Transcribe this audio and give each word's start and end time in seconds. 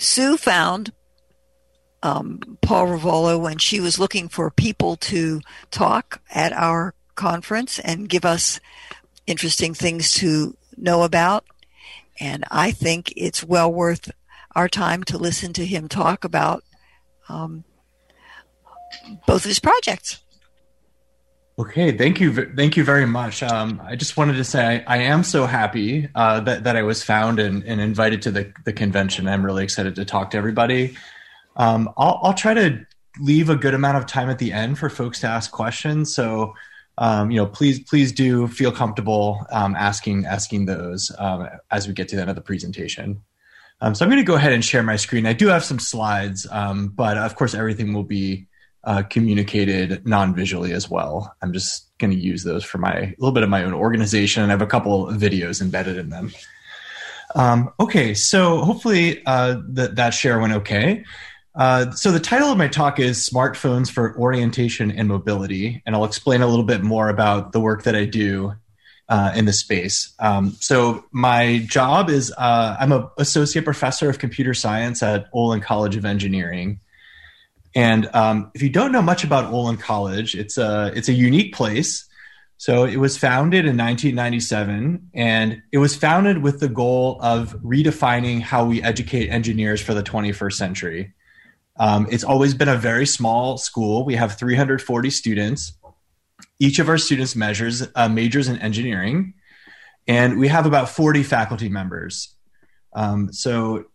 Sue 0.00 0.38
found 0.38 0.92
um, 2.02 2.58
Paul 2.62 2.86
Ruvolo 2.86 3.38
when 3.38 3.58
she 3.58 3.80
was 3.80 3.98
looking 3.98 4.28
for 4.28 4.50
people 4.50 4.96
to 4.96 5.42
talk 5.70 6.22
at 6.30 6.52
our 6.54 6.94
conference 7.14 7.78
and 7.78 8.08
give 8.08 8.24
us 8.24 8.60
interesting 9.26 9.74
things 9.74 10.14
to 10.14 10.56
know 10.76 11.02
about. 11.02 11.44
And 12.18 12.44
I 12.50 12.70
think 12.70 13.12
it's 13.14 13.44
well 13.44 13.70
worth 13.70 14.10
our 14.56 14.68
time 14.68 15.04
to 15.04 15.18
listen 15.18 15.52
to 15.52 15.66
him 15.66 15.86
talk 15.86 16.24
about 16.24 16.64
um, 17.28 17.64
both 19.26 19.44
of 19.44 19.50
his 19.50 19.60
projects. 19.60 20.20
Okay, 21.60 21.94
thank 21.94 22.20
you, 22.20 22.32
thank 22.56 22.78
you 22.78 22.84
very 22.84 23.04
much. 23.04 23.42
Um, 23.42 23.82
I 23.84 23.94
just 23.94 24.16
wanted 24.16 24.32
to 24.34 24.44
say 24.44 24.82
I, 24.86 24.94
I 24.94 24.96
am 25.02 25.22
so 25.22 25.44
happy 25.44 26.08
uh, 26.14 26.40
that 26.40 26.64
that 26.64 26.74
I 26.74 26.82
was 26.82 27.02
found 27.02 27.38
and, 27.38 27.62
and, 27.64 27.82
invited 27.82 28.22
to 28.22 28.30
the 28.30 28.50
the 28.64 28.72
convention. 28.72 29.28
I'm 29.28 29.44
really 29.44 29.62
excited 29.62 29.94
to 29.96 30.06
talk 30.06 30.30
to 30.30 30.38
everybody. 30.38 30.96
Um, 31.56 31.90
I'll, 31.98 32.18
I'll 32.22 32.32
try 32.32 32.54
to 32.54 32.86
leave 33.20 33.50
a 33.50 33.56
good 33.56 33.74
amount 33.74 33.98
of 33.98 34.06
time 34.06 34.30
at 34.30 34.38
the 34.38 34.54
end 34.54 34.78
for 34.78 34.88
folks 34.88 35.20
to 35.20 35.26
ask 35.26 35.50
questions. 35.50 36.14
So, 36.14 36.54
um, 36.96 37.30
you 37.30 37.36
know, 37.36 37.46
please 37.46 37.78
please 37.80 38.10
do 38.10 38.48
feel 38.48 38.72
comfortable 38.72 39.44
um, 39.52 39.76
asking 39.76 40.24
asking 40.24 40.64
those 40.64 41.12
um, 41.18 41.46
as 41.70 41.86
we 41.86 41.92
get 41.92 42.08
to 42.08 42.16
the 42.16 42.22
end 42.22 42.30
of 42.30 42.36
the 42.36 42.42
presentation. 42.42 43.20
Um, 43.82 43.94
so 43.94 44.06
I'm 44.06 44.10
going 44.10 44.22
to 44.22 44.26
go 44.26 44.36
ahead 44.36 44.54
and 44.54 44.64
share 44.64 44.82
my 44.82 44.96
screen. 44.96 45.26
I 45.26 45.34
do 45.34 45.48
have 45.48 45.64
some 45.64 45.78
slides, 45.78 46.46
but 46.46 47.18
of 47.18 47.34
course 47.34 47.52
everything 47.52 47.92
will 47.92 48.04
be 48.04 48.46
uh, 48.84 49.02
communicated 49.02 50.06
non-visually 50.06 50.72
as 50.72 50.88
well. 50.88 51.34
I'm 51.42 51.52
just 51.52 51.86
going 51.98 52.10
to 52.10 52.16
use 52.18 52.44
those 52.44 52.64
for 52.64 52.78
my 52.78 52.92
a 52.92 53.14
little 53.18 53.32
bit 53.32 53.42
of 53.42 53.48
my 53.48 53.64
own 53.64 53.74
organization. 53.74 54.42
I 54.44 54.48
have 54.48 54.62
a 54.62 54.66
couple 54.66 55.08
of 55.08 55.16
videos 55.16 55.60
embedded 55.60 55.96
in 55.96 56.10
them. 56.10 56.32
Um, 57.34 57.70
okay, 57.78 58.14
so 58.14 58.60
hopefully 58.60 59.22
uh, 59.26 59.60
th- 59.74 59.92
that 59.92 60.10
share 60.10 60.38
went 60.38 60.54
okay. 60.54 61.04
Uh, 61.54 61.90
so 61.90 62.10
the 62.10 62.20
title 62.20 62.50
of 62.50 62.58
my 62.58 62.68
talk 62.68 62.98
is 62.98 63.18
"Smartphones 63.18 63.90
for 63.90 64.16
Orientation 64.18 64.90
and 64.90 65.08
Mobility," 65.08 65.82
and 65.84 65.94
I'll 65.94 66.04
explain 66.04 66.42
a 66.42 66.46
little 66.46 66.64
bit 66.64 66.82
more 66.82 67.08
about 67.08 67.52
the 67.52 67.60
work 67.60 67.82
that 67.84 67.94
I 67.94 68.04
do 68.04 68.54
uh, 69.08 69.32
in 69.34 69.44
this 69.44 69.58
space. 69.58 70.14
Um, 70.20 70.56
so 70.60 71.04
my 71.10 71.58
job 71.68 72.08
is 72.08 72.32
uh, 72.38 72.76
I'm 72.78 72.92
an 72.92 73.08
associate 73.18 73.64
professor 73.64 74.08
of 74.08 74.18
computer 74.18 74.54
science 74.54 75.02
at 75.02 75.26
Olin 75.32 75.60
College 75.60 75.96
of 75.96 76.04
Engineering. 76.04 76.80
And 77.74 78.08
um, 78.14 78.50
if 78.54 78.62
you 78.62 78.70
don't 78.70 78.92
know 78.92 79.02
much 79.02 79.24
about 79.24 79.52
Olin 79.52 79.76
College, 79.76 80.34
it's 80.34 80.58
a 80.58 80.92
it's 80.94 81.08
a 81.08 81.12
unique 81.12 81.54
place. 81.54 82.06
So 82.56 82.84
it 82.84 82.98
was 82.98 83.16
founded 83.16 83.60
in 83.60 83.76
1997, 83.78 85.10
and 85.14 85.62
it 85.72 85.78
was 85.78 85.96
founded 85.96 86.42
with 86.42 86.60
the 86.60 86.68
goal 86.68 87.18
of 87.22 87.54
redefining 87.62 88.42
how 88.42 88.66
we 88.66 88.82
educate 88.82 89.30
engineers 89.30 89.80
for 89.80 89.94
the 89.94 90.02
21st 90.02 90.52
century. 90.52 91.14
Um, 91.78 92.06
it's 92.10 92.24
always 92.24 92.52
been 92.52 92.68
a 92.68 92.76
very 92.76 93.06
small 93.06 93.56
school. 93.56 94.04
We 94.04 94.16
have 94.16 94.36
340 94.36 95.08
students. 95.08 95.72
Each 96.58 96.78
of 96.78 96.90
our 96.90 96.98
students 96.98 97.34
measures 97.34 97.88
uh, 97.94 98.10
majors 98.10 98.48
in 98.48 98.58
engineering, 98.58 99.32
and 100.06 100.38
we 100.38 100.48
have 100.48 100.66
about 100.66 100.90
40 100.90 101.22
faculty 101.22 101.70
members. 101.70 102.34
Um, 102.92 103.32
so 103.32 103.86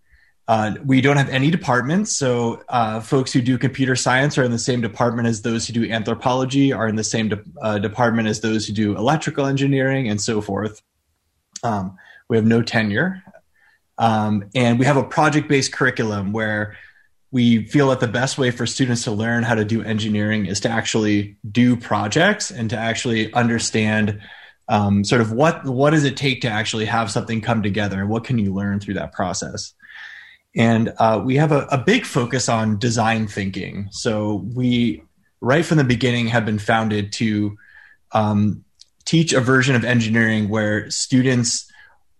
uh, 0.47 0.75
we 0.85 1.01
don't 1.01 1.17
have 1.17 1.29
any 1.29 1.49
departments, 1.49 2.15
so 2.15 2.63
uh, 2.69 2.99
folks 2.99 3.33
who 3.33 3.41
do 3.41 3.57
computer 3.57 3.95
science 3.95 4.37
are 4.37 4.43
in 4.43 4.51
the 4.51 4.59
same 4.59 4.79
department 4.79 5.27
as 5.27 5.41
those 5.41 5.65
who 5.65 5.73
do 5.73 5.91
anthropology, 5.91 6.71
are 6.71 6.87
in 6.87 6.95
the 6.95 7.03
same 7.03 7.29
de- 7.29 7.43
uh, 7.61 7.79
department 7.79 8.27
as 8.27 8.41
those 8.41 8.67
who 8.67 8.73
do 8.73 8.95
electrical 8.95 9.47
engineering, 9.47 10.07
and 10.07 10.21
so 10.21 10.41
forth. 10.41 10.83
Um, 11.63 11.97
we 12.29 12.37
have 12.37 12.45
no 12.45 12.61
tenure, 12.61 13.23
um, 13.97 14.45
and 14.53 14.77
we 14.77 14.85
have 14.85 14.97
a 14.97 15.03
project-based 15.03 15.73
curriculum 15.73 16.31
where 16.31 16.77
we 17.31 17.65
feel 17.65 17.89
that 17.89 17.99
the 17.99 18.07
best 18.07 18.37
way 18.37 18.51
for 18.51 18.67
students 18.67 19.03
to 19.03 19.11
learn 19.11 19.43
how 19.43 19.55
to 19.55 19.65
do 19.65 19.81
engineering 19.81 20.45
is 20.45 20.59
to 20.61 20.69
actually 20.69 21.37
do 21.51 21.75
projects 21.75 22.51
and 22.51 22.69
to 22.69 22.77
actually 22.77 23.33
understand 23.33 24.21
um, 24.67 25.03
sort 25.03 25.21
of 25.21 25.31
what 25.31 25.65
what 25.65 25.89
does 25.91 26.05
it 26.05 26.17
take 26.17 26.41
to 26.41 26.47
actually 26.47 26.85
have 26.85 27.11
something 27.11 27.41
come 27.41 27.61
together 27.61 27.99
and 27.99 28.09
what 28.09 28.23
can 28.23 28.37
you 28.37 28.53
learn 28.53 28.79
through 28.79 28.95
that 28.95 29.11
process 29.11 29.73
and 30.55 30.93
uh, 30.97 31.21
we 31.23 31.35
have 31.35 31.51
a, 31.51 31.67
a, 31.71 31.77
big 31.77 32.05
focus 32.05 32.47
on 32.47 32.79
design 32.79 33.27
thinking. 33.27 33.89
So 33.91 34.45
we, 34.53 35.03
right 35.41 35.65
from 35.65 35.77
the 35.77 35.83
beginning, 35.83 36.27
have 36.27 36.45
been 36.45 36.59
founded 36.59 37.11
to 37.13 37.57
um, 38.13 38.63
teach 39.03 39.33
a 39.33 39.41
version 39.41 39.75
of 39.75 39.83
engineering 39.83 40.47
where 40.47 40.89
students 40.89 41.69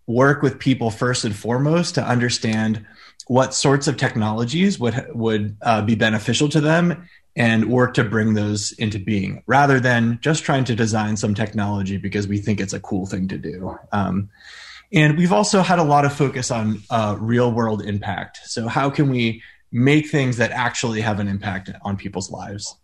work 0.07 0.41
with 0.41 0.59
people 0.59 0.91
first 0.91 1.23
and 1.23 1.35
foremost 1.35 1.96
to 1.96 2.03
understand 2.03 2.85
what 3.28 3.53
sorts 3.53 3.88
of 3.88 3.97
technologies 3.97 4.78
would 4.78 5.07
would 5.13 5.57
uh, 5.63 5.81
be 5.81 5.96
beneficial 5.96 6.47
to 6.50 6.62
them 6.62 7.07
and 7.35 7.69
work 7.69 7.94
to 7.96 8.03
bring 8.03 8.34
those 8.34 8.72
into 8.73 9.00
being 9.00 9.44
rather 9.47 9.79
than 9.79 10.19
just 10.22 10.44
trying 10.44 10.63
to 10.63 10.75
design 10.75 11.17
some 11.17 11.34
technology 11.34 11.97
because 11.97 12.28
we 12.28 12.38
think 12.38 12.59
it's 12.62 12.73
a 12.73 12.79
cool 12.79 13.06
thing 13.06 13.28
to 13.28 13.38
do. 13.38 13.78
Um, 13.91 14.29
and 14.94 15.18
we've 15.18 15.34
also 15.34 15.62
had 15.62 15.79
a 15.79 15.84
lot 15.84 16.06
of 16.06 16.13
focus 16.13 16.51
on 16.51 16.81
uh, 16.90 17.16
real 17.19 17.51
world 17.51 17.81
impact. 17.81 18.40
So, 18.46 18.68
how 18.68 18.90
can 18.90 19.09
we 19.09 19.41
make 19.72 20.09
things 20.09 20.38
that 20.38 20.51
actually 20.51 21.01
have 21.01 21.19
an 21.19 21.28
impact 21.28 21.72
on 21.81 21.97
people's 21.97 22.31
lives? 22.31 22.75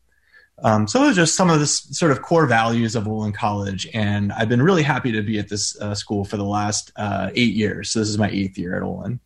Um, 0.64 0.88
so, 0.88 1.00
those 1.00 1.14
are 1.14 1.22
just 1.22 1.36
some 1.36 1.50
of 1.50 1.60
the 1.60 1.68
sort 1.68 2.12
of 2.12 2.22
core 2.22 2.48
values 2.48 2.96
of 2.96 3.08
Olin 3.08 3.34
College. 3.34 3.88
And 3.94 4.32
I've 4.34 4.50
been 4.50 4.62
really 4.62 4.84
happy 4.84 5.12
to 5.12 5.22
be 5.22 5.40
at 5.40 5.50
this 5.50 5.80
uh, 5.80 5.96
school 5.96 6.26
for 6.26 6.38
the 6.38 6.46
last 6.46 6.92
uh, 6.96 7.30
eight 7.36 7.54
years. 7.54 7.92
So, 7.92 8.00
this 8.00 8.10
is 8.10 8.18
my 8.18 8.30
eighth 8.30 8.58
year 8.58 8.76
at 8.76 8.84
Olin. 8.84 9.20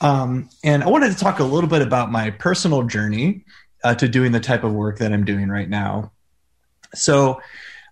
Um, 0.00 0.48
and 0.62 0.84
I 0.84 0.88
wanted 0.88 1.10
to 1.10 1.18
talk 1.18 1.40
a 1.40 1.44
little 1.44 1.68
bit 1.68 1.82
about 1.82 2.12
my 2.12 2.30
personal 2.30 2.84
journey 2.84 3.44
uh, 3.82 3.94
to 3.96 4.08
doing 4.08 4.32
the 4.32 4.40
type 4.40 4.62
of 4.62 4.72
work 4.72 4.98
that 4.98 5.12
I'm 5.12 5.24
doing 5.24 5.48
right 5.48 5.68
now. 5.68 6.12
So, 6.94 7.40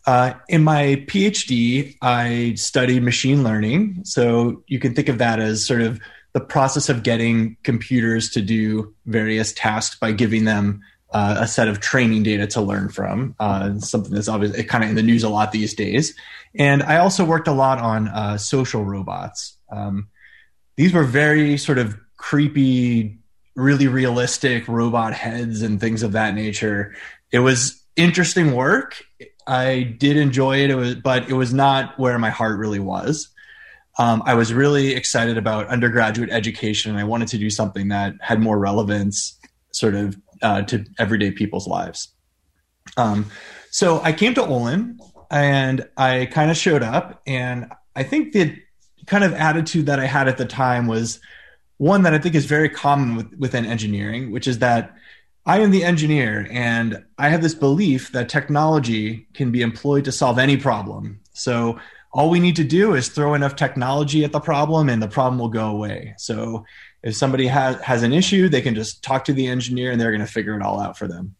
uh, 0.06 0.34
in 0.49 0.62
my 0.62 1.05
PhD, 1.06 1.97
I 2.00 2.55
studied 2.55 3.03
machine 3.03 3.43
learning. 3.43 4.00
So 4.05 4.62
you 4.69 4.78
can 4.78 4.94
think 4.94 5.09
of 5.09 5.19
that 5.19 5.41
as 5.41 5.67
sort 5.67 5.83
of 5.83 6.00
the 6.33 6.41
process 6.41 6.89
of 6.89 7.03
getting 7.03 7.56
computers 7.62 8.31
to 8.31 8.43
do 8.43 8.94
various 9.06 9.53
tasks 9.53 9.97
by 9.99 10.12
giving 10.12 10.44
them 10.44 10.83
uh, 11.11 11.39
a 11.41 11.49
set 11.49 11.67
of 11.67 11.81
training 11.81 12.22
data 12.22 12.47
to 12.47 12.61
learn 12.61 12.89
from. 12.89 13.34
Uh, 13.41 13.78
something 13.78 14.12
that's 14.12 14.28
obviously 14.28 14.62
kind 14.65 14.84
of 14.84 14.91
in 14.91 14.97
the 14.97 15.03
news 15.03 15.25
a 15.25 15.28
lot 15.28 15.50
these 15.50 15.75
days. 15.75 16.15
And 16.55 16.83
I 16.83 16.99
also 16.99 17.25
worked 17.25 17.49
a 17.49 17.53
lot 17.53 17.78
on 17.78 18.09
uh, 18.09 18.38
social 18.38 18.84
robots. 18.84 19.56
Um, 19.73 20.09
these 20.77 20.93
were 20.93 21.05
very 21.05 21.56
sort 21.56 21.78
of 21.78 21.97
creepy, 22.17 23.19
really 23.55 23.88
realistic 23.88 24.69
robot 24.69 25.15
heads 25.15 25.62
and 25.62 25.81
things 25.81 26.03
of 26.03 26.12
that 26.12 26.34
nature. 26.34 26.94
It 27.33 27.38
was 27.38 27.83
interesting 27.96 28.52
work 28.52 29.02
I 29.46 29.82
did 29.82 30.16
enjoy 30.16 30.58
it. 30.64 30.70
It 30.70 30.74
was, 30.74 30.94
but 30.96 31.28
it 31.28 31.34
was 31.34 31.54
not 31.54 31.98
where 31.98 32.18
my 32.18 32.30
heart 32.30 32.58
really 32.58 32.80
was. 32.80 33.28
Um, 33.98 34.22
I 34.26 34.34
was 34.34 34.52
really 34.52 34.94
excited 34.94 35.38
about 35.38 35.68
undergraduate 35.68 36.30
education, 36.30 36.90
and 36.90 37.00
I 37.00 37.04
wanted 37.04 37.28
to 37.28 37.38
do 37.38 37.48
something 37.48 37.88
that 37.88 38.14
had 38.20 38.40
more 38.40 38.58
relevance, 38.58 39.38
sort 39.72 39.94
of, 39.94 40.16
uh, 40.42 40.62
to 40.62 40.84
everyday 40.98 41.30
people's 41.30 41.66
lives. 41.66 42.08
Um, 42.96 43.30
so 43.70 44.00
I 44.02 44.12
came 44.12 44.34
to 44.34 44.44
Olin, 44.44 44.98
and 45.30 45.88
I 45.96 46.26
kind 46.26 46.50
of 46.50 46.56
showed 46.56 46.82
up, 46.82 47.22
and 47.26 47.72
I 47.94 48.02
think 48.02 48.32
the 48.32 48.56
kind 49.06 49.24
of 49.24 49.32
attitude 49.32 49.86
that 49.86 50.00
I 50.00 50.06
had 50.06 50.28
at 50.28 50.36
the 50.36 50.44
time 50.44 50.88
was 50.88 51.20
one 51.78 52.02
that 52.02 52.12
I 52.12 52.18
think 52.18 52.34
is 52.34 52.46
very 52.46 52.68
common 52.68 53.16
with, 53.16 53.32
within 53.38 53.64
engineering, 53.64 54.30
which 54.30 54.48
is 54.48 54.58
that 54.58 54.94
I 55.46 55.60
am 55.60 55.70
the 55.70 55.84
engineer, 55.84 56.48
and 56.50 57.04
I 57.18 57.28
have 57.28 57.40
this 57.40 57.54
belief 57.54 58.10
that 58.10 58.28
technology 58.28 59.28
can 59.32 59.52
be 59.52 59.62
employed 59.62 60.04
to 60.06 60.12
solve 60.12 60.40
any 60.40 60.56
problem. 60.56 61.20
So 61.34 61.78
all 62.12 62.30
we 62.30 62.40
need 62.40 62.56
to 62.56 62.64
do 62.64 62.94
is 62.94 63.08
throw 63.08 63.34
enough 63.34 63.54
technology 63.54 64.24
at 64.24 64.32
the 64.32 64.40
problem, 64.40 64.88
and 64.88 65.00
the 65.00 65.06
problem 65.06 65.38
will 65.38 65.48
go 65.48 65.68
away. 65.68 66.14
So 66.18 66.64
if 67.04 67.14
somebody 67.14 67.46
has 67.46 67.80
has 67.80 68.02
an 68.02 68.12
issue, 68.12 68.48
they 68.48 68.60
can 68.60 68.74
just 68.74 69.04
talk 69.04 69.25
to 69.26 69.32
the 69.32 69.46
engineer, 69.46 69.93
and 69.93 70.00
they're 70.00 70.10
going 70.10 70.20
to 70.20 70.26
figure 70.26 70.56
it 70.56 70.62
all 70.62 70.81
out 70.81 70.98
for 70.98 71.06
them. 71.06 71.37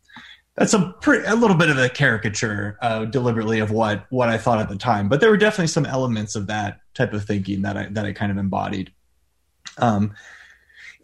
That's 0.55 0.73
a 0.73 0.95
pretty, 1.01 1.27
a 1.27 1.35
little 1.35 1.57
bit 1.57 1.69
of 1.69 1.77
a 1.77 1.89
caricature, 1.89 2.79
uh, 2.81 3.07
deliberately, 3.07 3.59
of 3.59 3.73
what 3.73 4.07
what 4.11 4.29
I 4.29 4.39
thought 4.39 4.61
at 4.61 4.69
the 4.69 4.77
time. 4.77 5.09
But 5.09 5.21
there 5.21 5.31
were 5.31 5.37
definitely 5.37 5.67
some 5.67 5.85
elements 5.85 6.37
of 6.37 6.47
that 6.47 6.79
type 6.95 7.13
of 7.13 7.25
thinking 7.25 7.63
that 7.63 7.77
I 7.77 7.87
that 7.89 8.05
I 8.05 8.13
kind 8.13 8.31
of 8.31 8.39
embodied. 8.39 8.93
Um, 9.79 10.15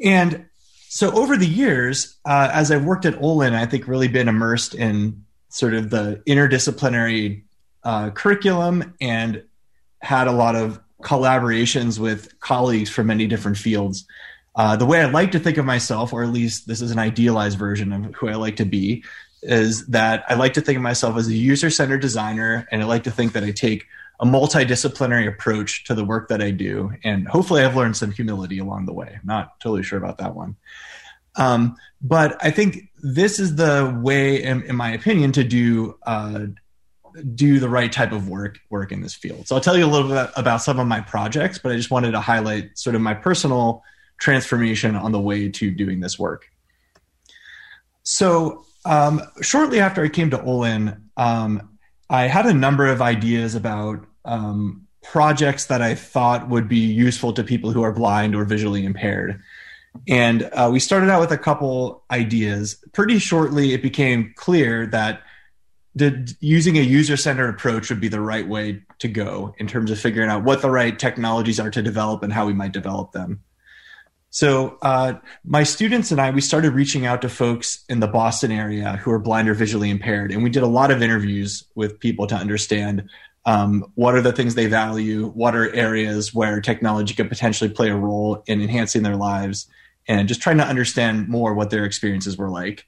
and 0.00 0.46
so 0.94 1.10
over 1.12 1.38
the 1.38 1.46
years, 1.46 2.18
uh, 2.26 2.50
as 2.52 2.70
I've 2.70 2.84
worked 2.84 3.06
at 3.06 3.18
Olin, 3.22 3.54
I 3.54 3.64
think 3.64 3.88
really 3.88 4.08
been 4.08 4.28
immersed 4.28 4.74
in 4.74 5.24
sort 5.48 5.72
of 5.72 5.88
the 5.88 6.22
interdisciplinary 6.28 7.44
uh, 7.82 8.10
curriculum 8.10 8.92
and 9.00 9.42
had 10.02 10.26
a 10.26 10.32
lot 10.32 10.54
of 10.54 10.78
collaborations 11.02 11.98
with 11.98 12.38
colleagues 12.40 12.90
from 12.90 13.06
many 13.06 13.26
different 13.26 13.56
fields. 13.56 14.06
Uh, 14.54 14.76
the 14.76 14.84
way 14.84 15.00
I 15.00 15.06
like 15.06 15.32
to 15.32 15.38
think 15.38 15.56
of 15.56 15.64
myself, 15.64 16.12
or 16.12 16.24
at 16.24 16.28
least 16.28 16.68
this 16.68 16.82
is 16.82 16.90
an 16.90 16.98
idealized 16.98 17.58
version 17.58 17.90
of 17.94 18.14
who 18.14 18.28
I 18.28 18.34
like 18.34 18.56
to 18.56 18.66
be, 18.66 19.02
is 19.40 19.86
that 19.86 20.26
I 20.28 20.34
like 20.34 20.52
to 20.54 20.60
think 20.60 20.76
of 20.76 20.82
myself 20.82 21.16
as 21.16 21.26
a 21.26 21.32
user 21.32 21.70
centered 21.70 22.02
designer, 22.02 22.68
and 22.70 22.82
I 22.82 22.84
like 22.84 23.04
to 23.04 23.10
think 23.10 23.32
that 23.32 23.44
I 23.44 23.52
take 23.52 23.86
a 24.22 24.24
multidisciplinary 24.24 25.26
approach 25.26 25.84
to 25.84 25.94
the 25.94 26.04
work 26.04 26.28
that 26.28 26.40
I 26.40 26.52
do. 26.52 26.92
And 27.02 27.26
hopefully, 27.26 27.62
I've 27.62 27.76
learned 27.76 27.96
some 27.96 28.12
humility 28.12 28.60
along 28.60 28.86
the 28.86 28.92
way. 28.92 29.08
I'm 29.12 29.26
not 29.26 29.58
totally 29.60 29.82
sure 29.82 29.98
about 29.98 30.18
that 30.18 30.34
one. 30.34 30.56
Um, 31.34 31.76
but 32.00 32.42
I 32.44 32.52
think 32.52 32.90
this 33.02 33.40
is 33.40 33.56
the 33.56 33.98
way, 34.00 34.42
in, 34.42 34.62
in 34.62 34.76
my 34.76 34.92
opinion, 34.92 35.32
to 35.32 35.44
do 35.44 35.98
uh, 36.06 36.46
do 37.34 37.58
the 37.58 37.68
right 37.68 37.90
type 37.90 38.12
of 38.12 38.28
work 38.28 38.58
work 38.70 38.92
in 38.92 39.02
this 39.02 39.14
field. 39.14 39.48
So 39.48 39.56
I'll 39.56 39.60
tell 39.60 39.76
you 39.76 39.84
a 39.84 39.90
little 39.90 40.08
bit 40.08 40.30
about 40.36 40.62
some 40.62 40.78
of 40.78 40.86
my 40.86 41.00
projects, 41.00 41.58
but 41.58 41.72
I 41.72 41.76
just 41.76 41.90
wanted 41.90 42.12
to 42.12 42.20
highlight 42.20 42.78
sort 42.78 42.94
of 42.94 43.02
my 43.02 43.14
personal 43.14 43.82
transformation 44.18 44.94
on 44.94 45.10
the 45.10 45.20
way 45.20 45.48
to 45.48 45.70
doing 45.70 46.00
this 46.00 46.16
work. 46.18 46.46
So 48.04 48.64
um, 48.84 49.20
shortly 49.40 49.80
after 49.80 50.04
I 50.04 50.08
came 50.08 50.30
to 50.30 50.42
Olin, 50.42 51.10
um, 51.16 51.78
I 52.08 52.28
had 52.28 52.46
a 52.46 52.52
number 52.52 52.86
of 52.86 53.02
ideas 53.02 53.54
about 53.54 54.06
um, 54.24 54.86
projects 55.02 55.66
that 55.66 55.82
I 55.82 55.94
thought 55.94 56.48
would 56.48 56.68
be 56.68 56.78
useful 56.78 57.32
to 57.34 57.44
people 57.44 57.70
who 57.70 57.82
are 57.82 57.92
blind 57.92 58.34
or 58.34 58.44
visually 58.44 58.84
impaired. 58.84 59.42
And 60.08 60.44
uh, 60.52 60.70
we 60.72 60.80
started 60.80 61.10
out 61.10 61.20
with 61.20 61.32
a 61.32 61.38
couple 61.38 62.04
ideas. 62.10 62.82
Pretty 62.92 63.18
shortly, 63.18 63.72
it 63.74 63.82
became 63.82 64.32
clear 64.36 64.86
that 64.86 65.22
the, 65.94 66.34
using 66.40 66.78
a 66.78 66.82
user 66.82 67.16
centered 67.16 67.48
approach 67.48 67.90
would 67.90 68.00
be 68.00 68.08
the 68.08 68.20
right 68.20 68.48
way 68.48 68.82
to 69.00 69.08
go 69.08 69.54
in 69.58 69.66
terms 69.66 69.90
of 69.90 70.00
figuring 70.00 70.30
out 70.30 70.44
what 70.44 70.62
the 70.62 70.70
right 70.70 70.98
technologies 70.98 71.60
are 71.60 71.70
to 71.70 71.82
develop 71.82 72.22
and 72.22 72.32
how 72.32 72.46
we 72.46 72.54
might 72.54 72.72
develop 72.72 73.12
them. 73.12 73.42
So, 74.30 74.78
uh, 74.80 75.14
my 75.44 75.62
students 75.62 76.10
and 76.10 76.18
I, 76.18 76.30
we 76.30 76.40
started 76.40 76.72
reaching 76.72 77.04
out 77.04 77.20
to 77.20 77.28
folks 77.28 77.84
in 77.90 78.00
the 78.00 78.06
Boston 78.06 78.50
area 78.50 78.96
who 78.96 79.10
are 79.10 79.18
blind 79.18 79.46
or 79.46 79.52
visually 79.52 79.90
impaired. 79.90 80.32
And 80.32 80.42
we 80.42 80.48
did 80.48 80.62
a 80.62 80.66
lot 80.66 80.90
of 80.90 81.02
interviews 81.02 81.64
with 81.74 82.00
people 82.00 82.26
to 82.28 82.34
understand 82.34 83.10
um, 83.44 83.90
what 83.94 84.14
are 84.14 84.22
the 84.22 84.32
things 84.32 84.54
they 84.54 84.66
value, 84.66 85.28
what 85.28 85.56
are 85.56 85.72
areas 85.74 86.32
where 86.32 86.60
technology 86.60 87.14
could 87.14 87.28
potentially 87.28 87.70
play 87.70 87.90
a 87.90 87.96
role 87.96 88.42
in 88.46 88.60
enhancing 88.60 89.02
their 89.02 89.16
lives, 89.16 89.66
and 90.06 90.28
just 90.28 90.40
trying 90.40 90.58
to 90.58 90.66
understand 90.66 91.28
more 91.28 91.54
what 91.54 91.70
their 91.70 91.84
experiences 91.84 92.36
were 92.36 92.50
like. 92.50 92.86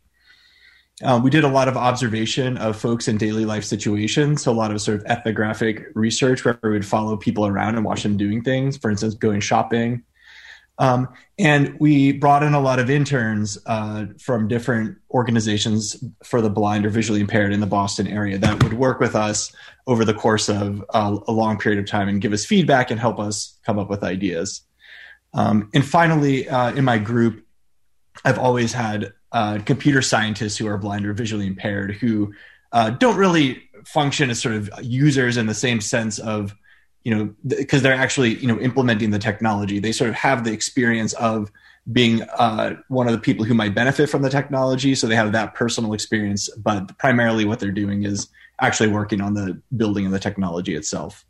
Um, 1.02 1.24
we 1.24 1.30
did 1.30 1.42
a 1.42 1.48
lot 1.48 1.66
of 1.66 1.76
observation 1.76 2.56
of 2.56 2.76
folks 2.76 3.08
in 3.08 3.18
daily 3.18 3.44
life 3.44 3.64
situations. 3.64 4.42
So, 4.42 4.52
a 4.52 4.54
lot 4.54 4.70
of 4.70 4.80
sort 4.80 5.00
of 5.00 5.06
ethnographic 5.06 5.86
research 5.94 6.44
where 6.44 6.58
we 6.62 6.70
would 6.70 6.86
follow 6.86 7.16
people 7.16 7.46
around 7.46 7.74
and 7.74 7.84
watch 7.84 8.04
them 8.04 8.16
doing 8.16 8.42
things, 8.42 8.76
for 8.76 8.90
instance, 8.90 9.14
going 9.14 9.40
shopping. 9.40 10.04
Um, 10.78 11.08
and 11.38 11.78
we 11.78 12.12
brought 12.12 12.42
in 12.42 12.52
a 12.52 12.60
lot 12.60 12.78
of 12.78 12.90
interns 12.90 13.58
uh, 13.66 14.06
from 14.18 14.48
different 14.48 14.98
organizations 15.10 16.02
for 16.24 16.40
the 16.40 16.50
blind 16.50 16.84
or 16.84 16.90
visually 16.90 17.20
impaired 17.20 17.52
in 17.52 17.60
the 17.60 17.66
Boston 17.66 18.08
area 18.08 18.38
that 18.38 18.62
would 18.62 18.74
work 18.74 18.98
with 18.98 19.14
us 19.14 19.52
over 19.86 20.04
the 20.04 20.14
course 20.14 20.48
of 20.48 20.84
uh, 20.90 21.16
a 21.28 21.32
long 21.32 21.58
period 21.58 21.78
of 21.78 21.88
time 21.88 22.08
and 22.08 22.20
give 22.20 22.32
us 22.32 22.44
feedback 22.44 22.90
and 22.90 22.98
help 22.98 23.20
us 23.20 23.58
come 23.64 23.78
up 23.78 23.88
with 23.88 24.02
ideas. 24.02 24.62
Um, 25.32 25.70
and 25.74 25.84
finally, 25.84 26.48
uh, 26.48 26.72
in 26.72 26.84
my 26.84 26.98
group, 26.98 27.44
I've 28.24 28.38
always 28.38 28.72
had 28.72 29.12
uh, 29.32 29.58
computer 29.64 30.02
scientists 30.02 30.56
who 30.56 30.66
are 30.68 30.78
blind 30.78 31.06
or 31.06 31.12
visually 31.12 31.46
impaired 31.46 31.94
who 31.94 32.32
uh, 32.72 32.90
don't 32.90 33.16
really 33.16 33.62
function 33.84 34.30
as 34.30 34.40
sort 34.40 34.54
of 34.54 34.70
users 34.82 35.36
in 35.36 35.46
the 35.46 35.54
same 35.54 35.80
sense 35.80 36.18
of, 36.18 36.54
you 37.04 37.14
know, 37.14 37.34
because 37.46 37.82
they're 37.82 37.94
actually, 37.94 38.34
you 38.36 38.48
know, 38.48 38.58
implementing 38.58 39.10
the 39.10 39.18
technology. 39.18 39.78
They 39.78 39.92
sort 39.92 40.10
of 40.10 40.16
have 40.16 40.42
the 40.42 40.52
experience 40.52 41.12
of 41.14 41.52
being 41.92 42.22
uh, 42.22 42.76
one 42.88 43.06
of 43.06 43.12
the 43.12 43.18
people 43.18 43.44
who 43.44 43.52
might 43.52 43.74
benefit 43.74 44.08
from 44.08 44.22
the 44.22 44.30
technology. 44.30 44.94
So 44.94 45.06
they 45.06 45.16
have 45.16 45.32
that 45.32 45.54
personal 45.54 45.92
experience, 45.92 46.48
but 46.56 46.96
primarily 46.98 47.44
what 47.44 47.60
they're 47.60 47.70
doing 47.70 48.04
is 48.04 48.28
actually 48.60 48.88
working 48.88 49.20
on 49.20 49.34
the 49.34 49.60
building 49.76 50.06
of 50.06 50.12
the 50.12 50.18
technology 50.18 50.74
itself. 50.74 51.26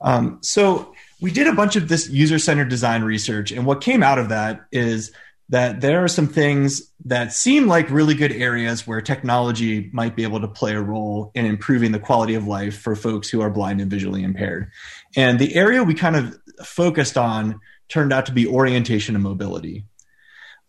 Um, 0.00 0.38
so 0.40 0.94
we 1.20 1.30
did 1.30 1.46
a 1.46 1.52
bunch 1.52 1.76
of 1.76 1.88
this 1.88 2.08
user 2.08 2.38
centered 2.38 2.68
design 2.68 3.02
research, 3.02 3.52
and 3.52 3.66
what 3.66 3.80
came 3.80 4.02
out 4.02 4.18
of 4.18 4.30
that 4.30 4.62
is 4.72 5.12
that 5.52 5.82
there 5.82 6.02
are 6.02 6.08
some 6.08 6.28
things 6.28 6.90
that 7.04 7.30
seem 7.30 7.66
like 7.66 7.90
really 7.90 8.14
good 8.14 8.32
areas 8.32 8.86
where 8.86 9.02
technology 9.02 9.90
might 9.92 10.16
be 10.16 10.22
able 10.22 10.40
to 10.40 10.48
play 10.48 10.72
a 10.72 10.80
role 10.80 11.30
in 11.34 11.44
improving 11.44 11.92
the 11.92 11.98
quality 11.98 12.34
of 12.34 12.46
life 12.46 12.80
for 12.80 12.96
folks 12.96 13.28
who 13.28 13.42
are 13.42 13.50
blind 13.50 13.78
and 13.78 13.90
visually 13.90 14.22
impaired. 14.22 14.70
And 15.14 15.38
the 15.38 15.54
area 15.54 15.84
we 15.84 15.92
kind 15.92 16.16
of 16.16 16.38
focused 16.64 17.18
on 17.18 17.60
turned 17.90 18.14
out 18.14 18.24
to 18.26 18.32
be 18.32 18.46
orientation 18.46 19.14
and 19.14 19.22
mobility. 19.22 19.84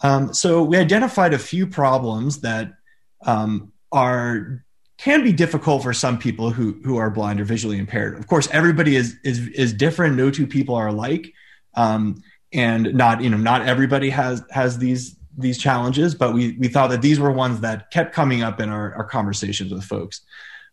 Um, 0.01 0.33
so 0.33 0.63
we 0.63 0.75
identified 0.75 1.33
a 1.33 1.39
few 1.39 1.65
problems 1.65 2.41
that 2.41 2.73
um, 3.25 3.71
are 3.93 4.65
can 4.97 5.23
be 5.23 5.31
difficult 5.31 5.81
for 5.83 5.93
some 5.93 6.17
people 6.17 6.49
who 6.51 6.81
who 6.83 6.97
are 6.97 7.09
blind 7.09 7.39
or 7.39 7.45
visually 7.45 7.77
impaired. 7.77 8.17
Of 8.17 8.27
course, 8.27 8.49
everybody 8.51 8.97
is 8.97 9.15
is 9.23 9.47
is 9.47 9.71
different. 9.71 10.17
No 10.17 10.29
two 10.29 10.45
people 10.45 10.75
are 10.75 10.87
alike, 10.87 11.31
um, 11.75 12.21
and 12.53 12.93
not 12.93 13.21
you 13.21 13.29
know 13.29 13.37
not 13.37 13.67
everybody 13.67 14.09
has 14.09 14.43
has 14.49 14.77
these 14.77 15.15
these 15.37 15.57
challenges. 15.57 16.15
But 16.15 16.33
we 16.33 16.55
we 16.57 16.67
thought 16.67 16.89
that 16.89 17.01
these 17.01 17.19
were 17.19 17.31
ones 17.31 17.61
that 17.61 17.91
kept 17.91 18.13
coming 18.13 18.41
up 18.41 18.59
in 18.59 18.69
our, 18.69 18.93
our 18.95 19.03
conversations 19.03 19.73
with 19.73 19.83
folks. 19.83 20.21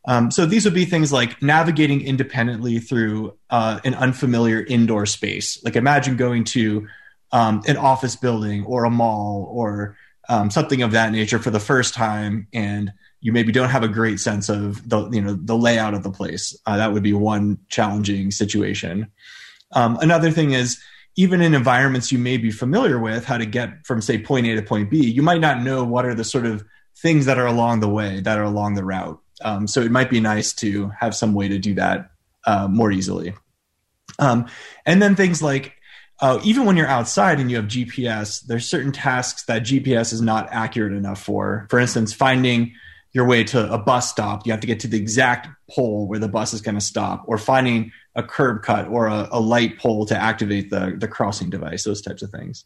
Um, 0.07 0.31
so 0.31 0.47
these 0.47 0.65
would 0.65 0.75
be 0.75 0.87
things 0.87 1.13
like 1.13 1.43
navigating 1.43 2.01
independently 2.01 2.79
through 2.79 3.37
uh, 3.51 3.81
an 3.85 3.95
unfamiliar 3.95 4.65
indoor 4.65 5.05
space. 5.05 5.63
Like 5.63 5.77
imagine 5.77 6.17
going 6.17 6.45
to 6.45 6.89
um, 7.33 7.63
an 7.67 7.77
office 7.77 8.17
building 8.17 8.65
or 8.65 8.85
a 8.85 8.91
mall 8.91 9.47
or 9.51 9.97
um, 10.29 10.51
something 10.51 10.83
of 10.83 10.93
that 10.93 11.13
nature 11.13 11.39
for 11.39 11.51
the 11.51 11.61
first 11.61 11.93
time 11.93 12.47
and 12.53 12.93
you 13.21 13.33
maybe 13.33 13.53
don't 13.53 13.69
have 13.69 13.83
a 13.83 13.89
great 13.89 14.19
sense 14.19 14.49
of 14.49 14.89
the 14.89 15.09
you 15.11 15.21
know 15.21 15.35
the 15.35 15.57
layout 15.57 15.95
of 15.95 16.03
the 16.03 16.11
place. 16.11 16.57
Uh, 16.67 16.79
that 16.79 16.93
would 16.93 17.03
be 17.03 17.13
one 17.13 17.59
challenging 17.69 18.31
situation. 18.31 19.11
Um, 19.73 19.99
another 20.01 20.31
thing 20.31 20.53
is 20.53 20.81
even 21.17 21.41
in 21.41 21.55
environments 21.55 22.13
you 22.13 22.19
may 22.19 22.37
be 22.37 22.51
familiar 22.51 22.99
with, 22.99 23.25
how 23.25 23.39
to 23.39 23.47
get 23.47 23.87
from 23.87 24.01
say 24.01 24.19
point 24.19 24.47
A 24.47 24.57
to 24.57 24.63
point 24.63 24.91
B, 24.91 25.11
you 25.11 25.23
might 25.23 25.41
not 25.41 25.63
know 25.63 25.85
what 25.85 26.07
are 26.07 26.15
the 26.15 26.25
sort 26.25 26.47
of 26.47 26.65
things 26.99 27.27
that 27.27 27.39
are 27.39 27.47
along 27.47 27.81
the 27.81 27.89
way 27.89 28.21
that 28.21 28.39
are 28.39 28.45
along 28.45 28.75
the 28.75 28.85
route. 28.85 29.21
Um, 29.43 29.67
so 29.67 29.81
it 29.81 29.91
might 29.91 30.11
be 30.11 30.21
nice 30.21 30.53
to 30.55 30.91
have 30.99 31.15
some 31.15 31.35
way 31.35 31.49
to 31.49 31.59
do 31.59 31.75
that 31.75 32.11
uh, 32.47 32.69
more 32.69 32.93
easily. 32.93 33.35
Um, 34.19 34.47
and 34.85 35.01
then 35.01 35.17
things 35.17 35.43
like 35.43 35.75
uh, 36.21 36.39
even 36.45 36.67
when 36.67 36.77
you're 36.77 36.87
outside 36.87 37.41
and 37.41 37.51
you 37.51 37.57
have 37.57 37.67
GPS, 37.67 38.45
there's 38.45 38.67
certain 38.67 38.93
tasks 38.93 39.45
that 39.45 39.63
GPS 39.63 40.13
is 40.13 40.21
not 40.21 40.49
accurate 40.51 40.93
enough 40.93 41.23
for. 41.23 41.67
For 41.71 41.79
instance, 41.79 42.13
finding 42.13 42.75
your 43.13 43.27
way 43.27 43.43
to 43.45 43.73
a 43.73 43.79
bus 43.79 44.11
stop, 44.11 44.47
you 44.47 44.53
have 44.53 44.61
to 44.61 44.67
get 44.67 44.81
to 44.81 44.89
the 44.89 44.99
exact 44.99 45.49
pole 45.71 46.07
where 46.07 46.19
the 46.19 46.29
bus 46.29 46.53
is 46.53 46.61
going 46.61 46.75
to 46.75 46.81
stop, 46.81 47.25
or 47.27 47.39
finding 47.39 47.93
a 48.15 48.23
curb 48.23 48.63
cut 48.63 48.89
or 48.89 49.07
a, 49.07 49.29
a, 49.31 49.41
light 49.41 49.79
pole 49.79 50.05
to 50.07 50.17
activate 50.17 50.71
the, 50.71 50.95
the 50.99 51.09
crossing 51.09 51.51
device, 51.51 51.85
those 51.85 52.03
types 52.03 52.23
of 52.23 52.31
things. 52.31 52.65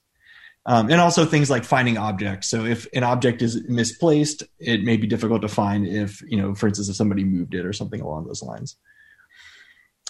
Um, 0.67 0.91
and 0.91 0.99
also 1.00 1.26
things 1.26 1.50
like 1.50 1.64
finding 1.64 1.99
objects. 1.99 2.49
So 2.49 2.64
if 2.64 2.87
an 2.94 3.05
object 3.05 3.43
is 3.43 3.63
misplaced, 3.69 4.43
it 4.58 4.82
may 4.82 4.96
be 4.96 5.06
difficult 5.06 5.43
to 5.43 5.48
find 5.48 5.86
if, 5.86 6.22
you 6.22 6.39
know, 6.39 6.55
for 6.55 6.69
instance, 6.69 6.89
if 6.89 6.96
somebody 6.96 7.22
moved 7.22 7.55
it 7.55 7.67
or 7.67 7.74
something 7.74 8.01
along 8.01 8.27
those 8.27 8.43
lines. 8.43 8.77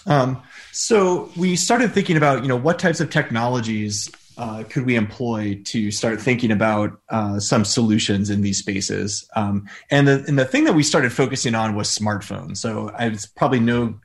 Um, 0.05 0.41
so 0.71 1.29
we 1.35 1.57
started 1.57 1.91
thinking 1.91 2.15
about, 2.15 2.43
you 2.43 2.47
know, 2.47 2.55
what 2.55 2.79
types 2.79 3.01
of 3.01 3.09
technologies 3.09 4.09
uh, 4.37 4.63
could 4.69 4.85
we 4.85 4.95
employ 4.95 5.61
to 5.65 5.91
start 5.91 6.21
thinking 6.21 6.51
about 6.51 6.99
uh, 7.09 7.39
some 7.39 7.65
solutions 7.65 8.29
in 8.29 8.41
these 8.41 8.59
spaces? 8.59 9.27
Um, 9.35 9.67
and 9.89 10.07
the 10.07 10.25
and 10.27 10.37
the 10.37 10.45
thing 10.45 10.65
that 10.65 10.73
we 10.73 10.83
started 10.83 11.13
focusing 11.13 11.55
on 11.55 11.75
was 11.75 11.87
smartphones. 11.87 12.57
So 12.57 12.93
it's 12.99 13.25
probably 13.25 13.59
no 13.59 13.99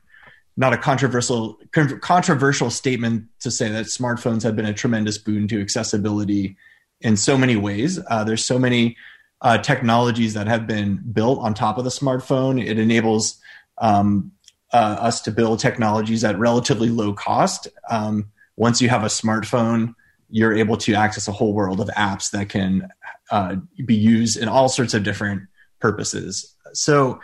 not 0.57 0.73
a 0.73 0.77
controversial 0.77 1.57
controversial 2.01 2.69
statement 2.69 3.25
to 3.39 3.49
say 3.49 3.69
that 3.69 3.85
smartphones 3.85 4.43
have 4.43 4.55
been 4.55 4.65
a 4.65 4.73
tremendous 4.73 5.17
boon 5.17 5.47
to 5.47 5.61
accessibility 5.61 6.57
in 6.99 7.17
so 7.17 7.37
many 7.37 7.55
ways. 7.55 7.99
Uh, 8.09 8.23
there's 8.23 8.45
so 8.45 8.59
many 8.59 8.97
uh, 9.41 9.57
technologies 9.57 10.33
that 10.33 10.47
have 10.47 10.67
been 10.67 11.01
built 11.11 11.39
on 11.39 11.53
top 11.53 11.77
of 11.77 11.83
the 11.83 11.89
smartphone. 11.89 12.63
It 12.63 12.77
enables 12.77 13.39
um, 13.79 14.31
uh, 14.73 14.97
us 14.99 15.21
to 15.21 15.31
build 15.31 15.59
technologies 15.59 16.23
at 16.23 16.37
relatively 16.37 16.89
low 16.89 17.13
cost. 17.13 17.67
Um, 17.89 18.31
once 18.55 18.81
you 18.81 18.89
have 18.89 19.03
a 19.03 19.07
smartphone, 19.07 19.95
you're 20.29 20.53
able 20.53 20.77
to 20.77 20.93
access 20.93 21.27
a 21.27 21.31
whole 21.31 21.53
world 21.53 21.81
of 21.81 21.87
apps 21.89 22.31
that 22.31 22.49
can 22.49 22.87
uh, 23.31 23.55
be 23.85 23.95
used 23.95 24.37
in 24.37 24.47
all 24.47 24.69
sorts 24.69 24.93
of 24.93 25.03
different 25.03 25.43
purposes. 25.79 26.55
So, 26.73 27.19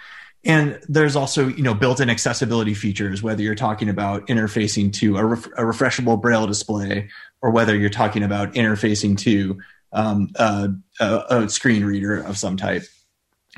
and 0.47 0.79
there's 0.87 1.17
also 1.17 1.49
you 1.49 1.61
know 1.61 1.73
built-in 1.73 2.09
accessibility 2.09 2.73
features, 2.73 3.21
whether 3.21 3.43
you're 3.43 3.53
talking 3.53 3.89
about 3.89 4.25
interfacing 4.27 4.93
to 4.93 5.17
a, 5.17 5.25
ref- 5.25 5.45
a 5.45 5.63
refreshable 5.63 6.19
braille 6.19 6.47
display, 6.47 7.09
or 7.41 7.51
whether 7.51 7.75
you're 7.75 7.89
talking 7.89 8.23
about 8.23 8.53
interfacing 8.53 9.17
to 9.19 9.59
um, 9.91 10.29
a, 10.35 10.69
a, 11.01 11.23
a 11.29 11.49
screen 11.49 11.83
reader 11.83 12.21
of 12.21 12.37
some 12.37 12.55
type. 12.55 12.83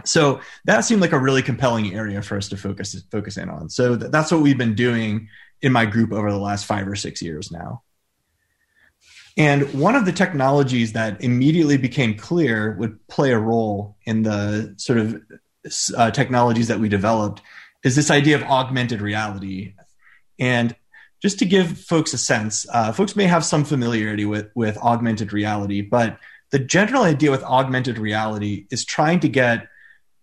So 0.04 0.42
that 0.66 0.82
seemed 0.82 1.02
like 1.02 1.12
a 1.12 1.20
really 1.20 1.44
compelling 1.44 1.94
area 1.94 2.22
for 2.24 2.38
us 2.38 2.50
to 2.50 2.58
focus 2.58 3.02
focus 3.12 3.38
in 3.38 3.50
on. 3.50 3.70
So 3.70 3.96
th- 3.96 4.12
that's 4.12 4.32
what 4.32 4.42
we've 4.42 4.58
been 4.58 4.76
doing 4.76 5.30
in 5.62 5.72
my 5.72 5.86
group 5.86 6.12
over 6.12 6.32
the 6.32 6.40
last 6.40 6.66
five 6.66 6.88
or 6.88 6.96
six 6.96 7.22
years 7.22 7.52
now. 7.52 7.84
And 9.38 9.74
one 9.74 9.96
of 9.96 10.06
the 10.06 10.12
technologies 10.12 10.94
that 10.94 11.24
immediately 11.24 11.78
became 11.78 12.18
clear 12.18 12.76
would 12.80 13.08
play 13.08 13.32
a 13.32 13.40
role 13.40 13.96
in 14.06 14.24
the 14.24 14.74
sort 14.78 15.00
of 15.00 15.22
uh, 15.96 16.12
technologies 16.12 16.68
that 16.68 16.80
we 16.80 16.90
developed 16.90 17.42
is 17.84 17.96
this 17.96 18.12
idea 18.12 18.36
of 18.36 18.44
augmented 18.44 19.02
reality. 19.02 19.74
And 20.40 20.76
just 21.22 21.40
to 21.40 21.46
give 21.46 21.78
folks 21.78 22.14
a 22.14 22.18
sense, 22.18 22.66
uh, 22.72 22.92
folks 22.92 23.16
may 23.16 23.26
have 23.26 23.44
some 23.44 23.66
familiarity 23.66 24.26
with, 24.26 24.50
with 24.56 24.78
augmented 24.78 25.34
reality, 25.34 25.82
but 25.82 26.18
the 26.52 26.60
general 26.60 27.04
idea 27.04 27.32
with 27.32 27.44
augmented 27.44 27.98
reality 27.98 28.68
is 28.72 28.86
trying 28.86 29.20
to 29.20 29.30
get 29.30 29.68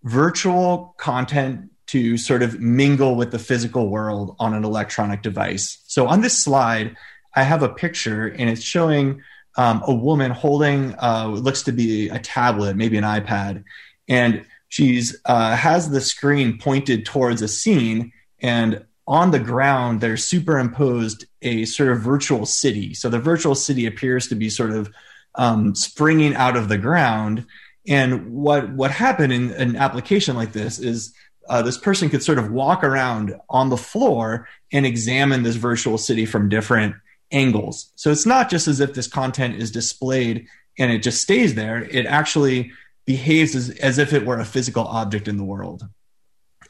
virtual 0.03 0.95
content 0.99 1.71
to 1.89 2.19
sort 2.19 2.43
of 2.43 2.61
mingle 2.61 3.15
with 3.15 3.31
the 3.31 3.39
physical 3.39 3.89
world 3.89 4.35
on 4.39 4.55
an 4.55 4.65
electronic 4.65 5.23
device. 5.23 5.83
So 5.87 6.09
on 6.09 6.21
this 6.21 6.37
slide, 6.37 6.97
I 7.35 7.43
have 7.43 7.63
a 7.63 7.69
picture 7.69 8.27
and 8.27 8.51
it's 8.51 8.63
showing 8.63 9.23
um, 9.57 9.83
a 9.87 9.95
woman 9.95 10.31
holding 10.31 10.95
uh, 10.99 11.29
what 11.29 11.43
looks 11.43 11.63
to 11.63 11.73
be 11.73 12.09
a 12.09 12.19
tablet, 12.19 12.77
maybe 12.77 12.97
an 12.97 13.05
iPad, 13.05 13.65
and 14.09 14.45
she's 14.77 15.19
uh, 15.25 15.57
has 15.57 15.89
the 15.89 16.03
screen 16.03 16.59
pointed 16.59 17.07
towards 17.07 17.41
a 17.41 17.49
scene, 17.49 18.13
and 18.41 18.85
on 19.07 19.31
the 19.31 19.39
ground 19.39 20.03
there's 20.03 20.25
superimposed 20.25 21.25
a 21.41 21.65
sort 21.65 21.93
of 21.93 22.01
virtual 22.01 22.45
city. 22.45 22.93
So 22.93 23.09
the 23.09 23.19
virtual 23.19 23.55
city 23.55 23.87
appears 23.87 24.29
to 24.29 24.35
be 24.35 24.51
sort 24.51 24.73
of 24.73 24.91
um, 25.35 25.75
springing 25.75 26.35
out 26.35 26.59
of 26.59 26.69
the 26.69 26.77
ground. 26.77 27.47
And 27.89 28.31
what 28.33 28.71
what 28.73 28.91
happened 28.91 29.33
in 29.33 29.51
an 29.53 29.77
application 29.77 30.37
like 30.37 30.53
this 30.53 30.79
is 30.79 31.15
uh, 31.49 31.63
this 31.63 31.79
person 31.79 32.11
could 32.11 32.23
sort 32.23 32.39
of 32.39 32.51
walk 32.51 32.85
around 32.85 33.35
on 33.49 33.71
the 33.71 33.79
floor 33.79 34.47
and 34.75 34.85
examine 34.85 35.43
this 35.43 35.57
virtual 35.57 35.97
city 35.97 36.27
from 36.27 36.51
different 36.51 36.97
angles. 37.31 37.93
So 37.95 38.11
it's 38.11 38.27
not 38.27 38.51
just 38.51 38.69
as 38.69 38.81
if 38.81 38.93
this 38.93 39.09
content 39.09 39.55
is 39.57 39.71
displayed 39.71 40.47
and 40.79 40.93
it 40.93 41.03
just 41.03 41.23
stays 41.23 41.55
there. 41.55 41.83
It 41.83 42.05
actually 42.05 42.73
behaves 43.07 43.55
as, 43.55 43.71
as 43.71 43.99
if 43.99 44.13
it 44.13 44.27
were 44.27 44.39
a 44.39 44.45
physical 44.45 44.85
object 44.85 45.29
in 45.29 45.37
the 45.37 45.45
world. 45.45 45.89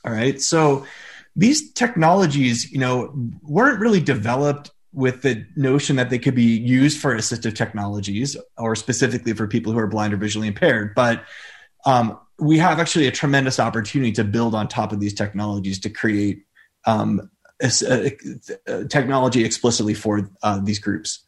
All 0.05 0.13
right. 0.13 0.41
So 0.41 0.87
these 1.35 1.73
technologies, 1.73 2.71
you 2.71 2.79
know, 2.79 3.13
weren't 3.43 3.81
really 3.81 4.01
developed 4.01 4.71
with 4.93 5.23
the 5.23 5.45
notion 5.57 5.97
that 5.97 6.09
they 6.09 6.19
could 6.19 6.35
be 6.35 6.57
used 6.57 7.01
for 7.01 7.15
assistive 7.15 7.55
technologies 7.55 8.37
or 8.57 8.75
specifically 8.77 9.35
for 9.35 9.47
people 9.47 9.73
who 9.73 9.79
are 9.79 9.87
blind 9.87 10.15
or 10.15 10.17
visually 10.17 10.49
impaired. 10.49 10.95
But 10.95 11.25
um, 11.85 12.19
we 12.39 12.59
have 12.59 12.79
actually 12.79 13.07
a 13.07 13.13
tremendous 13.13 13.61
opportunity 13.61 14.13
to 14.13 14.25
build 14.25 14.55
on 14.55 14.69
top 14.69 14.93
of 14.93 15.01
these 15.01 15.15
technologies 15.15 15.81
to 15.81 15.91
create 15.91 16.45
um, 16.87 17.31
a, 17.63 17.71
a, 17.89 18.17
a 18.67 18.85
technology 18.87 19.45
explicitly 19.45 19.95
for 19.95 20.31
uh, 20.43 20.61
these 20.61 20.79
groups. 20.79 21.27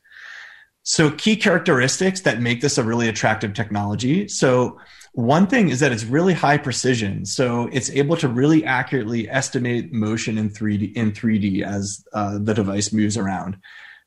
So, 0.82 1.10
key 1.10 1.36
characteristics 1.36 2.22
that 2.22 2.40
make 2.40 2.62
this 2.62 2.78
a 2.78 2.82
really 2.82 3.08
attractive 3.08 3.52
technology. 3.52 4.28
So, 4.28 4.80
one 5.12 5.46
thing 5.46 5.68
is 5.68 5.80
that 5.80 5.92
it's 5.92 6.04
really 6.04 6.34
high 6.34 6.58
precision. 6.58 7.24
So, 7.24 7.68
it's 7.72 7.90
able 7.90 8.16
to 8.18 8.28
really 8.28 8.64
accurately 8.64 9.28
estimate 9.28 9.92
motion 9.92 10.38
in 10.38 10.50
3D 10.50 10.94
in 10.94 11.12
3D 11.12 11.62
as 11.62 12.04
uh, 12.12 12.38
the 12.38 12.54
device 12.54 12.92
moves 12.92 13.16
around. 13.16 13.58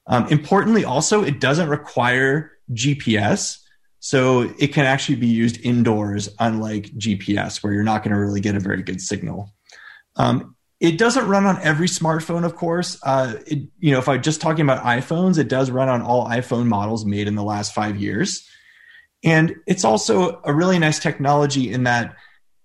Um, 0.08 0.28
importantly, 0.28 0.84
also, 0.84 1.24
it 1.24 1.40
doesn't 1.40 1.70
require 1.70 2.52
GPS. 2.74 3.60
So 4.00 4.52
it 4.58 4.74
can 4.74 4.86
actually 4.86 5.16
be 5.16 5.28
used 5.28 5.62
indoors, 5.62 6.28
unlike 6.40 6.86
GPS, 6.98 7.62
where 7.62 7.72
you're 7.72 7.84
not 7.84 8.04
going 8.04 8.14
to 8.14 8.20
really 8.20 8.42
get 8.42 8.56
a 8.56 8.60
very 8.60 8.82
good 8.82 9.00
signal. 9.00 9.54
Um, 10.16 10.56
it 10.80 10.98
doesn't 10.98 11.28
run 11.28 11.46
on 11.46 11.60
every 11.62 11.88
smartphone, 11.88 12.44
of 12.44 12.56
course. 12.56 13.00
Uh, 13.04 13.36
it, 13.46 13.60
you 13.80 13.92
know, 13.92 14.00
if 14.00 14.10
I'm 14.10 14.24
just 14.24 14.42
talking 14.42 14.66
about 14.66 14.84
iPhones, 14.84 15.38
it 15.38 15.48
does 15.48 15.70
run 15.70 15.88
on 15.88 16.02
all 16.02 16.28
iPhone 16.28 16.66
models 16.66 17.06
made 17.06 17.28
in 17.28 17.36
the 17.36 17.44
last 17.44 17.76
five 17.76 17.98
years. 17.98 18.50
And 19.24 19.56
it's 19.68 19.86
also 19.86 20.42
a 20.44 20.54
really 20.54 20.80
nice 20.80 21.00
technology 21.00 21.72
in 21.72 21.84
that 21.84 22.16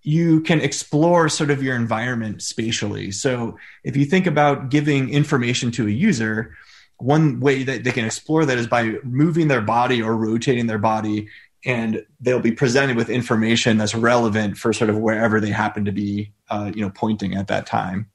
you 0.03 0.41
can 0.43 0.61
explore 0.61 1.29
sort 1.29 1.51
of 1.51 1.63
your 1.63 1.75
environment 1.75 2.41
spatially. 2.41 3.11
So 3.11 3.59
if 3.85 3.97
you 3.97 4.05
think 4.05 4.27
about 4.27 4.71
giving 4.71 5.11
information 5.11 5.71
to 5.73 5.87
a 5.87 5.91
user, 5.91 6.55
one 6.99 7.41
way 7.41 7.65
that 7.65 7.85
they 7.85 7.91
can 7.91 8.05
explore 8.05 8.45
that 8.47 8.57
is 8.57 8.67
by 8.67 8.99
moving 9.03 9.49
their 9.49 9.61
body 9.61 10.01
or 10.01 10.17
rotating 10.17 10.67
their 10.67 10.79
body 10.79 11.29
and 11.65 12.07
they'll 12.21 12.41
be 12.41 12.53
presented 12.53 12.97
with 12.97 13.11
information 13.11 13.77
that's 13.77 13.95
relevant 13.95 14.57
for 14.57 14.73
sort 14.73 14.89
of 14.89 14.97
wherever 14.97 15.41
they 15.41 15.51
happen 15.51 15.85
to 15.85 15.93
be 15.93 16.33
uh, 16.49 16.71
you 16.75 16.83
know 16.83 16.91
pointing 16.91 17.35
at 17.35 17.49
that 17.49 17.67
time 17.67 18.09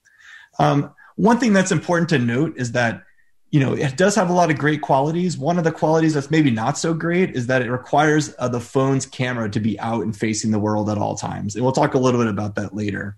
um, 0.60 0.93
one 1.15 1.38
thing 1.38 1.53
that's 1.53 1.71
important 1.71 2.10
to 2.10 2.17
note 2.17 2.55
is 2.57 2.71
that 2.71 3.03
you 3.51 3.60
know 3.60 3.74
it 3.74 3.96
does 3.98 4.15
have 4.15 4.29
a 4.29 4.34
lot 4.34 4.50
of 4.50 4.58
great 4.58 4.81
qualities 4.81 5.38
one 5.38 5.58
of 5.58 5.63
the 5.63 5.72
qualities 5.72 6.13
that's 6.13 6.31
maybe 6.31 6.51
not 6.51 6.77
so 6.77 6.93
great 6.93 7.36
is 7.36 7.48
that 7.48 7.62
it 7.62 7.70
requires 7.70 8.34
uh, 8.39 8.48
the 8.48 8.60
phone's 8.60 9.05
camera 9.05 9.50
to 9.50 9.60
be 9.60 9.79
out 9.79 10.03
and 10.03 10.15
facing 10.17 10.51
the 10.51 10.60
world 10.60 10.89
at 10.89 10.98
all 10.98 11.15
times 11.15 11.55
and 11.55 11.63
we'll 11.63 11.74
talk 11.74 11.93
a 11.93 12.00
little 12.00 12.20
bit 12.20 12.29
about 12.29 12.55
that 12.55 12.74
later 12.74 13.17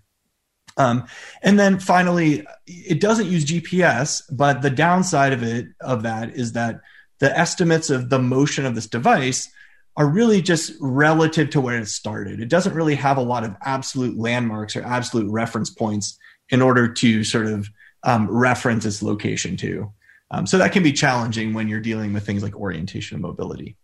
um, 0.76 1.06
and 1.42 1.58
then 1.58 1.78
finally, 1.78 2.46
it 2.66 3.00
doesn't 3.00 3.30
use 3.30 3.44
GPS, 3.44 4.22
but 4.30 4.62
the 4.62 4.70
downside 4.70 5.32
of 5.32 5.42
it 5.42 5.68
of 5.80 6.02
that 6.02 6.34
is 6.34 6.52
that 6.52 6.80
the 7.20 7.36
estimates 7.36 7.90
of 7.90 8.10
the 8.10 8.18
motion 8.18 8.66
of 8.66 8.74
this 8.74 8.88
device 8.88 9.48
are 9.96 10.08
really 10.08 10.42
just 10.42 10.72
relative 10.80 11.50
to 11.50 11.60
where 11.60 11.78
it 11.78 11.86
started. 11.86 12.40
It 12.40 12.48
doesn't 12.48 12.74
really 12.74 12.96
have 12.96 13.16
a 13.16 13.22
lot 13.22 13.44
of 13.44 13.54
absolute 13.62 14.18
landmarks 14.18 14.74
or 14.74 14.82
absolute 14.82 15.30
reference 15.30 15.70
points 15.70 16.18
in 16.48 16.60
order 16.60 16.92
to 16.92 17.22
sort 17.22 17.46
of 17.46 17.68
um, 18.02 18.28
reference 18.28 18.84
its 18.84 19.02
location 19.02 19.56
to. 19.58 19.92
Um, 20.34 20.46
so 20.46 20.58
that 20.58 20.72
can 20.72 20.82
be 20.82 20.92
challenging 20.92 21.54
when 21.54 21.68
you're 21.68 21.80
dealing 21.80 22.12
with 22.12 22.26
things 22.26 22.42
like 22.42 22.56
orientation 22.56 23.14
and 23.14 23.22
mobility. 23.22 23.76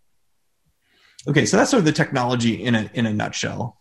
Okay, 1.28 1.46
so 1.46 1.56
that's 1.56 1.70
sort 1.70 1.78
of 1.78 1.84
the 1.84 1.92
technology 1.92 2.54
in 2.64 2.74
a 2.74 2.90
in 2.92 3.06
a 3.06 3.12
nutshell. 3.12 3.78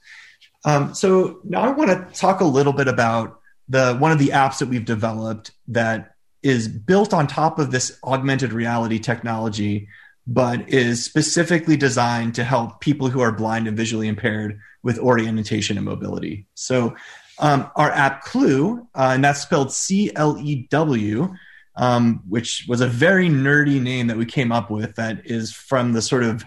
Um, 0.66 0.94
so 0.94 1.40
now 1.44 1.62
I 1.62 1.70
want 1.72 1.90
to 1.90 2.20
talk 2.20 2.42
a 2.42 2.46
little 2.46 2.74
bit 2.74 2.88
about 2.88 3.40
the 3.70 3.96
one 3.96 4.12
of 4.12 4.20
the 4.20 4.30
apps 4.30 4.60
that 4.60 4.70
we've 4.70 4.86
developed 4.86 5.52
that 5.70 6.16
is 6.44 6.68
built 6.68 7.14
on 7.14 7.28
top 7.28 7.60
of 7.60 7.72
this 7.72 7.98
augmented 8.04 8.54
reality 8.54 9.00
technology, 9.00 9.88
but 10.28 10.70
is 10.70 11.04
specifically 11.04 11.78
designed 11.78 12.36
to 12.36 12.44
help 12.44 12.82
people 12.82 13.10
who 13.10 13.22
are 13.22 13.32
blind 13.32 13.68
and 13.68 13.78
visually 13.78 14.08
impaired 14.08 14.60
with 14.84 15.00
orientation 15.00 15.78
and 15.78 15.86
mobility. 15.86 16.46
So 16.54 16.96
um, 17.40 17.72
our 17.76 17.92
app 17.92 18.22
Clew, 18.24 18.88
uh, 18.94 19.12
and 19.14 19.24
that's 19.24 19.42
spelled 19.42 19.72
C 19.72 20.12
L 20.16 20.38
E 20.38 20.68
W. 20.70 21.34
Um, 21.80 22.24
which 22.28 22.66
was 22.68 22.82
a 22.82 22.88
very 22.88 23.30
nerdy 23.30 23.82
name 23.82 24.08
that 24.08 24.18
we 24.18 24.26
came 24.26 24.52
up 24.52 24.70
with 24.70 24.96
that 24.96 25.22
is 25.24 25.54
from 25.54 25.94
the 25.94 26.02
sort 26.02 26.24
of 26.24 26.44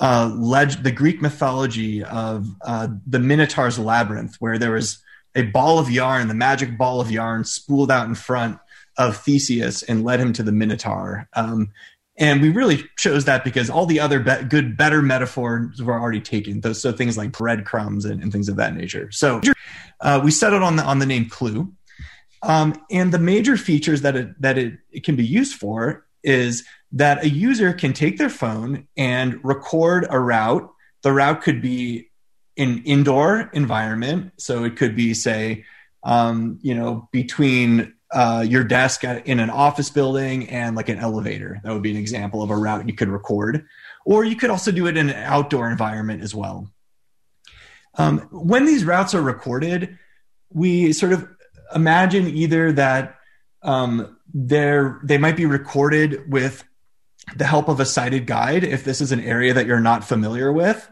uh, 0.00 0.34
leg- 0.36 0.82
the 0.82 0.90
Greek 0.90 1.22
mythology 1.22 2.02
of 2.02 2.48
uh, 2.62 2.88
the 3.06 3.20
Minotaur's 3.20 3.78
labyrinth, 3.78 4.34
where 4.40 4.58
there 4.58 4.72
was 4.72 4.98
a 5.36 5.42
ball 5.42 5.78
of 5.78 5.88
yarn, 5.88 6.26
the 6.26 6.34
magic 6.34 6.76
ball 6.76 7.00
of 7.00 7.12
yarn, 7.12 7.44
spooled 7.44 7.92
out 7.92 8.08
in 8.08 8.16
front 8.16 8.58
of 8.98 9.16
Theseus 9.16 9.82
and 9.84 10.04
led 10.04 10.20
him 10.20 10.32
to 10.32 10.42
the 10.42 10.52
Minotaur. 10.52 11.28
Um, 11.34 11.70
and 12.18 12.42
we 12.42 12.50
really 12.50 12.84
chose 12.98 13.24
that 13.24 13.42
because 13.42 13.70
all 13.70 13.86
the 13.86 14.00
other 14.00 14.20
be- 14.20 14.44
good, 14.48 14.76
better 14.76 15.00
metaphors 15.00 15.80
were 15.80 15.98
already 15.98 16.20
taken. 16.20 16.60
Those, 16.60 16.80
so 16.80 16.92
things 16.92 17.16
like 17.16 17.32
breadcrumbs 17.32 18.04
and, 18.04 18.22
and 18.22 18.30
things 18.30 18.48
of 18.48 18.56
that 18.56 18.74
nature. 18.74 19.10
So 19.10 19.40
uh, 20.00 20.20
we 20.22 20.30
settled 20.30 20.62
on 20.62 20.76
the 20.76 20.82
on 20.82 20.98
the 20.98 21.06
name 21.06 21.28
Clew. 21.28 21.72
Um, 22.42 22.74
and 22.90 23.12
the 23.12 23.18
major 23.18 23.56
features 23.56 24.02
that 24.02 24.16
it, 24.16 24.40
that 24.42 24.58
it, 24.58 24.78
it 24.90 25.04
can 25.04 25.16
be 25.16 25.24
used 25.24 25.54
for 25.54 26.04
is 26.22 26.64
that 26.92 27.24
a 27.24 27.28
user 27.28 27.72
can 27.72 27.92
take 27.92 28.18
their 28.18 28.30
phone 28.30 28.86
and 28.96 29.42
record 29.44 30.06
a 30.10 30.18
route. 30.18 30.68
The 31.02 31.12
route 31.12 31.42
could 31.42 31.62
be 31.62 32.10
an 32.56 32.82
indoor 32.84 33.50
environment, 33.52 34.32
so 34.36 34.64
it 34.64 34.76
could 34.76 34.94
be, 34.94 35.14
say, 35.14 35.64
um, 36.02 36.58
you 36.62 36.74
know, 36.74 37.08
between 37.12 37.94
uh, 38.12 38.44
your 38.46 38.62
desk 38.62 39.04
in 39.04 39.40
an 39.40 39.48
office 39.48 39.88
building 39.88 40.48
and 40.50 40.76
like 40.76 40.88
an 40.88 40.98
elevator. 40.98 41.60
That 41.64 41.72
would 41.72 41.82
be 41.82 41.92
an 41.92 41.96
example 41.96 42.42
of 42.42 42.50
a 42.50 42.56
route 42.56 42.86
you 42.86 42.94
could 42.94 43.08
record. 43.08 43.66
Or 44.04 44.24
you 44.24 44.36
could 44.36 44.50
also 44.50 44.70
do 44.70 44.86
it 44.86 44.96
in 44.96 45.08
an 45.08 45.16
outdoor 45.16 45.70
environment 45.70 46.22
as 46.22 46.34
well. 46.34 46.68
Um, 47.94 48.20
when 48.30 48.64
these 48.64 48.84
routes 48.84 49.14
are 49.14 49.22
recorded, 49.22 49.98
we 50.50 50.92
sort 50.92 51.12
of 51.12 51.28
imagine 51.74 52.28
either 52.28 52.72
that 52.72 53.16
um, 53.62 54.16
they're, 54.32 55.00
they 55.04 55.18
might 55.18 55.36
be 55.36 55.46
recorded 55.46 56.30
with 56.30 56.64
the 57.36 57.44
help 57.44 57.68
of 57.68 57.80
a 57.80 57.86
sighted 57.86 58.26
guide 58.26 58.64
if 58.64 58.84
this 58.84 59.00
is 59.00 59.12
an 59.12 59.20
area 59.20 59.54
that 59.54 59.66
you're 59.66 59.80
not 59.80 60.04
familiar 60.04 60.52
with. 60.52 60.88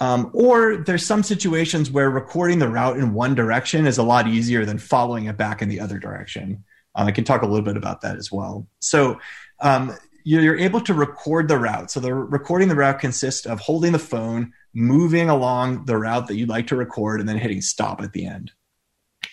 Um, 0.00 0.30
or 0.34 0.78
there's 0.78 1.06
some 1.06 1.22
situations 1.22 1.90
where 1.90 2.10
recording 2.10 2.58
the 2.58 2.68
route 2.68 2.96
in 2.96 3.14
one 3.14 3.34
direction 3.34 3.86
is 3.86 3.98
a 3.98 4.02
lot 4.02 4.26
easier 4.26 4.64
than 4.64 4.78
following 4.78 5.26
it 5.26 5.36
back 5.36 5.62
in 5.62 5.68
the 5.68 5.80
other 5.80 5.98
direction. 5.98 6.64
Uh, 6.96 7.04
I 7.04 7.12
can 7.12 7.24
talk 7.24 7.42
a 7.42 7.46
little 7.46 7.64
bit 7.64 7.76
about 7.76 8.00
that 8.00 8.16
as 8.16 8.32
well. 8.32 8.66
So 8.80 9.20
um, 9.60 9.94
you're 10.24 10.58
able 10.58 10.80
to 10.80 10.94
record 10.94 11.48
the 11.48 11.58
route. 11.58 11.90
So 11.90 12.00
the 12.00 12.12
recording 12.12 12.68
the 12.68 12.74
route 12.74 12.98
consists 12.98 13.46
of 13.46 13.60
holding 13.60 13.92
the 13.92 13.98
phone, 13.98 14.52
moving 14.72 15.28
along 15.28 15.84
the 15.84 15.98
route 15.98 16.26
that 16.26 16.36
you'd 16.36 16.48
like 16.48 16.66
to 16.68 16.76
record, 16.76 17.20
and 17.20 17.28
then 17.28 17.38
hitting 17.38 17.60
stop 17.60 18.00
at 18.00 18.12
the 18.12 18.26
end. 18.26 18.50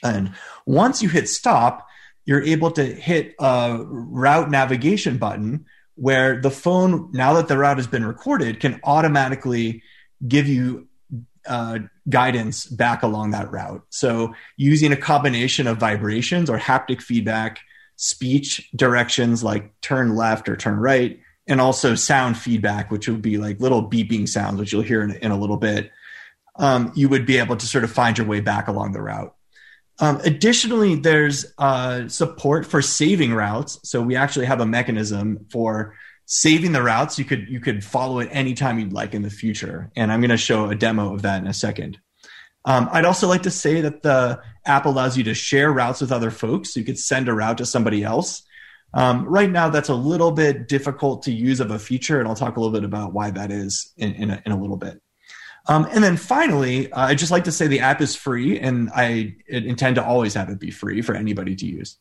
And 0.03 0.34
once 0.65 1.01
you 1.01 1.10
hit 1.10 1.29
stop, 1.29 1.88
you're 2.25 2.43
able 2.43 2.72
to 2.72 2.84
hit 2.84 3.36
a 3.39 3.79
route 3.84 4.50
navigation 4.50 5.17
button 5.17 5.65
where 5.96 6.39
the 6.41 6.51
phone, 6.51 7.10
now 7.12 7.34
that 7.34 7.48
the 7.48 7.58
route 7.58 7.77
has 7.77 7.88
been 7.88 8.05
recorded, 8.05 8.60
can 8.60 8.79
automatically 8.84 9.84
give 10.27 10.48
you 10.48 10.88
uh, 11.48 11.79
guidance 12.10 12.65
back 12.65 13.03
along 13.03 13.31
that 13.31 13.51
route. 13.51 13.84
So, 13.89 14.34
using 14.58 14.91
a 14.91 14.98
combination 14.98 15.67
of 15.67 15.77
vibrations 15.77 16.50
or 16.50 16.58
haptic 16.58 17.01
feedback, 17.01 17.60
speech 17.96 18.70
directions 18.75 19.43
like 19.43 19.79
turn 19.81 20.15
left 20.15 20.48
or 20.50 20.55
turn 20.55 20.77
right, 20.77 21.20
and 21.48 21.60
also 21.60 21.96
sound 21.96 22.38
feedback, 22.38 22.91
which 22.91 23.08
would 23.08 23.22
be 23.22 23.38
like 23.38 23.60
little 23.60 23.89
beeping 23.89 24.27
sounds, 24.27 24.60
which 24.60 24.72
you'll 24.72 24.81
hear 24.81 25.01
in, 25.01 25.12
in 25.17 25.31
a 25.31 25.38
little 25.38 25.58
bit. 25.58 25.91
Um, 26.55 26.91
you 26.96 27.10
would 27.10 27.25
be 27.25 27.38
able 27.38 27.55
to 27.55 27.65
sort 27.65 27.84
of 27.84 27.91
find 27.91 28.17
your 28.17 28.27
way 28.27 28.39
back 28.39 28.67
along 28.67 28.91
the 28.91 29.01
route. 29.01 29.36
Um, 30.00 30.19
additionally, 30.24 30.95
there's 30.95 31.45
uh, 31.57 32.07
support 32.07 32.65
for 32.65 32.81
saving 32.81 33.33
routes. 33.33 33.79
So 33.83 34.01
we 34.01 34.15
actually 34.15 34.48
have 34.48 34.62
a 34.62 34.65
mechanism 34.65 35.45
for 35.51 35.95
saving 36.25 36.71
the 36.71 36.81
routes. 36.81 37.19
You 37.19 37.25
could 37.25 37.50
you 37.50 37.60
could 37.60 37.83
follow 37.83 38.19
it 38.19 38.29
anytime 38.31 38.79
you'd 38.79 38.93
like 38.93 39.13
in 39.13 39.21
the 39.21 39.29
future, 39.29 39.91
and 39.95 40.12
I'm 40.12 40.21
going 40.21 40.29
to 40.29 40.38
show 40.38 40.69
a 40.69 40.75
demo 40.75 41.13
of 41.13 41.24
that 41.24 41.41
in 41.41 41.48
a 41.48 41.53
second. 41.53 42.00
Um, 42.63 42.89
I'd 42.91 43.05
also 43.05 43.27
like 43.27 43.43
to 43.43 43.51
say 43.51 43.81
that 43.81 44.01
the 44.01 44.41
app 44.65 44.86
allows 44.86 45.17
you 45.17 45.24
to 45.25 45.33
share 45.33 45.71
routes 45.71 46.01
with 46.01 46.12
other 46.12 46.31
folks. 46.31 46.75
You 46.75 46.83
could 46.83 47.00
send 47.00 47.27
a 47.27 47.33
route 47.33 47.57
to 47.57 47.65
somebody 47.65 48.03
else. 48.03 48.43
Um, 48.93 49.25
right 49.25 49.50
now, 49.50 49.69
that's 49.69 49.89
a 49.89 49.95
little 49.95 50.31
bit 50.31 50.67
difficult 50.67 51.24
to 51.24 51.31
use 51.31 51.60
of 51.60 51.71
a 51.71 51.79
feature, 51.79 52.19
and 52.19 52.27
I'll 52.27 52.36
talk 52.36 52.57
a 52.57 52.60
little 52.60 52.74
bit 52.74 52.83
about 52.83 53.13
why 53.13 53.31
that 53.31 53.51
is 53.51 53.93
in, 53.98 54.13
in, 54.13 54.29
a, 54.29 54.41
in 54.45 54.51
a 54.51 54.62
little 54.62 54.77
bit. 54.77 55.01
Um, 55.68 55.88
and 55.91 56.03
then 56.03 56.18
finally, 56.18 56.91
uh, 56.91 57.08
I'd 57.08 57.18
just 57.18 57.32
like 57.32 57.44
to 57.44 57.51
say 57.51 57.68
the 57.68 57.82
app 57.82 58.01
is 58.01 58.15
free, 58.15 58.60
and 58.60 58.89
I 58.96 59.36
intend 59.48 59.96
to 59.96 60.03
always 60.03 60.34
have 60.34 60.50
it 60.50 60.60
be 60.60 60.72
free 60.72 61.01
for 61.01 61.15
anybody 61.15 61.56
to 61.56 61.65
use. 61.65 61.98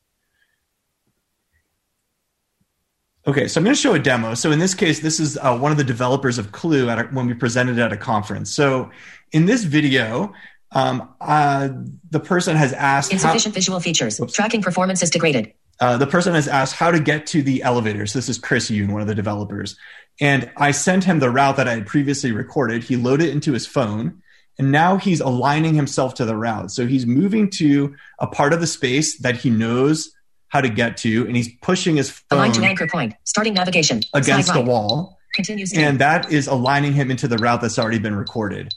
Okay, 3.27 3.49
so 3.49 3.61
I'm 3.61 3.65
going 3.65 3.77
to 3.77 3.81
show 3.81 3.93
a 3.93 3.99
demo. 3.99 4.35
So 4.35 4.51
in 4.51 4.59
this 4.59 4.75
case, 4.75 5.01
this 5.01 5.21
is 5.21 5.37
uh, 5.37 5.57
one 5.57 5.73
of 5.73 5.79
the 5.79 5.85
developers 5.85 6.39
of 6.39 6.53
Clew 6.53 6.89
a, 6.89 7.03
when 7.09 7.27
we 7.27 7.35
presented 7.35 7.79
at 7.79 7.93
a 7.93 7.97
conference. 7.97 8.51
So 8.51 8.91
in 9.33 9.45
this 9.45 9.65
video, 9.65 10.33
um, 10.73 11.15
uh, 11.21 11.69
the 12.11 12.21
person 12.21 12.57
has 12.57 12.73
asked 12.73 13.13
insufficient 13.13 13.55
how, 13.55 13.59
visual 13.59 13.81
features. 13.81 14.19
Oops. 14.21 14.33
Tracking 14.33 14.63
performance 14.63 15.03
is 15.03 15.11
degraded. 15.11 15.53
Uh, 15.81 15.97
the 15.99 16.07
person 16.07 16.35
has 16.35 16.49
asked 16.49 16.75
how 16.75 16.91
to 16.91 17.01
get 17.01 17.27
to 17.27 17.43
the 17.43 17.63
elevator. 17.63 18.07
So 18.07 18.19
this 18.19 18.29
is 18.29 18.39
Chris 18.39 18.71
Yoon, 18.71 18.91
one 18.91 19.03
of 19.03 19.07
the 19.07 19.15
developers. 19.15 19.77
And 20.21 20.51
I 20.57 20.71
sent 20.73 21.05
him 21.05 21.19
the 21.19 21.31
route 21.31 21.57
that 21.57 21.67
I 21.67 21.75
had 21.75 21.87
previously 21.87 22.33
recorded. 22.33 22.85
He 22.85 22.97
loaded 22.97 23.29
it 23.29 23.33
into 23.33 23.53
his 23.53 23.67
phone. 23.67 24.23
And 24.59 24.71
now 24.71 24.99
he's 24.99 25.21
aligning 25.21 25.75
himself 25.75 26.15
to 26.17 26.27
the 26.27 26.37
route. 26.37 26.71
So 26.71 26.87
he's 26.87 27.07
moving 27.07 27.49
to 27.53 27.95
a 28.19 28.27
part 28.27 28.53
of 28.53 28.61
the 28.61 28.67
space 28.67 29.19
that 29.21 29.37
he 29.37 29.49
knows 29.49 30.13
how 30.49 30.61
to 30.61 30.69
get 30.69 30.99
to. 30.99 31.27
And 31.27 31.35
he's 31.35 31.49
pushing 31.63 31.97
his 31.97 32.11
phone 32.11 32.41
Align 32.41 32.53
to 32.53 32.63
anchor 32.63 32.87
point. 32.87 33.15
Starting 33.25 33.55
navigation. 33.55 34.03
against 34.13 34.53
the 34.53 34.61
wall. 34.61 35.19
Continues 35.35 35.73
and 35.73 36.01
that 36.01 36.33
is 36.33 36.49
aligning 36.49 36.93
him 36.93 37.09
into 37.11 37.29
the 37.29 37.39
route 37.39 37.61
that's 37.61 37.79
already 37.79 38.01
been 38.01 38.17
recorded. 38.17 38.75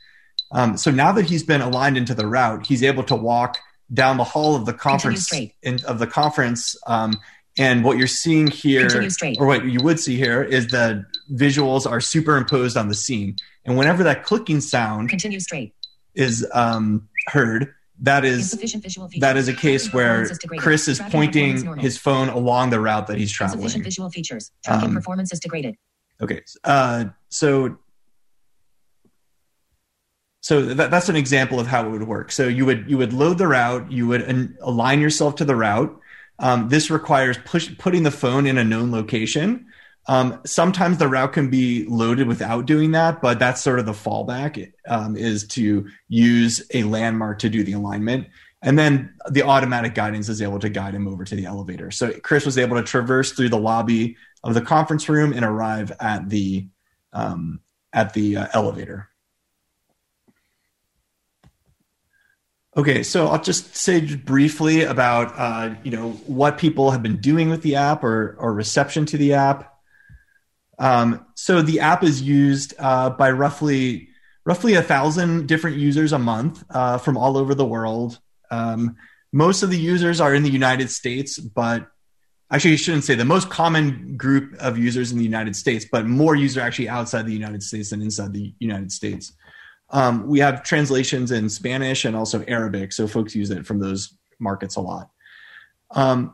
Um, 0.52 0.78
so 0.78 0.92
now 0.92 1.12
that 1.14 1.26
he's 1.26 1.44
been 1.44 1.62
aligned 1.62 1.98
into 1.98 2.14
the 2.14 2.28
route, 2.28 2.68
he's 2.68 2.84
able 2.84 3.04
to 3.06 3.16
walk 3.16 3.58
down 3.92 4.18
the 4.18 4.24
hall 4.24 4.56
of 4.56 4.66
the 4.66 4.74
conference 4.74 5.32
in, 5.34 5.84
of 5.86 5.98
the 5.98 6.08
conference. 6.08 6.78
Um, 6.86 7.20
and 7.58 7.84
what 7.84 7.98
you're 7.98 8.08
seeing 8.08 8.48
here, 8.48 8.88
or 9.38 9.46
what 9.46 9.66
you 9.66 9.80
would 9.84 10.00
see 10.00 10.16
here, 10.16 10.42
is 10.42 10.68
the 10.68 11.06
visuals 11.34 11.90
are 11.90 12.02
superimposed 12.02 12.78
on 12.78 12.88
the 12.88 12.96
scene. 12.96 13.36
And 13.66 13.78
whenever 13.78 14.04
that 14.04 14.24
clicking 14.24 14.62
sound 14.62 15.10
continue 15.10 15.40
straight 15.40 15.74
is 16.14 16.46
um, 16.54 17.10
heard, 17.28 17.74
that 18.00 18.26
is 18.26 18.52
that 19.20 19.38
is 19.38 19.48
a 19.48 19.54
case 19.54 19.94
where 19.94 20.28
Chris 20.58 20.88
is 20.88 21.00
pointing 21.00 21.78
his 21.78 21.98
phone 21.98 22.30
along 22.30 22.70
the 22.72 22.80
route 22.80 23.08
that 23.08 23.18
he's 23.18 23.32
traveling. 23.32 23.64
Insufficient 23.64 23.84
visual 23.86 24.10
features. 24.10 24.52
Tracking 24.64 24.90
um, 24.90 24.96
performance 24.96 25.32
is 25.32 25.40
degraded. 25.40 25.76
Okay, 26.22 26.42
uh, 26.64 27.06
so 27.30 27.78
so 30.42 30.62
that, 30.62 30.92
that's 30.92 31.08
an 31.08 31.16
example 31.16 31.60
of 31.60 31.68
how 31.68 31.86
it 31.86 31.90
would 31.90 32.08
work. 32.08 32.32
So 32.32 32.48
you 32.48 32.66
would 32.66 32.90
you 32.90 32.98
would 32.98 33.14
load 33.14 33.38
the 33.38 33.48
route, 33.48 33.92
you 33.92 34.08
would 34.08 34.22
an, 34.22 34.58
align 34.62 35.00
yourself 35.00 35.36
to 35.36 35.46
the 35.46 35.56
route. 35.56 35.98
Um, 36.40 36.68
this 36.68 36.90
requires 36.90 37.38
push, 37.46 37.70
putting 37.78 38.04
the 38.04 38.12
phone 38.12 38.46
in 38.46 38.58
a 38.58 38.64
known 38.64 38.92
location. 38.92 39.68
Um, 40.08 40.42
sometimes 40.46 40.98
the 40.98 41.08
route 41.08 41.34
can 41.34 41.50
be 41.50 41.86
loaded 41.86 42.28
without 42.28 42.66
doing 42.66 42.92
that, 42.92 43.22
but 43.22 43.40
that's 43.40 43.62
sort 43.62 43.80
of 43.80 43.86
the 43.86 43.94
fallback 43.94 44.74
um, 44.88 45.16
is 45.16 45.48
to 45.50 45.88
use 46.10 46.62
a 46.74 46.84
landmark 46.84 47.40
to 47.40 47.50
do 47.50 47.64
the 47.64 47.74
alignment. 47.74 48.28
And 48.62 48.78
then 48.78 49.14
the 49.30 49.44
automatic 49.44 49.94
guidance 49.94 50.30
is 50.30 50.42
able 50.42 50.60
to 50.60 50.70
guide 50.70 50.94
him 50.94 51.08
over 51.08 51.24
to 51.26 51.36
the 51.36 51.46
elevator. 51.46 51.92
So 51.92 52.12
Chris 52.20 52.46
was 52.46 52.58
able 52.58 52.78
to 52.78 52.84
traverse 52.84 53.32
through 53.32 53.50
the 53.50 53.58
lobby 53.58 54.18
of 54.44 54.54
the 54.54 54.62
conference 54.62 55.08
room 55.08 55.34
and 55.34 55.46
arrive 55.46 55.92
at 56.00 56.30
the 56.30 56.68
um, 57.12 57.60
at 57.92 58.14
the 58.14 58.38
uh, 58.38 58.48
elevator. 58.54 59.10
Okay, 62.76 63.04
so 63.04 63.28
I'll 63.28 63.42
just 63.42 63.76
say 63.76 64.16
briefly 64.16 64.84
about 64.84 65.34
uh, 65.38 65.76
you 65.84 65.92
know 65.92 66.12
what 66.26 66.58
people 66.58 66.92
have 66.92 67.04
been 67.04 67.18
doing 67.18 67.50
with 67.50 67.62
the 67.62 67.76
app 67.76 68.04
or 68.04 68.36
or 68.40 68.54
reception 68.54 69.06
to 69.08 69.18
the 69.18 69.34
app. 69.34 69.73
Um, 70.80 71.26
so 71.36 71.62
the 71.62 71.80
app 71.80 72.04
is 72.04 72.22
used 72.22 72.74
uh, 72.80 73.12
by 73.12 73.32
roughly 73.32 74.10
roughly 74.46 74.74
a 74.74 74.82
thousand 74.82 75.48
different 75.48 75.78
users 75.78 76.12
a 76.12 76.20
month 76.20 76.64
uh, 76.70 76.98
from 76.98 77.18
all 77.18 77.38
over 77.38 77.56
the 77.56 77.66
world. 77.66 78.20
Um, 78.52 78.98
most 79.32 79.64
of 79.64 79.70
the 79.70 79.78
users 79.78 80.20
are 80.20 80.36
in 80.36 80.44
the 80.44 80.50
United 80.50 80.92
States, 80.92 81.40
but 81.40 81.88
actually, 82.52 82.72
you 82.72 82.78
shouldn't 82.78 83.04
say 83.04 83.16
the 83.16 83.26
most 83.26 83.50
common 83.50 84.16
group 84.18 84.54
of 84.60 84.78
users 84.78 85.12
in 85.12 85.18
the 85.18 85.24
United 85.24 85.56
States, 85.56 85.86
but 85.92 86.06
more 86.06 86.36
users 86.36 86.62
actually 86.62 86.90
outside 86.90 87.26
the 87.26 87.34
United 87.34 87.64
States 87.64 87.90
than 87.90 88.02
inside 88.02 88.34
the 88.34 88.54
United 88.60 88.92
States. 88.92 89.34
Um, 89.90 90.28
we 90.28 90.40
have 90.40 90.64
translations 90.64 91.32
in 91.32 91.50
Spanish 91.50 92.06
and 92.06 92.16
also 92.16 92.44
Arabic, 92.48 92.94
so 92.94 93.08
folks 93.08 93.36
use 93.36 93.50
it 93.52 93.66
from 93.66 93.80
those 93.80 94.16
markets 94.40 94.76
a 94.76 94.82
lot. 94.82 95.10
Um, 95.92 96.34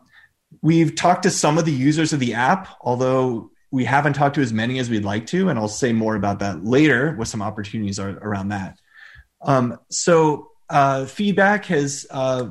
we've 0.62 0.96
talked 0.96 1.24
to 1.24 1.30
some 1.30 1.58
of 1.58 1.66
the 1.66 1.72
users 1.72 2.14
of 2.14 2.20
the 2.20 2.34
app, 2.34 2.70
although 2.82 3.52
we 3.72 3.86
haven't 3.86 4.14
talked 4.14 4.36
to 4.36 4.42
as 4.42 4.52
many 4.52 4.80
as 4.80 4.90
we'd 4.90 5.06
like 5.06 5.28
to, 5.28 5.50
and 5.50 5.60
I'll 5.60 5.68
say 5.68 5.94
more 5.94 6.16
about 6.16 6.40
that 6.40 6.64
later 6.64 7.16
with 7.18 7.28
some 7.28 7.42
opportunities 7.42 8.00
around 8.00 8.50
that. 8.50 8.80
Um, 9.42 9.78
so 9.90 10.50
uh, 10.70 11.06
feedback 11.06 11.66
has 11.66 12.08
uh, 12.10 12.50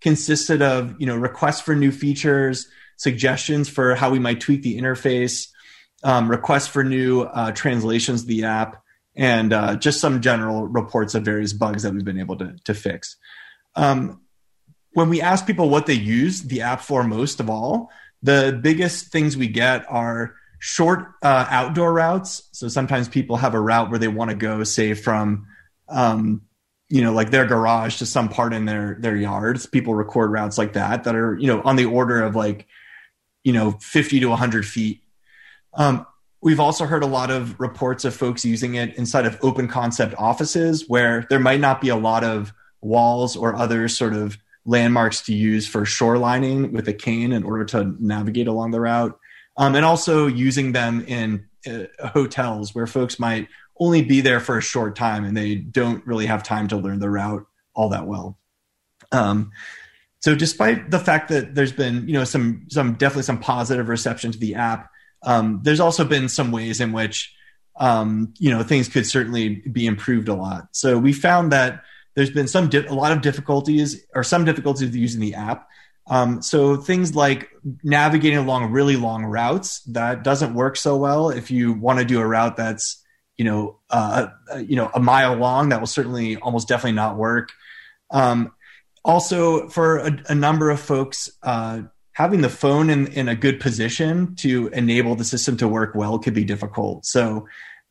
consisted 0.00 0.62
of 0.62 1.00
you 1.00 1.06
know 1.06 1.16
requests 1.16 1.60
for 1.60 1.74
new 1.74 1.92
features, 1.92 2.66
suggestions 2.96 3.68
for 3.68 3.94
how 3.94 4.10
we 4.10 4.18
might 4.18 4.40
tweak 4.40 4.62
the 4.62 4.78
interface, 4.78 5.48
um, 6.02 6.30
requests 6.30 6.66
for 6.66 6.82
new 6.84 7.22
uh, 7.22 7.52
translations 7.52 8.22
of 8.22 8.28
the 8.28 8.44
app, 8.44 8.82
and 9.14 9.52
uh, 9.52 9.76
just 9.76 10.00
some 10.00 10.20
general 10.20 10.66
reports 10.66 11.14
of 11.14 11.24
various 11.24 11.52
bugs 11.52 11.82
that 11.82 11.94
we've 11.94 12.04
been 12.04 12.20
able 12.20 12.36
to, 12.36 12.56
to 12.64 12.74
fix. 12.74 13.16
Um, 13.74 14.20
when 14.92 15.10
we 15.10 15.20
ask 15.20 15.46
people 15.46 15.68
what 15.68 15.86
they 15.86 15.94
use 15.94 16.42
the 16.42 16.62
app 16.62 16.80
for 16.80 17.04
most 17.04 17.38
of 17.38 17.50
all, 17.50 17.90
the 18.22 18.58
biggest 18.62 19.12
things 19.12 19.36
we 19.36 19.46
get 19.46 19.84
are 19.90 20.34
short 20.58 21.12
uh, 21.22 21.46
outdoor 21.50 21.92
routes. 21.92 22.48
So 22.52 22.68
sometimes 22.68 23.08
people 23.08 23.36
have 23.36 23.54
a 23.54 23.60
route 23.60 23.90
where 23.90 23.98
they 23.98 24.08
want 24.08 24.30
to 24.30 24.36
go, 24.36 24.64
say, 24.64 24.94
from 24.94 25.46
um, 25.88 26.42
you 26.88 27.02
know, 27.02 27.12
like 27.12 27.30
their 27.30 27.46
garage 27.46 27.98
to 27.98 28.06
some 28.06 28.28
part 28.28 28.52
in 28.52 28.64
their 28.64 28.96
their 29.00 29.16
yards. 29.16 29.66
People 29.66 29.94
record 29.94 30.30
routes 30.30 30.58
like 30.58 30.74
that 30.74 31.04
that 31.04 31.14
are 31.14 31.36
you 31.38 31.46
know 31.46 31.62
on 31.62 31.76
the 31.76 31.86
order 31.86 32.22
of 32.22 32.36
like 32.36 32.66
you 33.44 33.52
know 33.52 33.72
50 33.72 34.20
to 34.20 34.26
100 34.28 34.66
feet. 34.66 35.02
Um, 35.74 36.06
We've 36.46 36.60
also 36.60 36.86
heard 36.86 37.02
a 37.02 37.08
lot 37.08 37.32
of 37.32 37.58
reports 37.58 38.04
of 38.04 38.14
folks 38.14 38.44
using 38.44 38.76
it 38.76 38.94
inside 38.96 39.26
of 39.26 39.36
open 39.42 39.66
concept 39.66 40.14
offices 40.16 40.84
where 40.86 41.26
there 41.28 41.40
might 41.40 41.58
not 41.58 41.80
be 41.80 41.88
a 41.88 41.96
lot 41.96 42.22
of 42.22 42.52
walls 42.80 43.36
or 43.36 43.56
other 43.56 43.88
sort 43.88 44.12
of 44.12 44.38
landmarks 44.64 45.22
to 45.22 45.34
use 45.34 45.66
for 45.66 45.82
shorelining 45.82 46.70
with 46.70 46.86
a 46.86 46.92
cane 46.92 47.32
in 47.32 47.42
order 47.42 47.64
to 47.64 47.96
navigate 47.98 48.46
along 48.46 48.70
the 48.70 48.80
route. 48.80 49.18
Um, 49.58 49.74
and 49.74 49.84
also 49.84 50.26
using 50.26 50.72
them 50.72 51.04
in 51.06 51.46
uh, 51.66 52.08
hotels 52.08 52.74
where 52.74 52.86
folks 52.86 53.18
might 53.18 53.48
only 53.78 54.02
be 54.02 54.20
there 54.20 54.40
for 54.40 54.58
a 54.58 54.62
short 54.62 54.96
time 54.96 55.24
and 55.24 55.36
they 55.36 55.54
don't 55.54 56.06
really 56.06 56.26
have 56.26 56.42
time 56.42 56.68
to 56.68 56.76
learn 56.76 56.98
the 56.98 57.10
route 57.10 57.46
all 57.74 57.90
that 57.90 58.06
well. 58.06 58.38
Um, 59.12 59.52
so 60.20 60.34
despite 60.34 60.90
the 60.90 60.98
fact 60.98 61.28
that 61.28 61.54
there's 61.54 61.72
been, 61.72 62.08
you 62.08 62.14
know, 62.14 62.24
some 62.24 62.66
some 62.68 62.94
definitely 62.94 63.22
some 63.22 63.38
positive 63.38 63.88
reception 63.88 64.32
to 64.32 64.38
the 64.38 64.54
app, 64.54 64.90
um, 65.22 65.60
there's 65.62 65.80
also 65.80 66.04
been 66.04 66.28
some 66.28 66.52
ways 66.52 66.80
in 66.80 66.92
which 66.92 67.34
um, 67.78 68.32
you 68.38 68.50
know 68.50 68.62
things 68.62 68.88
could 68.88 69.06
certainly 69.06 69.56
be 69.70 69.86
improved 69.86 70.28
a 70.28 70.34
lot. 70.34 70.68
So 70.72 70.98
we 70.98 71.12
found 71.12 71.52
that 71.52 71.82
there's 72.14 72.30
been 72.30 72.48
some 72.48 72.68
di- 72.68 72.86
a 72.86 72.94
lot 72.94 73.12
of 73.12 73.20
difficulties 73.20 74.04
or 74.14 74.24
some 74.24 74.44
difficulties 74.44 74.88
with 74.88 74.94
using 74.94 75.20
the 75.20 75.34
app. 75.34 75.68
Um, 76.08 76.40
so 76.40 76.76
things 76.76 77.14
like 77.14 77.50
navigating 77.82 78.38
along 78.38 78.70
really 78.70 78.96
long 78.96 79.24
routes 79.24 79.80
that 79.84 80.22
doesn't 80.22 80.54
work 80.54 80.76
so 80.76 80.96
well. 80.96 81.30
If 81.30 81.50
you 81.50 81.72
want 81.72 81.98
to 81.98 82.04
do 82.04 82.20
a 82.20 82.26
route 82.26 82.56
that's 82.56 83.02
you 83.36 83.44
know 83.44 83.80
uh, 83.90 84.28
uh, 84.52 84.58
you 84.58 84.76
know 84.76 84.90
a 84.94 85.00
mile 85.00 85.34
long, 85.34 85.70
that 85.70 85.80
will 85.80 85.86
certainly 85.86 86.36
almost 86.36 86.68
definitely 86.68 86.92
not 86.92 87.16
work. 87.16 87.50
Um, 88.10 88.52
also, 89.04 89.68
for 89.68 89.98
a, 89.98 90.18
a, 90.28 90.34
number 90.34 90.70
of 90.70 90.80
folks, 90.80 91.30
uh, 91.42 91.82
having 92.12 92.40
the 92.40 92.48
phone 92.48 92.90
in, 92.90 93.06
in 93.08 93.28
a 93.28 93.36
good 93.36 93.60
position 93.60 94.34
to 94.36 94.68
enable 94.68 95.14
the 95.14 95.24
system 95.24 95.56
to 95.58 95.68
work 95.68 95.94
well 95.94 96.18
could 96.18 96.34
be 96.34 96.44
difficult. 96.44 97.06
So, 97.06 97.46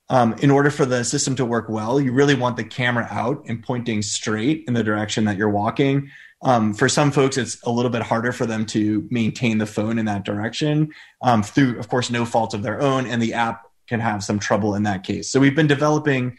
um, 0.09 0.33
in 0.39 0.51
order 0.51 0.69
for 0.69 0.85
the 0.85 1.03
system 1.03 1.35
to 1.37 1.45
work 1.45 1.69
well, 1.69 1.99
you 1.99 2.11
really 2.11 2.35
want 2.35 2.57
the 2.57 2.63
camera 2.63 3.07
out 3.09 3.43
and 3.47 3.63
pointing 3.63 4.01
straight 4.01 4.65
in 4.67 4.73
the 4.73 4.83
direction 4.83 5.25
that 5.25 5.37
you're 5.37 5.49
walking. 5.49 6.09
Um, 6.45 6.75
for 6.75 6.87
some 6.87 7.11
folks, 7.11 7.37
it's 7.37 7.61
a 7.63 7.71
little 7.71 7.89
bit 7.89 8.03
harder 8.03 8.31
for 8.31 8.45
them 8.45 8.67
to 8.67 9.07
maintain 9.09 9.57
the 9.57 9.65
phone 9.65 9.97
in 9.97 10.05
that 10.05 10.25
direction 10.25 10.93
um, 11.23 11.41
through, 11.41 11.79
of 11.79 11.89
course, 11.89 12.11
no 12.11 12.23
fault 12.23 12.53
of 12.53 12.61
their 12.61 12.79
own, 12.79 13.07
and 13.07 13.19
the 13.19 13.33
app 13.33 13.63
can 13.87 13.99
have 13.99 14.23
some 14.23 14.37
trouble 14.37 14.75
in 14.75 14.83
that 14.83 15.03
case. 15.03 15.31
So 15.31 15.39
we've 15.39 15.55
been 15.55 15.67
developing 15.67 16.37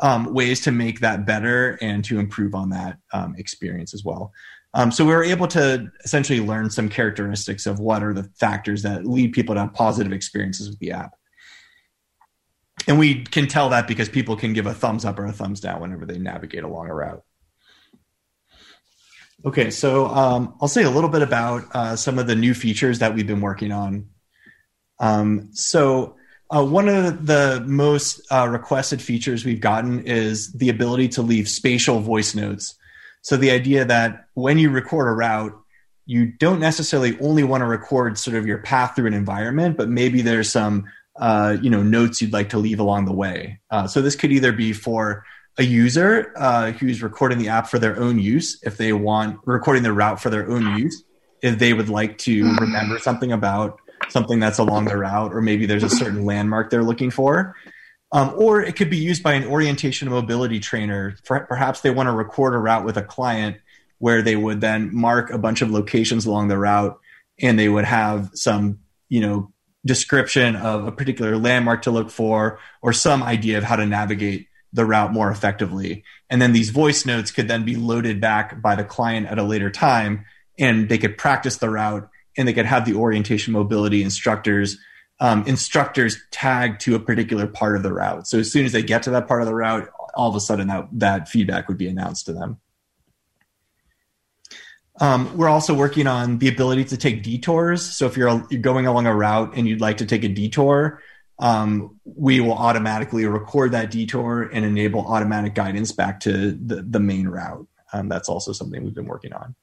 um, 0.00 0.34
ways 0.34 0.60
to 0.62 0.72
make 0.72 1.00
that 1.00 1.24
better 1.24 1.78
and 1.80 2.04
to 2.04 2.18
improve 2.18 2.54
on 2.54 2.68
that 2.70 2.98
um, 3.14 3.34
experience 3.38 3.94
as 3.94 4.04
well. 4.04 4.30
Um, 4.74 4.92
so 4.92 5.06
we 5.06 5.14
were 5.14 5.24
able 5.24 5.48
to 5.48 5.90
essentially 6.04 6.40
learn 6.40 6.68
some 6.68 6.90
characteristics 6.90 7.64
of 7.64 7.78
what 7.78 8.02
are 8.02 8.12
the 8.12 8.24
factors 8.38 8.82
that 8.82 9.06
lead 9.06 9.32
people 9.32 9.54
to 9.54 9.62
have 9.62 9.72
positive 9.72 10.12
experiences 10.12 10.68
with 10.68 10.78
the 10.80 10.92
app. 10.92 11.14
And 12.86 12.98
we 12.98 13.24
can 13.24 13.48
tell 13.48 13.70
that 13.70 13.88
because 13.88 14.10
people 14.10 14.36
can 14.36 14.52
give 14.52 14.66
a 14.66 14.74
thumbs 14.74 15.06
up 15.06 15.18
or 15.18 15.24
a 15.24 15.32
thumbs 15.32 15.60
down 15.60 15.80
whenever 15.80 16.04
they 16.04 16.18
navigate 16.18 16.62
along 16.62 16.90
a 16.90 16.94
route. 16.94 17.22
Okay, 19.44 19.70
so 19.70 20.06
um, 20.06 20.54
I'll 20.60 20.68
say 20.68 20.82
a 20.82 20.90
little 20.90 21.10
bit 21.10 21.22
about 21.22 21.64
uh, 21.74 21.96
some 21.96 22.18
of 22.18 22.26
the 22.26 22.34
new 22.34 22.54
features 22.54 22.98
that 23.00 23.14
we've 23.14 23.26
been 23.26 23.40
working 23.40 23.70
on. 23.70 24.08
Um, 24.98 25.50
so 25.52 26.16
uh, 26.50 26.64
one 26.64 26.88
of 26.88 27.26
the 27.26 27.62
most 27.66 28.20
uh, 28.30 28.48
requested 28.48 29.02
features 29.02 29.44
we've 29.44 29.60
gotten 29.60 30.06
is 30.06 30.52
the 30.52 30.68
ability 30.68 31.08
to 31.08 31.22
leave 31.22 31.48
spatial 31.48 32.00
voice 32.00 32.34
notes. 32.34 32.74
So 33.22 33.36
the 33.36 33.50
idea 33.50 33.84
that 33.84 34.26
when 34.34 34.58
you 34.58 34.70
record 34.70 35.08
a 35.08 35.12
route, 35.12 35.52
you 36.06 36.26
don't 36.26 36.60
necessarily 36.60 37.18
only 37.20 37.42
want 37.42 37.62
to 37.62 37.66
record 37.66 38.16
sort 38.16 38.36
of 38.36 38.46
your 38.46 38.58
path 38.58 38.94
through 38.94 39.08
an 39.08 39.14
environment, 39.14 39.76
but 39.76 39.88
maybe 39.88 40.22
there's 40.22 40.50
some 40.50 40.84
uh, 41.18 41.56
you 41.60 41.70
know 41.70 41.82
notes 41.82 42.22
you'd 42.22 42.32
like 42.32 42.50
to 42.50 42.58
leave 42.58 42.78
along 42.78 43.06
the 43.06 43.12
way. 43.12 43.58
Uh, 43.70 43.86
so 43.86 44.00
this 44.00 44.14
could 44.14 44.30
either 44.30 44.52
be 44.52 44.72
for 44.72 45.24
a 45.58 45.64
user 45.64 46.32
uh, 46.36 46.72
who's 46.72 47.02
recording 47.02 47.38
the 47.38 47.48
app 47.48 47.68
for 47.68 47.78
their 47.78 47.98
own 47.98 48.18
use, 48.18 48.58
if 48.62 48.76
they 48.76 48.92
want 48.92 49.40
recording 49.44 49.82
the 49.82 49.92
route 49.92 50.20
for 50.20 50.30
their 50.30 50.50
own 50.50 50.78
use, 50.78 51.02
if 51.42 51.58
they 51.58 51.72
would 51.72 51.88
like 51.88 52.18
to 52.18 52.54
remember 52.56 52.98
something 52.98 53.32
about 53.32 53.80
something 54.08 54.38
that's 54.38 54.58
along 54.58 54.84
the 54.84 54.96
route, 54.96 55.34
or 55.34 55.40
maybe 55.40 55.66
there's 55.66 55.82
a 55.82 55.88
certain 55.88 56.24
landmark 56.24 56.70
they're 56.70 56.84
looking 56.84 57.10
for. 57.10 57.56
Um, 58.12 58.34
or 58.36 58.62
it 58.62 58.76
could 58.76 58.90
be 58.90 58.98
used 58.98 59.22
by 59.22 59.32
an 59.34 59.44
orientation 59.44 60.08
mobility 60.08 60.60
trainer. 60.60 61.16
Perhaps 61.24 61.80
they 61.80 61.90
want 61.90 62.06
to 62.06 62.12
record 62.12 62.54
a 62.54 62.58
route 62.58 62.84
with 62.84 62.96
a 62.96 63.02
client 63.02 63.56
where 63.98 64.22
they 64.22 64.36
would 64.36 64.60
then 64.60 64.94
mark 64.94 65.30
a 65.30 65.38
bunch 65.38 65.62
of 65.62 65.70
locations 65.70 66.26
along 66.26 66.48
the 66.48 66.58
route 66.58 66.98
and 67.40 67.58
they 67.58 67.68
would 67.68 67.84
have 67.84 68.30
some, 68.34 68.78
you 69.08 69.20
know, 69.20 69.52
description 69.84 70.56
of 70.56 70.86
a 70.86 70.92
particular 70.92 71.36
landmark 71.36 71.82
to 71.82 71.90
look 71.90 72.10
for 72.10 72.58
or 72.82 72.92
some 72.92 73.22
idea 73.22 73.58
of 73.58 73.64
how 73.64 73.76
to 73.76 73.86
navigate 73.86 74.48
the 74.76 74.84
route 74.84 75.12
more 75.12 75.30
effectively. 75.30 76.04
And 76.28 76.40
then 76.40 76.52
these 76.52 76.70
voice 76.70 77.06
notes 77.06 77.30
could 77.30 77.48
then 77.48 77.64
be 77.64 77.76
loaded 77.76 78.20
back 78.20 78.60
by 78.60 78.76
the 78.76 78.84
client 78.84 79.26
at 79.26 79.38
a 79.38 79.42
later 79.42 79.70
time 79.70 80.26
and 80.58 80.88
they 80.88 80.98
could 80.98 81.16
practice 81.16 81.56
the 81.56 81.70
route 81.70 82.08
and 82.36 82.46
they 82.46 82.52
could 82.52 82.66
have 82.66 82.84
the 82.84 82.94
orientation 82.94 83.52
mobility 83.52 84.02
instructors 84.02 84.78
um, 85.18 85.44
instructors 85.46 86.18
tagged 86.30 86.82
to 86.82 86.94
a 86.94 87.00
particular 87.00 87.46
part 87.46 87.74
of 87.74 87.82
the 87.82 87.90
route. 87.90 88.28
So 88.28 88.38
as 88.38 88.52
soon 88.52 88.66
as 88.66 88.72
they 88.72 88.82
get 88.82 89.04
to 89.04 89.10
that 89.12 89.26
part 89.26 89.40
of 89.40 89.48
the 89.48 89.54
route, 89.54 89.88
all 90.14 90.28
of 90.28 90.36
a 90.36 90.40
sudden 90.40 90.68
that, 90.68 90.88
that 90.92 91.28
feedback 91.30 91.68
would 91.68 91.78
be 91.78 91.88
announced 91.88 92.26
to 92.26 92.34
them. 92.34 92.60
Um, 95.00 95.34
we're 95.38 95.48
also 95.48 95.72
working 95.72 96.06
on 96.06 96.36
the 96.36 96.48
ability 96.48 96.84
to 96.86 96.98
take 96.98 97.22
detours. 97.22 97.82
So 97.82 98.04
if 98.04 98.18
you're, 98.18 98.46
you're 98.50 98.60
going 98.60 98.86
along 98.86 99.06
a 99.06 99.14
route 99.14 99.54
and 99.56 99.66
you'd 99.66 99.80
like 99.80 99.96
to 99.98 100.06
take 100.06 100.22
a 100.22 100.28
detour, 100.28 101.00
um, 101.38 102.00
we 102.04 102.40
will 102.40 102.54
automatically 102.54 103.26
record 103.26 103.72
that 103.72 103.90
detour 103.90 104.42
and 104.42 104.64
enable 104.64 105.06
automatic 105.06 105.54
guidance 105.54 105.92
back 105.92 106.20
to 106.20 106.52
the, 106.52 106.82
the 106.82 107.00
main 107.00 107.28
route. 107.28 107.66
Um, 107.92 108.08
that's 108.08 108.28
also 108.28 108.52
something 108.52 108.82
we've 108.82 108.94
been 108.94 109.06
working 109.06 109.32
on. 109.32 109.54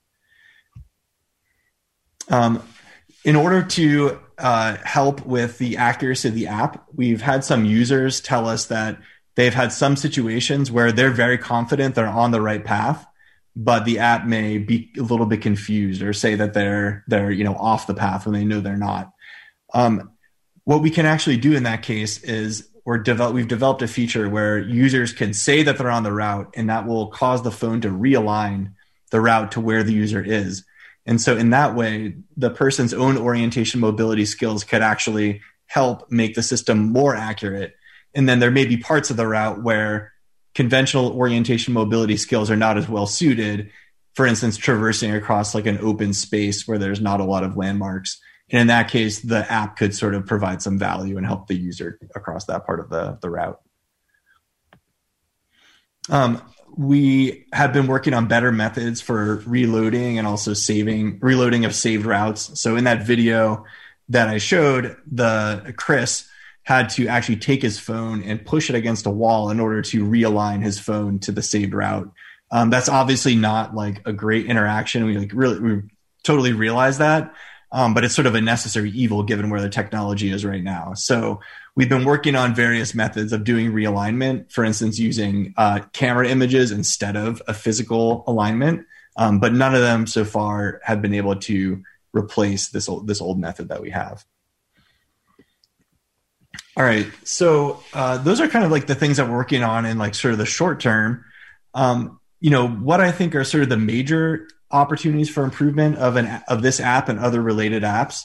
Um, 2.29 2.63
in 3.25 3.36
order 3.36 3.63
to 3.63 4.19
uh, 4.38 4.77
help 4.83 5.25
with 5.25 5.57
the 5.57 5.77
accuracy 5.77 6.27
of 6.27 6.36
the 6.36 6.47
app, 6.47 6.86
we've 6.93 7.21
had 7.21 7.43
some 7.43 7.65
users 7.65 8.21
tell 8.21 8.47
us 8.47 8.65
that 8.65 8.99
they've 9.36 9.53
had 9.53 9.71
some 9.71 9.95
situations 9.95 10.71
where 10.71 10.91
they're 10.91 11.12
very 11.12 11.38
confident 11.38 11.95
they're 11.95 12.07
on 12.07 12.31
the 12.31 12.41
right 12.41 12.63
path, 12.63 13.05
but 13.55 13.86
the 13.86 13.99
app 13.99 14.25
may 14.25 14.57
be 14.57 14.91
a 14.97 15.01
little 15.01 15.25
bit 15.25 15.41
confused 15.41 16.01
or 16.01 16.13
say 16.13 16.36
that 16.36 16.53
they're 16.53 17.03
they're 17.07 17.31
you 17.31 17.43
know 17.43 17.55
off 17.55 17.88
the 17.88 17.93
path 17.93 18.25
when 18.25 18.33
they 18.33 18.45
know 18.45 18.62
they're 18.62 18.77
not. 18.77 19.12
Um, 19.73 20.12
what 20.65 20.82
we 20.82 20.89
can 20.89 21.06
actually 21.06 21.38
do 21.38 21.54
in 21.54 21.63
that 21.63 21.84
case 21.84 22.23
is 22.23 22.69
we're 22.86 22.97
develop, 22.97 23.34
we've 23.34 23.47
developed 23.47 23.82
a 23.82 23.88
feature 23.88 24.30
where 24.30 24.60
users 24.60 25.13
can 25.13 25.34
say 25.34 25.63
that 25.63 25.78
they're 25.78 25.89
on 25.89 26.04
the 26.04 26.12
route, 26.12 26.54
and 26.56 26.69
that 26.69 26.86
will 26.86 27.08
cause 27.08 27.41
the 27.41 27.52
phone 27.52 27.82
to 27.82 27.89
realign 27.89 28.73
the 29.12 29.21
route 29.21 29.54
to 29.54 29.62
where 29.62 29.84
the 29.84 29.93
user 29.93 30.21
is. 30.21 30.65
And 31.06 31.21
so, 31.21 31.38
in 31.38 31.49
that 31.52 31.76
way, 31.76 32.15
the 32.38 32.49
person's 32.49 32.93
own 32.93 33.17
orientation 33.17 33.80
mobility 33.80 34.26
skills 34.26 34.63
could 34.63 34.82
actually 34.82 35.41
help 35.67 36.10
make 36.12 36.36
the 36.36 36.43
system 36.43 36.91
more 36.91 37.15
accurate. 37.15 37.76
And 38.13 38.28
then 38.28 38.39
there 38.39 38.52
may 38.52 38.65
be 38.65 38.78
parts 38.78 39.10
of 39.10 39.17
the 39.17 39.28
route 39.28 39.63
where 39.63 40.13
conventional 40.54 41.12
orientation 41.13 41.73
mobility 41.73 42.17
skills 42.17 42.52
are 42.52 42.56
not 42.56 42.78
as 42.78 42.88
well 42.88 43.08
suited. 43.08 43.71
For 44.13 44.26
instance, 44.26 44.58
traversing 44.58 45.13
across 45.13 45.56
like 45.56 45.65
an 45.65 45.80
open 45.80 46.13
space 46.13 46.67
where 46.67 46.78
there's 46.78 47.02
not 47.02 47.19
a 47.19 47.26
lot 47.26 47.43
of 47.43 47.58
landmarks. 47.58 48.21
And 48.53 48.61
in 48.61 48.67
that 48.67 48.89
case, 48.89 49.19
the 49.19 49.51
app 49.51 49.77
could 49.77 49.95
sort 49.95 50.13
of 50.13 50.27
provide 50.27 50.61
some 50.61 50.77
value 50.77 51.17
and 51.17 51.25
help 51.25 51.47
the 51.47 51.55
user 51.55 51.99
across 52.15 52.45
that 52.45 52.67
part 52.67 52.79
of 52.79 52.89
the, 52.89 53.17
the 53.19 53.29
route. 53.29 53.59
Um, 56.09 56.39
we 56.77 57.45
have 57.51 57.73
been 57.73 57.87
working 57.87 58.13
on 58.13 58.27
better 58.27 58.51
methods 58.51 59.01
for 59.01 59.37
reloading 59.47 60.19
and 60.19 60.27
also 60.27 60.53
saving 60.53 61.17
reloading 61.19 61.65
of 61.65 61.73
saved 61.73 62.05
routes. 62.05 62.59
So 62.61 62.75
in 62.75 62.83
that 62.83 63.07
video 63.07 63.65
that 64.09 64.27
I 64.27 64.37
showed, 64.37 64.97
the 65.11 65.73
Chris 65.75 66.29
had 66.61 66.89
to 66.89 67.07
actually 67.07 67.37
take 67.37 67.63
his 67.63 67.79
phone 67.79 68.21
and 68.21 68.45
push 68.45 68.69
it 68.69 68.75
against 68.75 69.07
a 69.07 69.09
wall 69.09 69.49
in 69.49 69.59
order 69.59 69.81
to 69.81 70.05
realign 70.05 70.61
his 70.63 70.79
phone 70.79 71.19
to 71.19 71.31
the 71.31 71.41
saved 71.41 71.73
route. 71.73 72.11
Um, 72.51 72.69
that's 72.69 72.89
obviously 72.89 73.35
not 73.35 73.73
like 73.73 74.07
a 74.07 74.13
great 74.13 74.45
interaction. 74.45 75.05
We 75.05 75.17
like 75.17 75.31
really 75.33 75.59
we 75.59 75.81
totally 76.23 76.53
realize 76.53 76.99
that, 76.99 77.33
um, 77.73 77.95
but 77.95 78.05
it's 78.05 78.13
sort 78.13 78.27
of 78.27 78.36
a 78.36 78.41
necessary 78.41 78.91
evil 78.91 79.23
given 79.23 79.49
where 79.49 79.59
the 79.59 79.67
technology 79.67 80.29
is 80.29 80.45
right 80.45 80.63
now. 80.63 80.93
So 80.93 81.41
we've 81.75 81.89
been 81.89 82.05
working 82.05 82.36
on 82.36 82.53
various 82.53 82.93
methods 82.93 83.33
of 83.33 83.43
doing 83.43 83.71
realignment, 83.71 84.51
for 84.51 84.63
instance, 84.63 84.99
using 84.99 85.55
uh, 85.57 85.79
camera 85.91 86.27
images 86.27 86.71
instead 86.71 87.17
of 87.17 87.41
a 87.47 87.53
physical 87.53 88.23
alignment. 88.27 88.86
Um, 89.17 89.39
but 89.39 89.53
none 89.53 89.73
of 89.73 89.81
them 89.81 90.05
so 90.05 90.23
far 90.23 90.81
have 90.83 91.01
been 91.01 91.15
able 91.15 91.36
to 91.36 91.83
replace 92.13 92.69
this 92.69 92.88
old, 92.88 93.07
this 93.07 93.21
old 93.21 93.39
method 93.39 93.69
that 93.69 93.81
we 93.81 93.89
have. 93.89 94.23
All 96.77 96.83
right, 96.83 97.07
so 97.23 97.83
uh, 97.93 98.17
those 98.19 98.39
are 98.39 98.47
kind 98.47 98.65
of 98.65 98.71
like 98.71 98.88
the 98.88 98.95
things 98.95 99.17
that 99.17 99.27
we're 99.27 99.36
working 99.36 99.63
on 99.63 99.86
in 99.86 99.97
like 99.97 100.15
sort 100.15 100.31
of 100.31 100.38
the 100.38 100.45
short 100.45 100.79
term. 100.79 101.25
Um, 101.73 102.19
you 102.39 102.49
know 102.49 102.67
what 102.67 102.99
I 102.99 103.12
think 103.12 103.36
are 103.36 103.43
sort 103.43 103.63
of 103.63 103.69
the 103.69 103.77
major 103.77 104.47
opportunities 104.73 105.29
for 105.29 105.43
improvement 105.43 105.97
of 105.97 106.17
an 106.17 106.41
of 106.47 106.62
this 106.62 106.79
app 106.79 107.07
and 107.07 107.19
other 107.19 107.41
related 107.41 107.83
apps. 107.83 108.23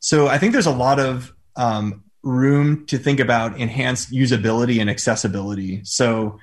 So 0.00 0.26
I 0.26 0.38
think 0.38 0.52
there's 0.52 0.66
a 0.66 0.72
lot 0.72 0.98
of 0.98 1.32
um, 1.56 2.02
room 2.24 2.86
to 2.86 2.98
think 2.98 3.20
about 3.20 3.58
enhanced 3.58 4.10
usability 4.10 4.80
and 4.80 4.90
accessibility. 4.90 5.82
So, 5.84 6.40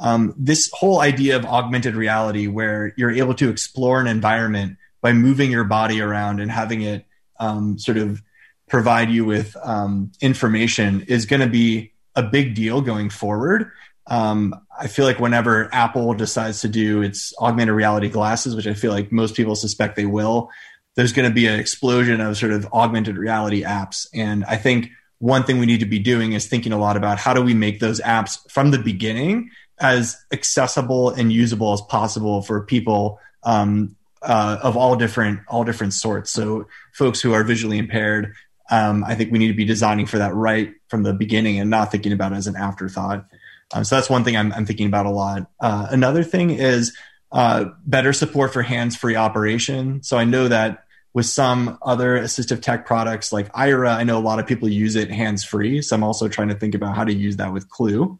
um, 0.00 0.34
this 0.36 0.70
whole 0.72 1.00
idea 1.00 1.36
of 1.36 1.44
augmented 1.44 1.94
reality, 1.94 2.46
where 2.46 2.94
you're 2.96 3.10
able 3.10 3.34
to 3.34 3.50
explore 3.50 4.00
an 4.00 4.06
environment 4.06 4.78
by 5.02 5.12
moving 5.12 5.50
your 5.50 5.64
body 5.64 6.00
around 6.00 6.40
and 6.40 6.50
having 6.50 6.82
it 6.82 7.04
um, 7.38 7.78
sort 7.78 7.98
of 7.98 8.22
provide 8.68 9.10
you 9.10 9.24
with 9.24 9.56
um, 9.62 10.10
information, 10.20 11.02
is 11.02 11.26
going 11.26 11.40
to 11.40 11.48
be 11.48 11.92
a 12.14 12.22
big 12.22 12.54
deal 12.54 12.80
going 12.80 13.10
forward. 13.10 13.70
Um, 14.10 14.54
I 14.78 14.88
feel 14.88 15.04
like 15.04 15.20
whenever 15.20 15.72
Apple 15.72 16.12
decides 16.14 16.60
to 16.62 16.68
do 16.68 17.00
its 17.00 17.32
augmented 17.38 17.74
reality 17.74 18.08
glasses, 18.08 18.56
which 18.56 18.66
I 18.66 18.74
feel 18.74 18.90
like 18.90 19.12
most 19.12 19.36
people 19.36 19.54
suspect 19.54 19.94
they 19.94 20.06
will, 20.06 20.50
there's 20.96 21.12
going 21.12 21.28
to 21.28 21.34
be 21.34 21.46
an 21.46 21.58
explosion 21.58 22.20
of 22.20 22.36
sort 22.36 22.52
of 22.52 22.66
augmented 22.72 23.16
reality 23.16 23.62
apps. 23.62 24.08
And 24.12 24.44
I 24.44 24.56
think 24.56 24.90
one 25.18 25.44
thing 25.44 25.58
we 25.58 25.66
need 25.66 25.80
to 25.80 25.86
be 25.86 26.00
doing 26.00 26.32
is 26.32 26.46
thinking 26.46 26.72
a 26.72 26.78
lot 26.78 26.96
about 26.96 27.18
how 27.18 27.32
do 27.32 27.42
we 27.42 27.54
make 27.54 27.78
those 27.78 28.00
apps 28.00 28.38
from 28.50 28.72
the 28.72 28.78
beginning 28.78 29.50
as 29.78 30.16
accessible 30.32 31.10
and 31.10 31.32
usable 31.32 31.72
as 31.72 31.80
possible 31.82 32.42
for 32.42 32.62
people 32.62 33.20
um, 33.44 33.96
uh, 34.22 34.58
of 34.62 34.76
all 34.76 34.96
different 34.96 35.40
all 35.48 35.64
different 35.64 35.94
sorts. 35.94 36.30
So 36.30 36.66
folks 36.92 37.20
who 37.20 37.32
are 37.32 37.44
visually 37.44 37.78
impaired, 37.78 38.34
um, 38.70 39.04
I 39.04 39.14
think 39.14 39.30
we 39.30 39.38
need 39.38 39.48
to 39.48 39.54
be 39.54 39.64
designing 39.64 40.06
for 40.06 40.18
that 40.18 40.34
right 40.34 40.74
from 40.88 41.02
the 41.02 41.12
beginning 41.12 41.58
and 41.58 41.70
not 41.70 41.90
thinking 41.90 42.12
about 42.12 42.32
it 42.32 42.36
as 42.36 42.46
an 42.46 42.56
afterthought. 42.56 43.24
Um, 43.72 43.84
so 43.84 43.96
that's 43.96 44.10
one 44.10 44.24
thing 44.24 44.36
I'm, 44.36 44.52
I'm 44.52 44.66
thinking 44.66 44.86
about 44.86 45.06
a 45.06 45.10
lot. 45.10 45.50
Uh, 45.60 45.86
another 45.90 46.24
thing 46.24 46.50
is 46.50 46.96
uh, 47.32 47.66
better 47.86 48.12
support 48.12 48.52
for 48.52 48.62
hands-free 48.62 49.16
operation. 49.16 50.02
So 50.02 50.18
I 50.18 50.24
know 50.24 50.48
that 50.48 50.84
with 51.12 51.26
some 51.26 51.78
other 51.82 52.18
assistive 52.18 52.62
tech 52.62 52.86
products 52.86 53.32
like 53.32 53.52
Aira, 53.52 53.94
I 53.94 54.04
know 54.04 54.18
a 54.18 54.20
lot 54.20 54.38
of 54.38 54.46
people 54.46 54.68
use 54.68 54.96
it 54.96 55.10
hands 55.10 55.44
free. 55.44 55.82
So 55.82 55.96
I'm 55.96 56.04
also 56.04 56.28
trying 56.28 56.48
to 56.48 56.54
think 56.54 56.74
about 56.74 56.96
how 56.96 57.04
to 57.04 57.12
use 57.12 57.36
that 57.36 57.52
with 57.52 57.68
Clew. 57.68 58.18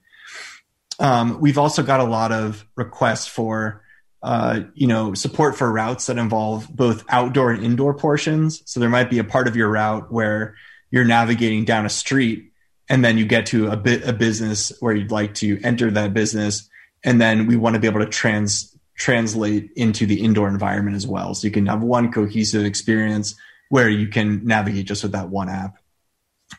Um, 0.99 1.41
we've 1.41 1.59
also 1.59 1.83
got 1.83 2.01
a 2.01 2.05
lot 2.05 2.31
of 2.31 2.67
requests 2.77 3.27
for 3.27 3.83
uh, 4.23 4.61
you 4.75 4.87
know, 4.87 5.15
support 5.15 5.57
for 5.57 5.71
routes 5.73 6.07
that 6.07 6.19
involve 6.19 6.69
both 6.69 7.05
outdoor 7.09 7.53
and 7.53 7.65
indoor 7.65 7.95
portions. 7.95 8.63
So 8.67 8.79
there 8.79 8.91
might 8.91 9.09
be 9.09 9.19
a 9.19 9.25
part 9.25 9.49
of 9.49 9.57
your 9.57 9.71
route 9.71 10.13
where 10.13 10.57
you're 10.91 11.05
navigating 11.05 11.65
down 11.65 11.87
a 11.87 11.89
street 11.89 12.50
and 12.91 13.05
then 13.05 13.17
you 13.17 13.25
get 13.25 13.47
to 13.47 13.69
a 13.69 13.77
bit 13.77 14.07
a 14.07 14.13
business 14.13 14.73
where 14.81 14.93
you'd 14.93 15.13
like 15.13 15.35
to 15.35 15.61
enter 15.63 15.91
that 15.93 16.13
business. 16.13 16.69
And 17.05 17.21
then 17.21 17.47
we 17.47 17.57
want 17.57 17.75
to 17.75 17.81
be 17.81 17.87
able 17.87 18.01
to 18.01 18.07
trans 18.07 18.77
translate 18.97 19.71
into 19.77 20.05
the 20.05 20.21
indoor 20.21 20.49
environment 20.49 20.97
as 20.97 21.07
well. 21.07 21.33
So 21.33 21.47
you 21.47 21.53
can 21.53 21.67
have 21.67 21.83
one 21.83 22.13
cohesive 22.13 22.67
experience 22.67 23.35
where 23.71 23.89
you 23.89 24.09
can 24.09 24.45
navigate 24.45 24.87
just 24.87 25.05
with 25.05 25.13
that 25.13 25.31
one 25.31 25.49
app. 25.49 25.79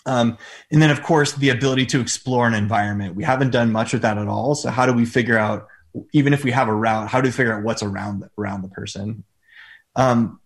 Um, 0.06 0.38
and 0.72 0.82
then 0.82 0.90
of 0.90 1.04
course 1.04 1.34
the 1.34 1.50
ability 1.50 1.86
to 1.88 2.00
explore 2.00 2.48
an 2.48 2.54
environment. 2.54 3.16
We 3.16 3.26
haven't 3.26 3.52
done 3.52 3.72
much 3.72 3.92
with 3.92 4.02
that 4.04 4.18
at 4.18 4.28
all. 4.28 4.56
So 4.56 4.70
how 4.72 4.86
do 4.86 4.94
we 4.94 5.06
figure 5.06 5.38
out 5.38 5.68
even 6.14 6.34
if 6.34 6.46
we 6.46 6.52
have 6.52 6.70
a 6.70 6.74
route, 6.74 7.10
how 7.10 7.20
do 7.20 7.28
we 7.28 7.32
figure 7.32 7.54
out 7.54 7.64
what's 7.64 7.84
around 7.84 8.24
around 8.38 8.62
the 8.62 8.70
person? 8.70 9.26
Um, 9.98 10.40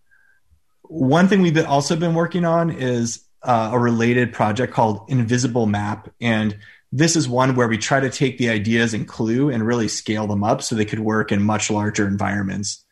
one 0.82 1.28
thing 1.28 1.44
we've 1.44 1.64
also 1.64 1.96
been 1.96 2.16
working 2.16 2.44
on 2.44 2.72
is 2.72 3.25
uh, 3.46 3.72
a 3.74 3.80
related 3.80 4.34
project 4.34 4.74
called 4.74 5.06
Invisible 5.08 5.66
Map, 5.66 6.10
and 6.20 6.58
this 6.92 7.16
is 7.16 7.28
one 7.28 7.56
where 7.56 7.68
we 7.68 7.78
try 7.78 8.00
to 8.00 8.10
take 8.10 8.38
the 8.38 8.50
ideas 8.50 8.94
in 8.94 9.06
Clew 9.06 9.50
and 9.50 9.66
really 9.66 9.88
scale 9.88 10.28
them 10.28 10.44
up 10.44 10.62
so 10.62 10.76
they 10.76 10.86
could 10.86 11.00
work 11.00 11.32
in 11.32 11.42
much 11.44 11.70
larger 11.70 12.08
environments. 12.08 12.86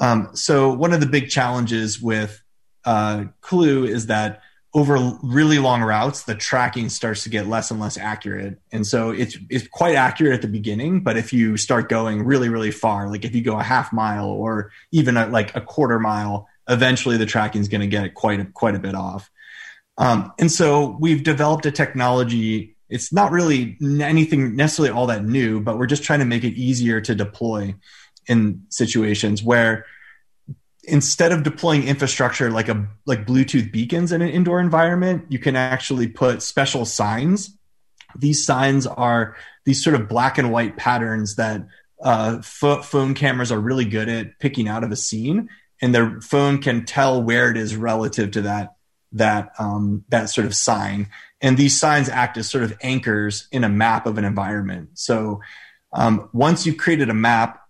Um, 0.00 0.30
so 0.34 0.72
one 0.72 0.92
of 0.92 1.00
the 1.00 1.06
big 1.06 1.30
challenges 1.30 2.00
with 2.00 2.42
uh, 2.84 3.24
Clew 3.40 3.84
is 3.84 4.06
that 4.06 4.42
over 4.72 5.18
really 5.22 5.58
long 5.58 5.82
routes, 5.82 6.22
the 6.22 6.34
tracking 6.34 6.88
starts 6.88 7.24
to 7.24 7.28
get 7.28 7.46
less 7.46 7.70
and 7.70 7.80
less 7.80 7.98
accurate. 7.98 8.60
And 8.70 8.86
so 8.86 9.10
it's 9.10 9.36
it's 9.48 9.66
quite 9.66 9.96
accurate 9.96 10.34
at 10.34 10.42
the 10.42 10.48
beginning, 10.48 11.00
but 11.00 11.16
if 11.16 11.32
you 11.32 11.56
start 11.56 11.88
going 11.88 12.24
really 12.24 12.48
really 12.48 12.70
far, 12.70 13.10
like 13.10 13.24
if 13.24 13.34
you 13.34 13.42
go 13.42 13.58
a 13.58 13.64
half 13.64 13.92
mile 13.92 14.28
or 14.28 14.70
even 14.92 15.16
a, 15.16 15.26
like 15.26 15.56
a 15.56 15.60
quarter 15.60 15.98
mile, 15.98 16.46
eventually 16.68 17.16
the 17.16 17.26
tracking 17.26 17.60
is 17.60 17.68
going 17.68 17.80
to 17.80 17.88
get 17.88 18.14
quite 18.14 18.40
a, 18.40 18.44
quite 18.44 18.76
a 18.76 18.78
bit 18.78 18.94
off. 18.94 19.30
Um, 20.00 20.32
and 20.38 20.50
so 20.50 20.96
we've 20.98 21.22
developed 21.22 21.66
a 21.66 21.70
technology. 21.70 22.74
It's 22.88 23.12
not 23.12 23.32
really 23.32 23.76
anything 24.00 24.56
necessarily 24.56 24.92
all 24.92 25.06
that 25.08 25.24
new, 25.24 25.60
but 25.60 25.78
we're 25.78 25.86
just 25.86 26.02
trying 26.02 26.20
to 26.20 26.24
make 26.24 26.42
it 26.42 26.54
easier 26.54 27.02
to 27.02 27.14
deploy 27.14 27.74
in 28.26 28.62
situations 28.70 29.42
where 29.42 29.84
instead 30.84 31.32
of 31.32 31.42
deploying 31.42 31.86
infrastructure 31.86 32.50
like 32.50 32.70
a 32.70 32.88
like 33.04 33.26
Bluetooth 33.26 33.70
beacons 33.70 34.10
in 34.10 34.22
an 34.22 34.30
indoor 34.30 34.58
environment, 34.58 35.26
you 35.28 35.38
can 35.38 35.54
actually 35.54 36.08
put 36.08 36.42
special 36.42 36.86
signs. 36.86 37.54
These 38.16 38.46
signs 38.46 38.86
are 38.86 39.36
these 39.66 39.84
sort 39.84 39.96
of 39.96 40.08
black 40.08 40.38
and 40.38 40.50
white 40.50 40.78
patterns 40.78 41.36
that 41.36 41.66
uh, 42.02 42.40
phone 42.40 43.12
cameras 43.12 43.52
are 43.52 43.60
really 43.60 43.84
good 43.84 44.08
at 44.08 44.38
picking 44.38 44.66
out 44.66 44.82
of 44.82 44.90
a 44.90 44.96
scene, 44.96 45.50
and 45.82 45.94
their 45.94 46.22
phone 46.22 46.62
can 46.62 46.86
tell 46.86 47.22
where 47.22 47.50
it 47.50 47.58
is 47.58 47.76
relative 47.76 48.30
to 48.30 48.42
that 48.42 48.76
that 49.12 49.52
um, 49.58 50.04
that 50.08 50.30
sort 50.30 50.46
of 50.46 50.54
sign. 50.54 51.08
And 51.40 51.56
these 51.56 51.78
signs 51.78 52.08
act 52.08 52.36
as 52.36 52.48
sort 52.48 52.64
of 52.64 52.76
anchors 52.82 53.48
in 53.50 53.64
a 53.64 53.68
map 53.68 54.06
of 54.06 54.18
an 54.18 54.24
environment. 54.24 54.90
So 54.94 55.40
um, 55.92 56.28
once 56.32 56.66
you've 56.66 56.76
created 56.76 57.08
a 57.08 57.14
map, 57.14 57.60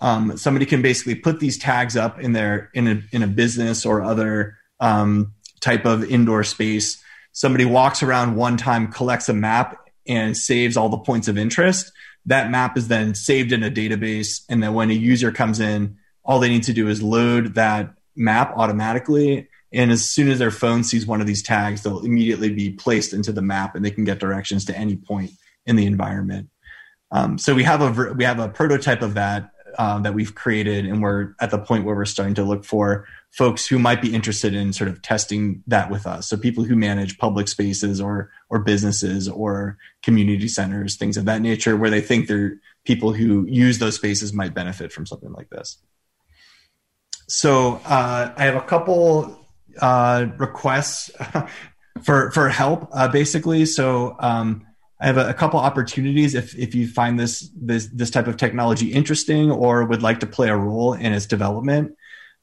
um, 0.00 0.36
somebody 0.36 0.66
can 0.66 0.82
basically 0.82 1.14
put 1.14 1.40
these 1.40 1.56
tags 1.56 1.96
up 1.96 2.20
in 2.20 2.32
their 2.32 2.70
in 2.74 2.86
a 2.88 3.02
in 3.12 3.22
a 3.22 3.26
business 3.26 3.86
or 3.86 4.02
other 4.02 4.58
um, 4.80 5.32
type 5.60 5.86
of 5.86 6.04
indoor 6.04 6.44
space. 6.44 7.02
Somebody 7.32 7.64
walks 7.64 8.02
around 8.02 8.36
one 8.36 8.56
time, 8.56 8.92
collects 8.92 9.28
a 9.28 9.34
map, 9.34 9.88
and 10.06 10.36
saves 10.36 10.76
all 10.76 10.88
the 10.88 10.98
points 10.98 11.26
of 11.26 11.38
interest. 11.38 11.90
That 12.26 12.50
map 12.50 12.76
is 12.76 12.88
then 12.88 13.14
saved 13.14 13.52
in 13.52 13.62
a 13.62 13.70
database, 13.70 14.42
and 14.48 14.62
then 14.62 14.74
when 14.74 14.90
a 14.90 14.94
user 14.94 15.32
comes 15.32 15.60
in, 15.60 15.96
all 16.24 16.38
they 16.38 16.48
need 16.48 16.64
to 16.64 16.72
do 16.72 16.88
is 16.88 17.02
load 17.02 17.54
that 17.54 17.94
map 18.16 18.54
automatically. 18.56 19.48
And 19.74 19.90
as 19.90 20.08
soon 20.08 20.28
as 20.28 20.38
their 20.38 20.50
phone 20.50 20.84
sees 20.84 21.06
one 21.06 21.20
of 21.20 21.26
these 21.26 21.42
tags, 21.42 21.82
they'll 21.82 22.04
immediately 22.04 22.50
be 22.50 22.70
placed 22.70 23.12
into 23.12 23.32
the 23.32 23.42
map, 23.42 23.74
and 23.74 23.84
they 23.84 23.90
can 23.90 24.04
get 24.04 24.20
directions 24.20 24.64
to 24.66 24.76
any 24.76 24.96
point 24.96 25.32
in 25.66 25.76
the 25.76 25.86
environment. 25.86 26.48
Um, 27.10 27.38
so 27.38 27.54
we 27.54 27.64
have 27.64 27.82
a 27.82 28.12
we 28.14 28.24
have 28.24 28.38
a 28.38 28.48
prototype 28.48 29.02
of 29.02 29.14
that 29.14 29.50
uh, 29.78 29.98
that 30.00 30.14
we've 30.14 30.34
created, 30.34 30.86
and 30.86 31.02
we're 31.02 31.34
at 31.40 31.50
the 31.50 31.58
point 31.58 31.84
where 31.84 31.94
we're 31.94 32.04
starting 32.04 32.34
to 32.34 32.44
look 32.44 32.64
for 32.64 33.06
folks 33.30 33.66
who 33.66 33.78
might 33.78 34.00
be 34.00 34.14
interested 34.14 34.54
in 34.54 34.72
sort 34.72 34.88
of 34.88 35.02
testing 35.02 35.62
that 35.66 35.90
with 35.90 36.06
us. 36.06 36.28
So 36.28 36.36
people 36.36 36.64
who 36.64 36.76
manage 36.76 37.18
public 37.18 37.48
spaces 37.48 38.00
or 38.00 38.30
or 38.48 38.60
businesses 38.60 39.28
or 39.28 39.76
community 40.02 40.48
centers, 40.48 40.96
things 40.96 41.16
of 41.16 41.24
that 41.24 41.42
nature, 41.42 41.76
where 41.76 41.90
they 41.90 42.00
think 42.00 42.28
they're 42.28 42.60
people 42.84 43.12
who 43.12 43.46
use 43.46 43.78
those 43.78 43.96
spaces 43.96 44.32
might 44.32 44.54
benefit 44.54 44.92
from 44.92 45.06
something 45.06 45.32
like 45.32 45.50
this. 45.50 45.78
So 47.26 47.80
uh, 47.86 48.32
I 48.36 48.44
have 48.44 48.56
a 48.56 48.60
couple 48.60 49.43
uh, 49.80 50.26
requests 50.38 51.10
for 52.02 52.30
for 52.30 52.48
help, 52.48 52.88
uh, 52.92 53.08
basically. 53.08 53.66
So. 53.66 54.16
Um, 54.18 54.66
I 55.00 55.08
have 55.08 55.18
a, 55.18 55.30
a, 55.30 55.34
couple 55.34 55.58
opportunities 55.58 56.34
if 56.34 56.56
if 56.56 56.74
you 56.74 56.86
find 56.86 57.18
this 57.18 57.50
this 57.54 57.88
this 57.92 58.10
type 58.10 58.26
of 58.26 58.38
technology 58.38 58.92
interesting 58.92 59.50
or 59.50 59.84
would 59.84 60.02
like 60.02 60.20
to 60.20 60.26
play 60.26 60.48
a 60.48 60.56
role 60.56 60.94
in 60.94 61.12
its 61.12 61.26
development. 61.26 61.94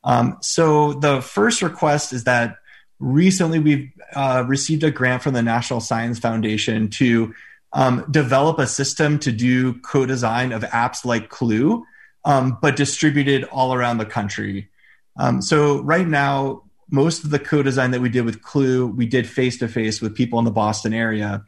Um, 0.04 0.38
so 0.42 0.94
the 0.94 1.22
first 1.22 1.62
request 1.62 2.14
is 2.14 2.26
that 2.26 2.58
recently 3.00 3.60
we've 3.60 3.92
uh, 4.16 4.44
received 4.48 4.84
a 4.84 4.92
grant 4.92 5.24
from 5.24 5.34
the 5.34 5.42
National 5.42 5.80
Science 5.80 6.20
Foundation 6.20 6.90
to 6.90 7.34
um, 7.74 8.06
develop 8.12 8.60
a 8.60 8.68
system 8.68 9.18
to 9.20 9.32
do 9.32 9.74
co-design 9.80 10.52
of 10.52 10.64
apps 10.64 11.06
like 11.06 11.30
Clew, 11.30 11.86
um, 12.26 12.58
but 12.62 12.76
distributed 12.76 13.44
all 13.46 13.74
around 13.74 13.98
the 13.98 14.06
country. 14.06 14.70
Um, 15.18 15.42
so 15.42 15.82
right 15.82 16.08
now, 16.08 16.64
most 16.92 17.24
of 17.24 17.30
the 17.30 17.40
co-design 17.40 17.92
that 17.92 18.02
we 18.02 18.10
did 18.10 18.26
with 18.26 18.42
Clew, 18.42 18.88
we 18.88 19.06
did 19.06 19.28
face 19.28 19.58
to 19.60 19.68
face 19.68 20.02
with 20.02 20.16
people 20.16 20.38
in 20.40 20.46
the 20.46 20.52
Boston 20.52 20.94
area. 20.94 21.44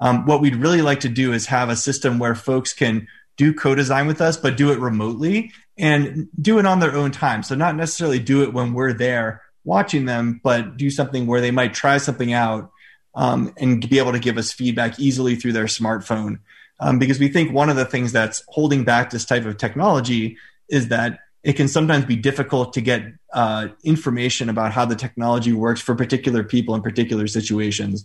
Um, 0.00 0.26
what 0.26 0.40
we'd 0.40 0.56
really 0.56 0.82
like 0.82 1.00
to 1.00 1.08
do 1.08 1.32
is 1.32 1.46
have 1.46 1.68
a 1.68 1.76
system 1.76 2.18
where 2.18 2.34
folks 2.34 2.72
can 2.72 3.06
do 3.36 3.54
co-design 3.54 4.06
with 4.06 4.20
us, 4.20 4.36
but 4.36 4.56
do 4.56 4.72
it 4.72 4.80
remotely 4.80 5.52
and 5.76 6.28
do 6.40 6.58
it 6.58 6.66
on 6.66 6.80
their 6.80 6.94
own 6.94 7.12
time. 7.12 7.42
So 7.42 7.54
not 7.54 7.76
necessarily 7.76 8.18
do 8.18 8.42
it 8.42 8.52
when 8.52 8.74
we're 8.74 8.92
there 8.92 9.42
watching 9.64 10.04
them, 10.04 10.40
but 10.42 10.76
do 10.76 10.90
something 10.90 11.26
where 11.26 11.40
they 11.40 11.52
might 11.52 11.74
try 11.74 11.98
something 11.98 12.32
out 12.32 12.70
um, 13.14 13.52
and 13.56 13.88
be 13.88 13.98
able 13.98 14.12
to 14.12 14.18
give 14.18 14.38
us 14.38 14.52
feedback 14.52 14.98
easily 14.98 15.36
through 15.36 15.52
their 15.52 15.66
smartphone. 15.66 16.40
Um, 16.80 16.98
because 16.98 17.18
we 17.18 17.28
think 17.28 17.52
one 17.52 17.70
of 17.70 17.76
the 17.76 17.84
things 17.84 18.12
that's 18.12 18.42
holding 18.48 18.84
back 18.84 19.10
this 19.10 19.24
type 19.24 19.44
of 19.44 19.56
technology 19.56 20.36
is 20.68 20.88
that 20.88 21.20
it 21.48 21.56
can 21.56 21.66
sometimes 21.66 22.04
be 22.04 22.14
difficult 22.14 22.74
to 22.74 22.82
get 22.82 23.02
uh, 23.32 23.68
information 23.82 24.50
about 24.50 24.70
how 24.70 24.84
the 24.84 24.94
technology 24.94 25.50
works 25.54 25.80
for 25.80 25.94
particular 25.94 26.44
people 26.44 26.74
in 26.74 26.82
particular 26.82 27.26
situations. 27.26 28.04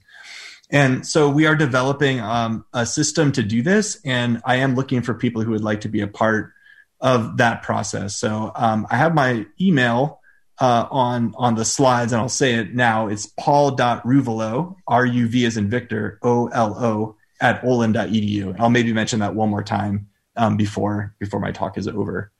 And 0.69 1.05
so 1.05 1.29
we 1.29 1.45
are 1.45 1.53
developing 1.53 2.21
um, 2.21 2.65
a 2.71 2.85
system 2.85 3.33
to 3.33 3.43
do 3.43 3.61
this, 3.61 3.99
and 4.05 4.41
I 4.45 4.55
am 4.55 4.75
looking 4.75 5.01
for 5.01 5.13
people 5.13 5.41
who 5.41 5.51
would 5.51 5.63
like 5.63 5.81
to 5.81 5.89
be 5.89 5.99
a 5.99 6.07
part 6.07 6.53
of 7.01 7.35
that 7.35 7.63
process. 7.63 8.15
So 8.15 8.53
um, 8.55 8.87
I 8.89 8.95
have 8.95 9.13
my 9.13 9.45
email 9.59 10.21
uh, 10.61 10.87
on 10.89 11.35
on 11.37 11.55
the 11.55 11.65
slides, 11.65 12.13
and 12.13 12.21
I'll 12.21 12.29
say 12.29 12.53
it 12.53 12.73
now. 12.73 13.09
It's 13.09 13.25
paul.ruvolo, 13.25 14.77
R-U-V 14.87 15.45
as 15.45 15.57
in 15.57 15.69
Victor, 15.69 16.17
O-L-O, 16.23 17.17
at 17.41 17.61
olin.edu. 17.65 18.55
I'll 18.57 18.69
maybe 18.69 18.93
mention 18.93 19.19
that 19.19 19.35
one 19.35 19.49
more 19.49 19.63
time 19.63 20.07
um, 20.37 20.55
before 20.55 21.13
before 21.19 21.41
my 21.41 21.51
talk 21.51 21.77
is 21.77 21.89
over. 21.89 22.31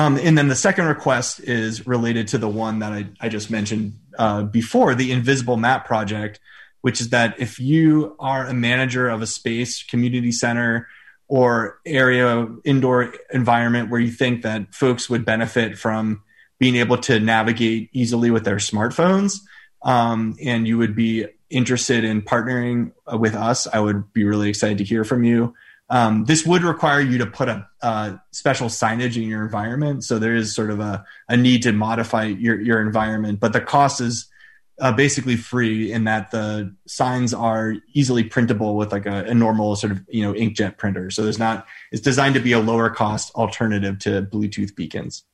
Um, 0.00 0.18
and 0.22 0.36
then 0.38 0.48
the 0.48 0.56
second 0.56 0.86
request 0.86 1.40
is 1.40 1.86
related 1.86 2.28
to 2.28 2.38
the 2.38 2.48
one 2.48 2.78
that 2.78 2.92
I, 2.92 3.06
I 3.20 3.28
just 3.28 3.50
mentioned 3.50 3.98
uh, 4.18 4.42
before, 4.42 4.94
the 4.94 5.12
Invisible 5.12 5.56
Map 5.56 5.86
project 5.86 6.40
which 6.82 7.00
is 7.00 7.10
that 7.10 7.38
if 7.38 7.58
you 7.58 8.16
are 8.18 8.46
a 8.46 8.54
manager 8.54 9.08
of 9.08 9.22
a 9.22 9.26
space, 9.26 9.82
community 9.82 10.32
center, 10.32 10.88
or 11.28 11.78
area 11.86 12.48
indoor 12.64 13.14
environment 13.32 13.90
where 13.90 14.00
you 14.00 14.10
think 14.10 14.42
that 14.42 14.74
folks 14.74 15.08
would 15.08 15.24
benefit 15.24 15.78
from 15.78 16.22
being 16.58 16.76
able 16.76 16.98
to 16.98 17.20
navigate 17.20 17.88
easily 17.92 18.30
with 18.30 18.44
their 18.44 18.56
smartphones, 18.56 19.40
um, 19.82 20.36
and 20.42 20.66
you 20.66 20.76
would 20.76 20.96
be 20.96 21.26
interested 21.48 22.04
in 22.04 22.22
partnering 22.22 22.92
with 23.12 23.34
us, 23.34 23.66
I 23.66 23.80
would 23.80 24.12
be 24.12 24.24
really 24.24 24.48
excited 24.48 24.78
to 24.78 24.84
hear 24.84 25.04
from 25.04 25.24
you. 25.24 25.54
Um, 25.90 26.24
this 26.24 26.46
would 26.46 26.62
require 26.62 27.00
you 27.00 27.18
to 27.18 27.26
put 27.26 27.48
a, 27.48 27.66
special 28.30 28.68
signage 28.68 29.16
in 29.16 29.22
your 29.22 29.42
environment. 29.42 30.04
So 30.04 30.18
there 30.18 30.36
is 30.36 30.54
sort 30.54 30.70
of 30.70 30.78
a, 30.78 31.04
a 31.28 31.36
need 31.36 31.64
to 31.64 31.72
modify 31.72 32.24
your, 32.24 32.60
your 32.60 32.80
environment, 32.80 33.40
but 33.40 33.52
the 33.52 33.60
cost 33.60 34.00
is 34.00 34.30
uh, 34.80 34.92
basically 34.92 35.36
free 35.36 35.92
in 35.92 36.04
that 36.04 36.30
the 36.30 36.74
signs 36.86 37.34
are 37.34 37.74
easily 37.92 38.24
printable 38.24 38.76
with 38.76 38.92
like 38.92 39.06
a, 39.06 39.24
a, 39.24 39.34
normal 39.34 39.76
sort 39.76 39.92
of 39.92 40.00
you 40.08 40.22
know 40.22 40.32
inkjet 40.32 40.78
printer. 40.78 41.10
So 41.10 41.22
there's 41.22 41.38
not 41.38 41.66
it's 41.92 42.00
designed 42.00 42.34
to 42.34 42.40
be 42.40 42.52
a 42.52 42.58
lower 42.58 42.88
cost 42.88 43.34
alternative 43.34 43.98
to 44.00 44.22
Bluetooth 44.22 44.74
beacons. 44.74 45.24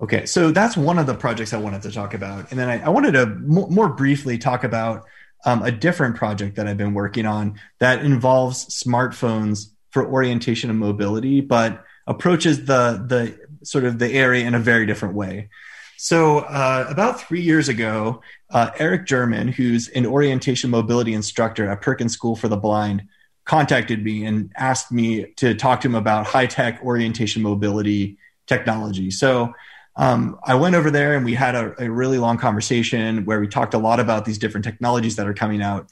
Okay, 0.00 0.26
so 0.26 0.50
that's 0.50 0.76
one 0.76 0.98
of 0.98 1.06
the 1.06 1.14
projects 1.14 1.52
I 1.52 1.58
wanted 1.58 1.82
to 1.82 1.92
talk 1.92 2.14
about, 2.14 2.50
and 2.50 2.58
then 2.58 2.68
I, 2.68 2.82
I 2.82 2.88
wanted 2.88 3.12
to 3.12 3.20
m- 3.20 3.72
more 3.72 3.88
briefly 3.88 4.36
talk 4.36 4.64
about 4.64 5.04
um, 5.44 5.62
a 5.62 5.70
different 5.70 6.16
project 6.16 6.56
that 6.56 6.66
I've 6.66 6.76
been 6.76 6.94
working 6.94 7.26
on 7.26 7.60
that 7.78 8.04
involves 8.04 8.66
smartphones 8.66 9.70
for 9.90 10.06
orientation 10.06 10.70
and 10.70 10.78
mobility, 10.78 11.40
but 11.40 11.84
approaches 12.06 12.64
the 12.64 13.04
the 13.06 13.38
sort 13.64 13.84
of 13.84 13.98
the 13.98 14.12
area 14.12 14.46
in 14.46 14.54
a 14.54 14.58
very 14.58 14.86
different 14.86 15.14
way. 15.14 15.48
So 15.96 16.38
uh, 16.40 16.86
about 16.88 17.20
three 17.20 17.40
years 17.40 17.68
ago, 17.68 18.20
uh, 18.50 18.70
Eric 18.78 19.06
German, 19.06 19.48
who's 19.48 19.88
an 19.88 20.04
orientation 20.04 20.68
mobility 20.68 21.14
instructor 21.14 21.70
at 21.70 21.80
Perkins 21.80 22.12
School 22.12 22.36
for 22.36 22.48
the 22.48 22.56
Blind, 22.56 23.04
contacted 23.44 24.04
me 24.04 24.26
and 24.26 24.52
asked 24.56 24.90
me 24.92 25.32
to 25.36 25.54
talk 25.54 25.80
to 25.80 25.88
him 25.88 25.94
about 25.94 26.26
high 26.26 26.46
tech 26.46 26.82
orientation 26.82 27.42
mobility 27.42 28.18
technology. 28.46 29.10
So 29.10 29.54
um, 29.96 30.38
I 30.42 30.54
went 30.56 30.74
over 30.74 30.90
there 30.90 31.14
and 31.14 31.24
we 31.24 31.34
had 31.34 31.54
a, 31.54 31.74
a, 31.84 31.90
really 31.90 32.18
long 32.18 32.36
conversation 32.36 33.24
where 33.26 33.38
we 33.40 33.46
talked 33.46 33.74
a 33.74 33.78
lot 33.78 34.00
about 34.00 34.24
these 34.24 34.38
different 34.38 34.64
technologies 34.64 35.16
that 35.16 35.28
are 35.28 35.34
coming 35.34 35.62
out. 35.62 35.88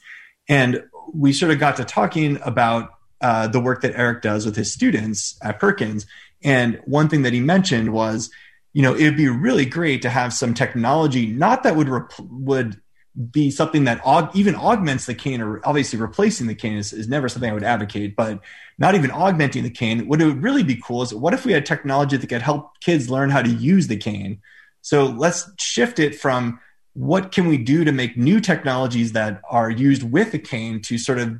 And 0.49 0.83
we 1.13 1.31
sort 1.31 1.51
of 1.51 1.59
got 1.59 1.77
to 1.77 1.85
talking 1.85 2.37
about 2.43 2.91
uh, 3.21 3.47
the 3.47 3.61
work 3.61 3.81
that 3.81 3.95
Eric 3.95 4.21
does 4.21 4.45
with 4.45 4.57
his 4.57 4.73
students 4.73 5.37
at 5.41 5.59
Perkins. 5.59 6.05
And 6.43 6.81
one 6.85 7.07
thing 7.07 7.21
that 7.21 7.31
he 7.31 7.39
mentioned 7.39 7.93
was, 7.93 8.29
you 8.73 8.81
know, 8.81 8.93
it 8.93 9.03
would 9.05 9.17
be 9.17 9.29
really 9.29 9.65
great 9.65 10.01
to 10.01 10.09
have 10.09 10.33
some 10.33 10.53
technology, 10.53 11.27
not 11.27 11.63
that 11.63 11.77
would 11.77 11.87
rep- 11.87 12.11
would 12.19 12.81
be 13.31 13.51
something 13.51 13.83
that 13.83 14.01
aug- 14.01 14.35
even 14.35 14.55
augments 14.55 15.05
the 15.05 15.13
cane 15.13 15.41
or 15.41 15.61
obviously 15.63 15.99
replacing 15.99 16.47
the 16.47 16.55
cane 16.55 16.77
is, 16.77 16.93
is 16.93 17.07
never 17.07 17.29
something 17.29 17.49
I 17.49 17.53
would 17.53 17.63
advocate, 17.63 18.15
but 18.15 18.39
not 18.77 18.95
even 18.95 19.11
augmenting 19.11 19.63
the 19.63 19.69
cane. 19.69 20.07
What 20.07 20.21
it 20.21 20.25
would 20.25 20.41
really 20.41 20.63
be 20.63 20.75
cool 20.75 21.03
is 21.03 21.13
what 21.13 21.33
if 21.33 21.45
we 21.45 21.51
had 21.51 21.65
technology 21.65 22.17
that 22.17 22.27
could 22.27 22.41
help 22.41 22.79
kids 22.79 23.09
learn 23.09 23.29
how 23.29 23.41
to 23.41 23.49
use 23.49 23.87
the 23.87 23.97
cane? 23.97 24.41
So 24.81 25.05
let's 25.05 25.49
shift 25.59 25.99
it 25.99 26.15
from 26.19 26.59
what 26.93 27.31
can 27.31 27.47
we 27.47 27.57
do 27.57 27.83
to 27.83 27.91
make 27.91 28.17
new 28.17 28.39
technologies 28.39 29.13
that 29.13 29.41
are 29.49 29.69
used 29.69 30.03
with 30.03 30.31
the 30.31 30.39
cane 30.39 30.81
to 30.81 30.97
sort 30.97 31.19
of 31.19 31.39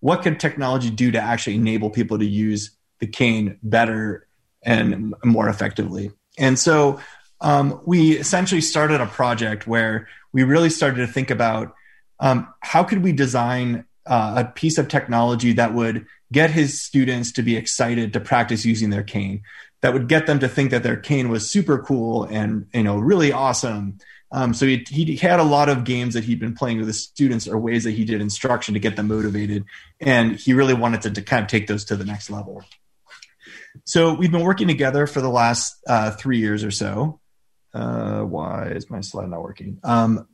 what 0.00 0.22
can 0.22 0.36
technology 0.36 0.90
do 0.90 1.10
to 1.10 1.18
actually 1.18 1.56
enable 1.56 1.90
people 1.90 2.18
to 2.18 2.26
use 2.26 2.70
the 3.00 3.06
cane 3.06 3.58
better 3.62 4.26
and 4.62 5.14
more 5.24 5.48
effectively? 5.48 6.10
And 6.38 6.58
so 6.58 7.00
um, 7.40 7.80
we 7.84 8.12
essentially 8.12 8.60
started 8.60 9.00
a 9.00 9.06
project 9.06 9.66
where 9.66 10.08
we 10.34 10.42
really 10.42 10.68
started 10.68 10.98
to 10.98 11.06
think 11.06 11.30
about 11.30 11.74
um, 12.20 12.52
how 12.60 12.84
could 12.84 13.02
we 13.02 13.12
design 13.12 13.86
uh, 14.04 14.44
a 14.44 14.52
piece 14.52 14.76
of 14.76 14.88
technology 14.88 15.54
that 15.54 15.72
would 15.72 16.06
get 16.30 16.50
his 16.50 16.82
students 16.82 17.32
to 17.32 17.42
be 17.42 17.56
excited 17.56 18.12
to 18.12 18.20
practice 18.20 18.66
using 18.66 18.90
their 18.90 19.02
cane 19.02 19.42
that 19.80 19.94
would 19.94 20.08
get 20.08 20.26
them 20.26 20.40
to 20.40 20.48
think 20.48 20.72
that 20.72 20.82
their 20.82 20.96
cane 20.96 21.28
was 21.30 21.48
super 21.48 21.78
cool 21.78 22.24
and 22.24 22.66
you 22.74 22.82
know 22.82 22.98
really 22.98 23.32
awesome. 23.32 23.98
Um, 24.32 24.52
so 24.52 24.66
he, 24.66 24.84
he 24.88 25.16
had 25.16 25.38
a 25.38 25.44
lot 25.44 25.68
of 25.68 25.84
games 25.84 26.14
that 26.14 26.24
he'd 26.24 26.40
been 26.40 26.56
playing 26.56 26.78
with 26.78 26.88
the 26.88 26.92
students 26.92 27.46
or 27.46 27.56
ways 27.56 27.84
that 27.84 27.92
he 27.92 28.04
did 28.04 28.20
instruction 28.20 28.74
to 28.74 28.80
get 28.80 28.96
them 28.96 29.06
motivated. 29.06 29.64
And 30.00 30.34
he 30.34 30.54
really 30.54 30.74
wanted 30.74 31.02
to, 31.02 31.10
to 31.12 31.22
kind 31.22 31.44
of 31.44 31.48
take 31.48 31.68
those 31.68 31.84
to 31.84 31.96
the 31.96 32.04
next 32.04 32.30
level. 32.30 32.64
So 33.84 34.14
we've 34.14 34.32
been 34.32 34.42
working 34.42 34.66
together 34.66 35.06
for 35.06 35.20
the 35.20 35.28
last 35.28 35.76
uh, 35.86 36.10
three 36.10 36.38
years 36.38 36.64
or 36.64 36.72
so 36.72 37.20
uh, 37.74 38.22
why 38.22 38.68
is 38.68 38.88
my 38.88 39.00
slide 39.00 39.28
not 39.28 39.42
working? 39.42 39.78
Um, 39.82 40.26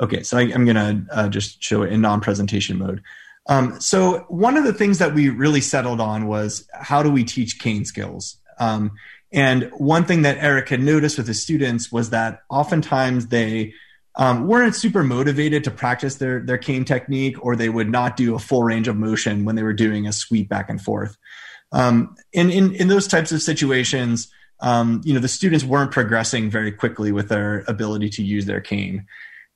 okay, 0.00 0.22
so 0.22 0.38
I, 0.38 0.42
am 0.42 0.64
going 0.64 0.76
to 0.76 1.06
uh, 1.10 1.28
just 1.28 1.62
show 1.62 1.82
it 1.82 1.92
in 1.92 2.00
non-presentation 2.00 2.78
mode. 2.78 3.02
Um, 3.46 3.80
so 3.80 4.20
one 4.28 4.56
of 4.56 4.64
the 4.64 4.72
things 4.72 4.98
that 4.98 5.14
we 5.14 5.28
really 5.28 5.60
settled 5.60 6.00
on 6.00 6.26
was 6.26 6.66
how 6.72 7.02
do 7.02 7.10
we 7.10 7.24
teach 7.24 7.58
cane 7.58 7.84
skills? 7.84 8.38
Um, 8.58 8.92
and 9.32 9.70
one 9.76 10.04
thing 10.04 10.22
that 10.22 10.38
Eric 10.38 10.68
had 10.68 10.80
noticed 10.80 11.18
with 11.18 11.26
his 11.26 11.42
students 11.42 11.90
was 11.90 12.10
that 12.10 12.42
oftentimes 12.48 13.26
they 13.26 13.74
um, 14.16 14.46
weren't 14.46 14.76
super 14.76 15.02
motivated 15.02 15.64
to 15.64 15.72
practice 15.72 16.16
their 16.16 16.40
their 16.40 16.56
cane 16.56 16.84
technique, 16.84 17.44
or 17.44 17.56
they 17.56 17.68
would 17.68 17.90
not 17.90 18.16
do 18.16 18.36
a 18.36 18.38
full 18.38 18.62
range 18.62 18.86
of 18.86 18.96
motion 18.96 19.44
when 19.44 19.56
they 19.56 19.64
were 19.64 19.72
doing 19.72 20.06
a 20.06 20.12
sweep 20.12 20.48
back 20.48 20.70
and 20.70 20.80
forth. 20.80 21.16
Um, 21.72 22.14
in, 22.32 22.50
in 22.50 22.74
in 22.74 22.86
those 22.86 23.08
types 23.08 23.32
of 23.32 23.42
situations, 23.42 24.30
um, 24.64 25.02
you 25.04 25.12
know, 25.12 25.20
the 25.20 25.28
students 25.28 25.62
weren't 25.62 25.90
progressing 25.90 26.50
very 26.50 26.72
quickly 26.72 27.12
with 27.12 27.28
their 27.28 27.64
ability 27.68 28.08
to 28.08 28.22
use 28.24 28.46
their 28.46 28.62
cane. 28.62 29.06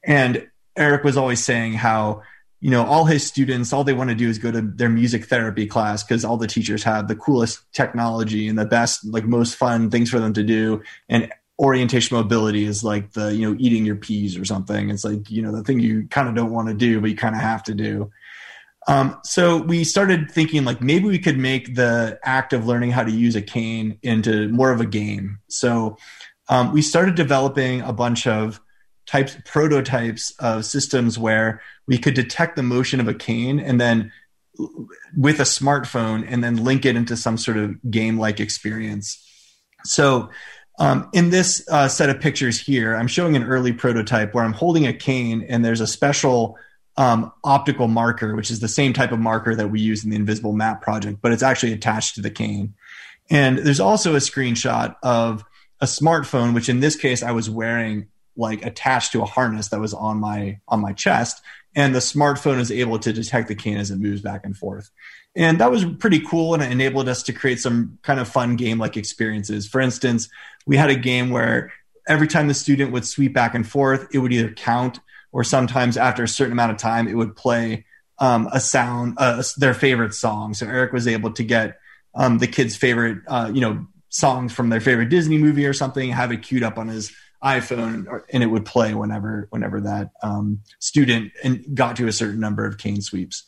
And 0.05 0.47
Eric 0.77 1.03
was 1.03 1.16
always 1.16 1.42
saying 1.42 1.73
how, 1.73 2.23
you 2.61 2.71
know, 2.71 2.85
all 2.85 3.07
his 3.07 3.27
students, 3.27 3.73
all 3.73 3.85
they 3.85 3.94
want 3.94 4.11
to 4.11 4.14
do 4.14 4.29
is 4.29 4.38
go 4.38 4.51
to 4.51 4.61
their 4.61 4.90
music 4.90 5.25
therapy 5.25 5.66
class 5.66 6.05
because 6.05 6.27
all 6.27 6.37
the 6.37 6.47
teachers 6.47 6.83
have 6.83 7.09
the 7.09 7.16
coolest 7.16 7.61
technology 7.73 8.49
and 8.49 8.59
the 8.59 8.66
best, 8.66 9.03
like 9.07 9.25
most 9.25 9.55
fun 9.57 9.90
things 9.90 10.11
for 10.11 10.18
them 10.21 10.35
to 10.35 10.42
do. 10.42 10.83
And 11.09 11.33
orientation 11.59 12.14
mobility 12.14 12.64
is 12.64 12.85
like 12.85 13.12
the, 13.12 13.35
you 13.35 13.49
know, 13.51 13.57
eating 13.59 13.87
your 13.87 13.97
peas 13.97 14.37
or 14.37 14.44
something. 14.44 14.90
It's 14.90 15.07
like, 15.07 15.31
you 15.31 15.40
know, 15.40 15.53
the 15.53 15.64
thing 15.64 15.81
you 15.81 16.07
kind 16.09 16.29
of 16.29 16.35
don't 16.35 16.53
want 16.53 16.68
to 16.68 16.75
do, 16.75 17.01
but 17.01 17.09
you 17.09 17.16
kind 17.16 17.35
of 17.35 17.40
have 17.40 17.62
to 17.64 17.75
do. 17.75 18.11
Um, 18.88 19.20
so 19.22 19.59
we 19.59 19.85
started 19.85 20.31
thinking 20.31 20.64
like 20.64 20.81
maybe 20.81 21.05
we 21.05 21.18
could 21.18 21.38
make 21.38 21.74
the 21.74 22.18
act 22.24 22.55
of 22.55 22.66
learning 22.66 22.90
how 22.90 23.05
to 23.05 23.11
use 23.11 23.37
a 23.37 23.42
cane 23.42 23.98
into 24.03 24.48
more 24.48 24.72
of 24.72 24.81
a 24.81 24.87
game. 24.87 25.38
So 25.48 25.98
um, 26.48 26.72
we 26.72 26.81
started 26.81 27.14
developing 27.14 27.83
a 27.83 27.92
bunch 27.92 28.27
of 28.27 28.61
types 29.07 29.37
prototypes 29.44 30.33
of 30.38 30.64
systems 30.64 31.18
where 31.18 31.61
we 31.87 31.98
could 31.98 32.14
detect 32.14 32.57
the 32.57 32.62
motion 32.62 32.98
of 32.98 33.09
a 33.09 33.14
cane 33.14 33.61
and 33.61 33.79
then 33.79 34.11
with 35.16 35.38
a 35.38 35.44
smartphone 35.44 36.27
and 36.27 36.42
then 36.42 36.57
link 36.57 36.87
it 36.87 36.96
into 36.96 37.16
some 37.16 37.37
sort 37.37 37.59
of 37.59 37.77
game 37.90 38.18
like 38.18 38.40
experience. 38.40 39.22
So 39.85 40.31
um, 40.79 41.11
in 41.12 41.29
this 41.29 41.62
uh, 41.70 41.88
set 41.88 42.09
of 42.09 42.20
pictures 42.20 42.59
here, 42.59 42.94
I'm 42.94 43.07
showing 43.07 43.37
an 43.37 43.44
early 43.44 43.72
prototype 43.72 44.33
where 44.33 44.44
I'm 44.44 44.55
holding 44.55 44.87
a 44.87 44.94
cane 44.94 45.44
and 45.46 45.62
there's 45.62 45.83
a 45.83 45.87
special 45.87 46.57
um, 46.99 47.33
optical 47.45 47.87
marker, 47.87 48.35
which 48.35 48.51
is 48.51 48.59
the 48.59 48.69
same 48.69 48.93
type 48.93 49.13
of 49.13 49.21
marker 49.21 49.55
that 49.55 49.71
we 49.71 49.81
use 49.81 50.05
in 50.05 50.11
the 50.11 50.17
Invisible 50.17 50.53
Map 50.53 50.83
project, 50.83 51.21
but 51.23 51.33
it's 51.33 51.45
actually 51.45 51.73
attached 51.73 52.17
to 52.17 52.21
the 52.21 52.31
cane. 52.31 52.75
And 53.31 53.59
there's 53.59 53.81
also 53.81 54.15
a 54.15 54.19
screenshot 54.19 54.97
of 55.03 55.45
a 55.81 55.87
smartphone, 55.87 56.55
which 56.55 56.69
in 56.69 56.81
this 56.81 56.97
case 56.97 57.23
I 57.23 57.31
was 57.31 57.49
wearing 57.49 58.09
like 58.37 58.67
attached 58.67 59.13
to 59.13 59.23
a 59.23 59.27
harness 59.27 59.69
that 59.69 59.81
was 59.81 59.95
on 59.95 60.19
my 60.19 60.59
on 60.67 60.81
my 60.81 60.93
chest, 60.93 61.41
and 61.77 61.95
the 61.95 62.01
smartphone 62.01 62.59
is 62.59 62.73
able 62.73 62.99
to 62.99 63.13
detect 63.13 63.47
the 63.47 63.55
cane 63.55 63.77
as 63.77 63.93
it 63.93 63.99
moves 63.99 64.21
back 64.21 64.45
and 64.45 64.57
forth. 64.57 64.91
And 65.37 65.61
that 65.61 65.71
was 65.71 65.85
pretty 65.85 66.21
cool, 66.21 66.55
and 66.55 66.63
it 66.65 66.73
enabled 66.73 67.09
us 67.09 67.23
to 67.25 67.33
create 67.33 67.61
some 67.61 67.99
kind 68.03 68.19
of 68.19 68.27
fun 68.27 68.57
game 68.57 68.79
like 68.79 68.97
experiences. 68.97 69.69
For 69.69 69.81
instance, 69.81 70.29
we 70.67 70.77
had 70.77 70.91
a 70.91 70.97
game 70.97 71.31
where 71.31 71.73
every 72.09 72.27
time 72.27 72.49
the 72.49 72.55
student 72.55 72.91
would 72.91 73.07
sweep 73.07 73.35
back 73.35 73.55
and 73.55 73.69
forth, 73.69 74.09
it 74.13 74.19
would 74.19 74.33
either 74.33 74.51
count 74.51 74.99
or 75.33 75.45
sometimes 75.45 75.97
after 75.97 76.23
a 76.23 76.29
certain 76.29 76.53
amount 76.53 76.73
of 76.73 76.79
time, 76.79 77.09
it 77.09 77.14
would 77.14 77.37
play 77.37 77.85
um, 78.19 78.49
a 78.53 78.61
sound, 78.61 79.14
uh, 79.19 79.43
their 79.57 79.75
favorite 79.75 80.14
song. 80.14 80.55
So 80.55 80.67
Eric 80.67 80.93
was 80.93 81.07
able 81.07 81.33
to 81.33 81.43
get 81.43 81.79
um, 82.14 82.38
the 82.38 82.47
kids' 82.47 82.77
favorite, 82.77 83.19
uh, 83.29 83.51
you 83.53 83.61
know, 83.61 83.87
songs 84.09 84.53
from 84.53 84.71
their 84.71 84.81
favorite 84.81 85.11
Disney 85.11 85.38
movie 85.38 85.67
or 85.67 85.73
something, 85.73 86.11
have 86.11 86.33
it 86.33 86.43
queued 86.43 86.62
up 86.62 86.79
on 86.79 86.88
his 86.88 87.14
iPhone, 87.43 88.23
and 88.33 88.43
it 88.43 88.47
would 88.47 88.64
play 88.64 88.95
whenever 88.95 89.47
whenever 89.51 89.81
that 89.83 90.11
um, 90.23 90.61
student 90.81 91.33
and 91.45 91.64
got 91.75 91.97
to 91.97 92.09
a 92.09 92.12
certain 92.12 92.41
number 92.41 92.64
of 92.64 92.79
cane 92.79 93.01
sweeps. 93.01 93.45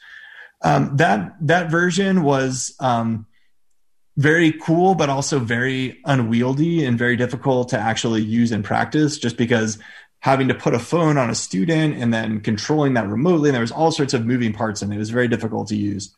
Um, 0.63 0.97
that 0.99 1.35
that 1.41 1.71
version 1.71 2.23
was 2.23 2.75
um, 2.79 3.27
very 4.17 4.53
cool, 4.53 4.95
but 4.95 5.09
also 5.09 5.39
very 5.39 5.99
unwieldy 6.05 6.85
and 6.85 6.99
very 6.99 7.17
difficult 7.17 7.71
to 7.71 7.79
actually 7.79 8.23
use 8.23 8.53
in 8.53 8.63
practice, 8.63 9.19
just 9.19 9.37
because 9.37 9.79
having 10.21 10.49
to 10.49 10.55
put 10.55 10.75
a 10.75 10.79
phone 10.79 11.17
on 11.17 11.31
a 11.31 11.35
student 11.35 11.97
and 11.97 12.13
then 12.13 12.41
controlling 12.41 12.95
that 12.95 13.09
remotely. 13.09 13.49
And 13.49 13.55
there 13.55 13.63
was 13.63 13.73
all 13.73 13.91
sorts 13.91 14.15
of 14.15 14.27
moving 14.27 14.53
parts 14.53 14.83
and 14.83 14.93
it. 14.93 14.99
was 14.99 15.11
very 15.11 15.29
difficult 15.29 15.69
to 15.69 15.77
use. 15.77 16.15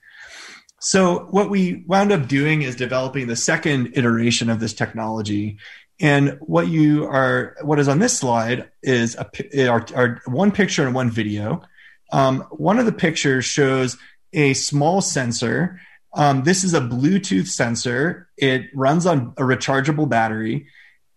So 0.81 1.29
what 1.31 1.49
we 1.49 1.85
wound 1.87 2.11
up 2.11 2.27
doing 2.27 2.63
is 2.63 2.75
developing 2.75 3.29
the 3.29 3.37
second 3.37 3.93
iteration 3.97 4.51
of 4.51 4.59
this 4.59 4.75
technology. 4.75 5.59
And 6.01 6.37
what 6.41 6.67
you 6.67 7.05
are, 7.05 7.57
what 7.63 7.79
is 7.79 7.87
on 7.87 8.01
this 8.01 8.19
slide 8.19 8.69
is 8.83 9.17
a, 9.17 9.69
our, 9.69 9.87
our 9.95 10.21
one 10.27 10.51
picture 10.51 10.85
and 10.85 10.95
one 10.95 11.11
video. 11.11 11.63
Um, 12.11 12.41
one 12.51 12.81
of 12.81 12.87
the 12.87 12.93
pictures 12.93 13.45
shows 13.45 13.97
a 14.33 14.55
small 14.55 15.01
sensor. 15.01 15.81
Um, 16.15 16.43
this 16.43 16.65
is 16.65 16.75
a 16.75 16.81
Bluetooth 16.81 17.47
sensor. 17.47 18.29
It 18.37 18.67
runs 18.75 19.07
on 19.07 19.35
a 19.37 19.43
rechargeable 19.43 20.09
battery, 20.09 20.67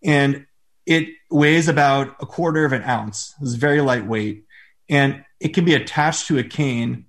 and 0.04 0.46
it 0.86 1.08
weighs 1.30 1.68
about 1.68 2.16
a 2.20 2.26
quarter 2.26 2.64
of 2.64 2.72
an 2.72 2.82
ounce. 2.82 3.34
It's 3.40 3.54
very 3.54 3.80
lightweight, 3.80 4.44
and 4.88 5.24
it 5.40 5.48
can 5.48 5.64
be 5.64 5.74
attached 5.74 6.28
to 6.28 6.38
a 6.38 6.44
cane. 6.44 7.06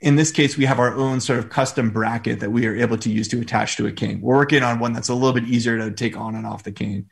In 0.00 0.16
this 0.16 0.30
case, 0.30 0.56
we 0.56 0.64
have 0.66 0.78
our 0.78 0.94
own 0.94 1.20
sort 1.20 1.38
of 1.38 1.50
custom 1.50 1.90
bracket 1.90 2.40
that 2.40 2.50
we 2.50 2.66
are 2.66 2.76
able 2.76 2.98
to 2.98 3.10
use 3.10 3.28
to 3.28 3.40
attach 3.40 3.76
to 3.76 3.86
a 3.86 3.92
cane. 3.92 4.20
We're 4.20 4.36
working 4.36 4.62
on 4.62 4.78
one 4.78 4.92
that's 4.92 5.08
a 5.08 5.14
little 5.14 5.32
bit 5.32 5.44
easier 5.44 5.78
to 5.78 5.90
take 5.90 6.16
on 6.16 6.34
and 6.34 6.46
off 6.46 6.64
the 6.64 6.72
cane. 6.72 7.08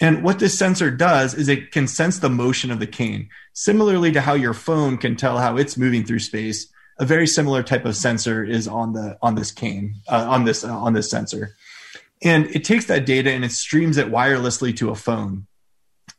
And 0.00 0.24
what 0.24 0.40
this 0.40 0.58
sensor 0.58 0.90
does 0.90 1.34
is 1.34 1.48
it 1.48 1.70
can 1.70 1.86
sense 1.86 2.18
the 2.18 2.30
motion 2.30 2.70
of 2.72 2.80
the 2.80 2.86
cane. 2.86 3.28
Similarly 3.52 4.10
to 4.12 4.20
how 4.20 4.34
your 4.34 4.54
phone 4.54 4.98
can 4.98 5.14
tell 5.14 5.38
how 5.38 5.56
it's 5.56 5.76
moving 5.76 6.04
through 6.04 6.18
space, 6.18 6.66
a 6.98 7.04
very 7.04 7.26
similar 7.26 7.62
type 7.62 7.84
of 7.84 7.96
sensor 7.96 8.44
is 8.44 8.66
on 8.66 8.92
the 8.92 9.16
on 9.22 9.34
this 9.34 9.50
cane 9.50 9.96
uh, 10.08 10.26
on 10.28 10.44
this 10.44 10.64
uh, 10.64 10.76
on 10.76 10.92
this 10.92 11.10
sensor. 11.10 11.54
And 12.22 12.46
it 12.46 12.64
takes 12.64 12.86
that 12.86 13.06
data 13.06 13.30
and 13.30 13.44
it 13.44 13.52
streams 13.52 13.96
it 13.96 14.10
wirelessly 14.10 14.76
to 14.78 14.90
a 14.90 14.94
phone. 14.94 15.46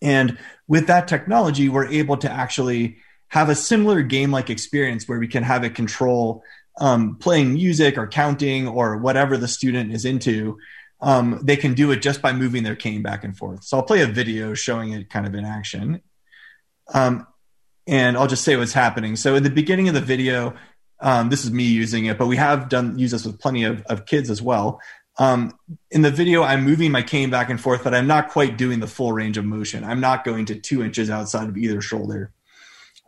And 0.04 0.38
with 0.68 0.86
that 0.88 1.08
technology, 1.08 1.70
we're 1.70 1.88
able 1.88 2.18
to 2.18 2.30
actually 2.30 2.98
have 3.30 3.50
a 3.50 3.56
similar 3.56 4.04
game 4.04 4.32
like 4.32 4.52
experience 4.52 5.08
where 5.08 5.18
we 5.18 5.28
can 5.28 5.42
have 5.42 5.64
it 5.64 5.74
control 5.74 6.44
um, 6.80 7.16
playing 7.16 7.54
music 7.54 7.98
or 7.98 8.08
counting 8.08 8.68
or 8.68 8.98
whatever 8.98 9.38
the 9.38 9.48
student 9.48 9.92
is 9.92 10.06
into. 10.06 10.58
um, 11.04 11.40
they 11.44 11.58
can 11.58 11.74
do 11.74 11.92
it 11.92 12.02
just 12.02 12.22
by 12.22 12.32
moving 12.32 12.64
their 12.64 12.78
cane 12.78 13.02
back 13.02 13.26
and 13.26 13.38
forth. 13.38 13.66
So 13.66 13.78
I'll 13.78 13.84
play 13.84 14.02
a 14.02 14.08
video 14.08 14.54
showing 14.54 14.94
it 14.94 15.10
kind 15.10 15.28
of 15.28 15.36
in 15.36 15.44
action. 15.44 16.02
Um, 16.94 17.28
and 17.86 18.16
I'll 18.16 18.28
just 18.28 18.46
say 18.46 18.56
what's 18.56 18.72
happening. 18.72 19.18
So 19.18 19.36
in 19.36 19.44
the 19.44 19.50
beginning 19.50 19.90
of 19.90 19.94
the 19.94 20.02
video, 20.02 20.56
um, 21.02 21.30
this 21.30 21.44
is 21.44 21.52
me 21.52 21.66
using 21.66 22.06
it, 22.06 22.18
but 22.18 22.28
we 22.28 22.38
have 22.38 22.70
done 22.70 22.98
use 22.98 23.12
this 23.12 23.26
with 23.26 23.42
plenty 23.42 23.66
of, 23.66 23.82
of 23.88 24.06
kids 24.06 24.30
as 24.30 24.42
well. 24.42 24.80
Um, 25.20 25.58
in 25.92 26.02
the 26.02 26.12
video, 26.12 26.44
I'm 26.44 26.64
moving 26.64 26.92
my 26.92 27.04
cane 27.04 27.30
back 27.30 27.50
and 27.50 27.62
forth, 27.62 27.84
but 27.84 27.94
I'm 27.94 28.08
not 28.08 28.30
quite 28.30 28.58
doing 28.58 28.80
the 28.80 28.88
full 28.88 29.14
range 29.14 29.38
of 29.38 29.46
motion. 29.46 29.84
I'm 29.84 30.00
not 30.00 30.24
going 30.24 30.46
to 30.46 30.56
two 30.56 30.84
inches 30.84 31.10
outside 31.10 31.50
of 31.50 31.58
either 31.58 31.82
shoulder. 31.82 32.32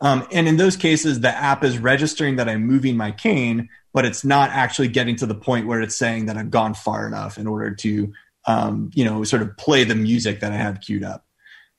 Um, 0.00 0.26
and 0.30 0.46
in 0.46 0.56
those 0.56 0.76
cases, 0.76 1.20
the 1.20 1.34
app 1.34 1.64
is 1.64 1.78
registering 1.78 2.36
that 2.36 2.48
I'm 2.48 2.66
moving 2.66 2.96
my 2.96 3.12
cane, 3.12 3.68
but 3.92 4.04
it's 4.04 4.24
not 4.24 4.50
actually 4.50 4.88
getting 4.88 5.16
to 5.16 5.26
the 5.26 5.34
point 5.34 5.66
where 5.66 5.80
it's 5.80 5.96
saying 5.96 6.26
that 6.26 6.36
I've 6.36 6.50
gone 6.50 6.74
far 6.74 7.06
enough 7.06 7.38
in 7.38 7.46
order 7.46 7.74
to, 7.74 8.12
um, 8.46 8.90
you 8.94 9.04
know, 9.04 9.24
sort 9.24 9.42
of 9.42 9.56
play 9.56 9.84
the 9.84 9.94
music 9.94 10.40
that 10.40 10.52
I 10.52 10.56
have 10.56 10.80
queued 10.80 11.02
up. 11.02 11.24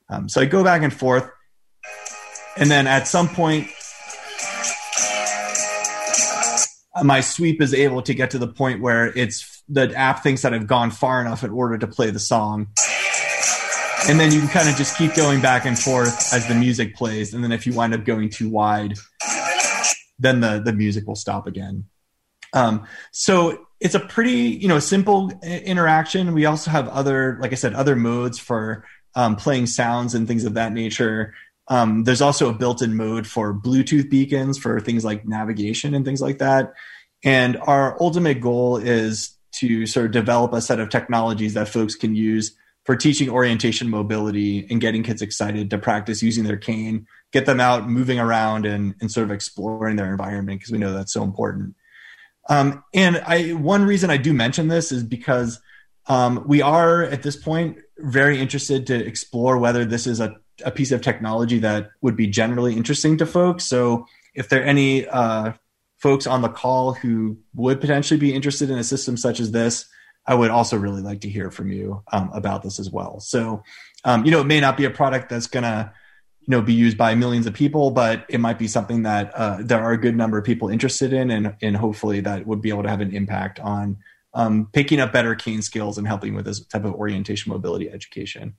Um, 0.09 0.27
so 0.27 0.41
I 0.41 0.45
go 0.45 0.63
back 0.63 0.81
and 0.81 0.93
forth. 0.93 1.29
And 2.57 2.71
then 2.71 2.87
at 2.87 3.07
some 3.07 3.29
point, 3.29 3.67
my 7.03 7.21
sweep 7.21 7.61
is 7.61 7.73
able 7.73 8.01
to 8.01 8.13
get 8.15 8.31
to 8.31 8.39
the 8.39 8.47
point 8.47 8.81
where 8.81 9.05
it's 9.15 9.56
the 9.69 9.93
app 9.95 10.23
thinks 10.23 10.43
that 10.43 10.53
I've 10.53 10.67
gone 10.67 10.91
far 10.91 11.21
enough 11.21 11.43
in 11.43 11.51
order 11.51 11.77
to 11.77 11.87
play 11.87 12.09
the 12.09 12.19
song. 12.19 12.67
And 14.09 14.19
then 14.19 14.31
you 14.31 14.39
can 14.39 14.49
kind 14.49 14.69
of 14.69 14.75
just 14.75 14.97
keep 14.97 15.15
going 15.15 15.41
back 15.41 15.65
and 15.65 15.77
forth 15.77 16.33
as 16.33 16.47
the 16.47 16.55
music 16.55 16.95
plays 16.95 17.33
and 17.33 17.43
then 17.43 17.51
if 17.51 17.67
you 17.67 17.73
wind 17.73 17.93
up 17.93 18.05
going 18.05 18.29
too 18.29 18.49
wide 18.49 18.93
then 20.19 20.39
the 20.39 20.59
the 20.63 20.73
music 20.73 21.07
will 21.07 21.15
stop 21.15 21.47
again. 21.47 21.85
Um, 22.53 22.87
so 23.11 23.65
it's 23.79 23.95
a 23.95 23.99
pretty 23.99 24.31
you 24.31 24.67
know 24.67 24.79
simple 24.79 25.31
interaction. 25.43 26.33
We 26.33 26.45
also 26.45 26.71
have 26.71 26.87
other 26.89 27.37
like 27.41 27.51
i 27.51 27.55
said 27.55 27.73
other 27.73 27.95
modes 27.95 28.39
for 28.39 28.85
um, 29.15 29.35
playing 29.35 29.67
sounds 29.67 30.15
and 30.15 30.27
things 30.27 30.45
of 30.45 30.55
that 30.55 30.73
nature. 30.73 31.33
Um, 31.69 32.05
there's 32.05 32.21
also 32.21 32.49
a 32.49 32.53
built-in 32.53 32.95
mode 32.95 33.27
for 33.27 33.53
bluetooth 33.53 34.09
beacons 34.09 34.57
for 34.57 34.79
things 34.79 35.03
like 35.03 35.27
navigation 35.27 35.93
and 35.93 36.05
things 36.05 36.21
like 36.21 36.37
that. 36.37 36.73
And 37.25 37.57
our 37.57 38.01
ultimate 38.01 38.39
goal 38.39 38.77
is 38.77 39.36
to 39.59 39.85
sort 39.85 40.07
of 40.07 40.11
develop 40.11 40.53
a 40.53 40.61
set 40.61 40.79
of 40.79 40.89
technologies 40.89 41.53
that 41.53 41.69
folks 41.69 41.95
can 41.95 42.15
use 42.15 42.55
for 42.85 42.95
teaching 42.95 43.29
orientation 43.29 43.89
mobility 43.89 44.65
and 44.69 44.79
getting 44.79 45.03
kids 45.03 45.21
excited 45.21 45.69
to 45.69 45.77
practice 45.77 46.23
using 46.23 46.45
their 46.45 46.57
cane, 46.57 47.05
get 47.33 47.45
them 47.45 47.59
out 47.59 47.89
moving 47.89 48.17
around 48.17 48.65
and, 48.65 48.95
and 49.01 49.11
sort 49.11 49.25
of 49.25 49.31
exploring 49.31 49.97
their 49.97 50.09
environment 50.09 50.59
because 50.59 50.71
we 50.71 50.77
know 50.77 50.93
that's 50.93 51.11
so 51.11 51.23
important. 51.23 51.75
Um, 52.49 52.83
and 52.93 53.17
I, 53.17 53.49
one 53.49 53.83
reason 53.83 54.09
I 54.09 54.15
do 54.15 54.33
mention 54.33 54.69
this 54.69 54.93
is 54.93 55.03
because 55.03 55.59
um, 56.07 56.45
we 56.47 56.61
are 56.61 57.03
at 57.03 57.23
this 57.23 57.35
point 57.35 57.77
very 57.97 58.39
interested 58.39 58.87
to 58.87 58.95
explore 58.95 59.57
whether 59.57 59.83
this 59.83 60.07
is 60.07 60.21
a, 60.21 60.35
a, 60.63 60.71
piece 60.71 60.93
of 60.93 61.01
technology 61.01 61.59
that 61.59 61.89
would 62.01 62.15
be 62.15 62.27
generally 62.27 62.73
interesting 62.73 63.17
to 63.17 63.25
folks. 63.25 63.65
So 63.65 64.05
if 64.33 64.47
there 64.47 64.61
are 64.61 64.65
any 64.65 65.05
uh, 65.05 65.53
folks 65.97 66.27
on 66.27 66.41
the 66.41 66.49
call 66.49 66.93
who 66.93 67.37
would 67.55 67.81
potentially 67.81 68.19
be 68.19 68.33
interested 68.33 68.69
in 68.69 68.77
a 68.77 68.83
system 68.83 69.17
such 69.17 69.39
as 69.39 69.51
this, 69.51 69.85
I 70.25 70.35
would 70.35 70.51
also 70.51 70.77
really 70.77 71.01
like 71.01 71.21
to 71.21 71.29
hear 71.29 71.49
from 71.51 71.71
you 71.71 72.03
um, 72.11 72.29
about 72.33 72.61
this 72.61 72.79
as 72.79 72.89
well. 72.89 73.19
So, 73.19 73.63
um, 74.03 74.25
you 74.25 74.31
know, 74.31 74.41
it 74.41 74.47
may 74.47 74.59
not 74.59 74.77
be 74.77 74.85
a 74.85 74.89
product 74.89 75.29
that's 75.29 75.47
going 75.47 75.63
to, 75.63 75.91
you 76.41 76.51
know, 76.51 76.61
be 76.61 76.73
used 76.73 76.97
by 76.97 77.15
millions 77.15 77.47
of 77.47 77.53
people, 77.53 77.91
but 77.91 78.25
it 78.29 78.39
might 78.39 78.59
be 78.59 78.67
something 78.67 79.03
that 79.03 79.33
uh, 79.33 79.57
there 79.61 79.81
are 79.81 79.93
a 79.93 79.97
good 79.97 80.15
number 80.15 80.37
of 80.37 80.45
people 80.45 80.69
interested 80.69 81.13
in, 81.13 81.31
and 81.31 81.55
and 81.61 81.75
hopefully 81.75 82.21
that 82.21 82.45
would 82.45 82.61
be 82.61 82.69
able 82.69 82.83
to 82.83 82.89
have 82.89 83.01
an 83.01 83.13
impact 83.13 83.59
on 83.59 83.97
um, 84.33 84.69
picking 84.71 84.99
up 84.99 85.11
better 85.11 85.35
cane 85.35 85.61
skills 85.61 85.97
and 85.97 86.07
helping 86.07 86.35
with 86.35 86.45
this 86.45 86.65
type 86.65 86.85
of 86.85 86.93
orientation 86.93 87.51
mobility 87.51 87.89
education. 87.89 88.55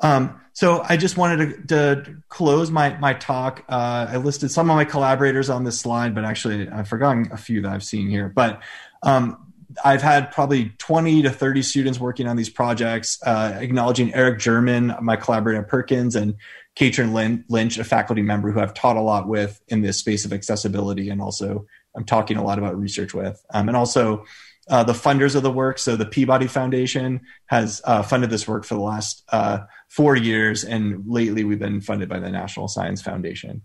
Um, 0.00 0.40
so 0.52 0.82
I 0.88 0.96
just 0.96 1.16
wanted 1.16 1.68
to, 1.68 2.02
to 2.04 2.16
close 2.28 2.70
my 2.70 2.96
my 2.98 3.14
talk. 3.14 3.64
Uh, 3.68 4.06
I 4.10 4.16
listed 4.16 4.50
some 4.50 4.70
of 4.70 4.76
my 4.76 4.84
collaborators 4.84 5.50
on 5.50 5.64
this 5.64 5.78
slide, 5.80 6.14
but 6.14 6.24
actually 6.24 6.68
I've 6.68 6.88
forgotten 6.88 7.28
a 7.32 7.36
few 7.36 7.62
that 7.62 7.72
I've 7.72 7.84
seen 7.84 8.08
here. 8.08 8.28
But 8.34 8.62
um, 9.02 9.52
I've 9.84 10.02
had 10.02 10.32
probably 10.32 10.70
20 10.78 11.22
to 11.22 11.30
30 11.30 11.62
students 11.62 12.00
working 12.00 12.26
on 12.26 12.36
these 12.36 12.48
projects, 12.48 13.18
uh, 13.24 13.58
acknowledging 13.60 14.14
Eric 14.14 14.38
German, 14.38 14.94
my 15.02 15.16
collaborator 15.16 15.60
at 15.60 15.68
Perkins, 15.68 16.16
and 16.16 16.36
Caitrin 16.76 17.44
Lynch, 17.48 17.78
a 17.78 17.84
faculty 17.84 18.22
member 18.22 18.50
who 18.50 18.60
I've 18.60 18.74
taught 18.74 18.96
a 18.96 19.02
lot 19.02 19.28
with 19.28 19.60
in 19.68 19.82
this 19.82 19.98
space 19.98 20.24
of 20.24 20.32
accessibility, 20.32 21.10
and 21.10 21.20
also 21.20 21.66
I'm 21.94 22.04
talking 22.04 22.36
a 22.36 22.44
lot 22.44 22.58
about 22.58 22.78
research 22.78 23.14
with. 23.14 23.42
Um, 23.52 23.68
and 23.68 23.76
also 23.76 24.24
uh, 24.68 24.84
the 24.84 24.92
funders 24.92 25.34
of 25.36 25.42
the 25.42 25.50
work. 25.50 25.78
So 25.78 25.96
the 25.96 26.06
Peabody 26.06 26.46
Foundation 26.46 27.20
has 27.46 27.80
uh, 27.84 28.02
funded 28.02 28.30
this 28.30 28.48
work 28.48 28.64
for 28.64 28.74
the 28.74 28.80
last 28.80 29.22
uh, 29.28 29.60
four 29.88 30.16
years, 30.16 30.64
and 30.64 31.04
lately 31.06 31.44
we've 31.44 31.58
been 31.58 31.80
funded 31.80 32.08
by 32.08 32.18
the 32.18 32.30
National 32.30 32.68
Science 32.68 33.02
Foundation. 33.02 33.62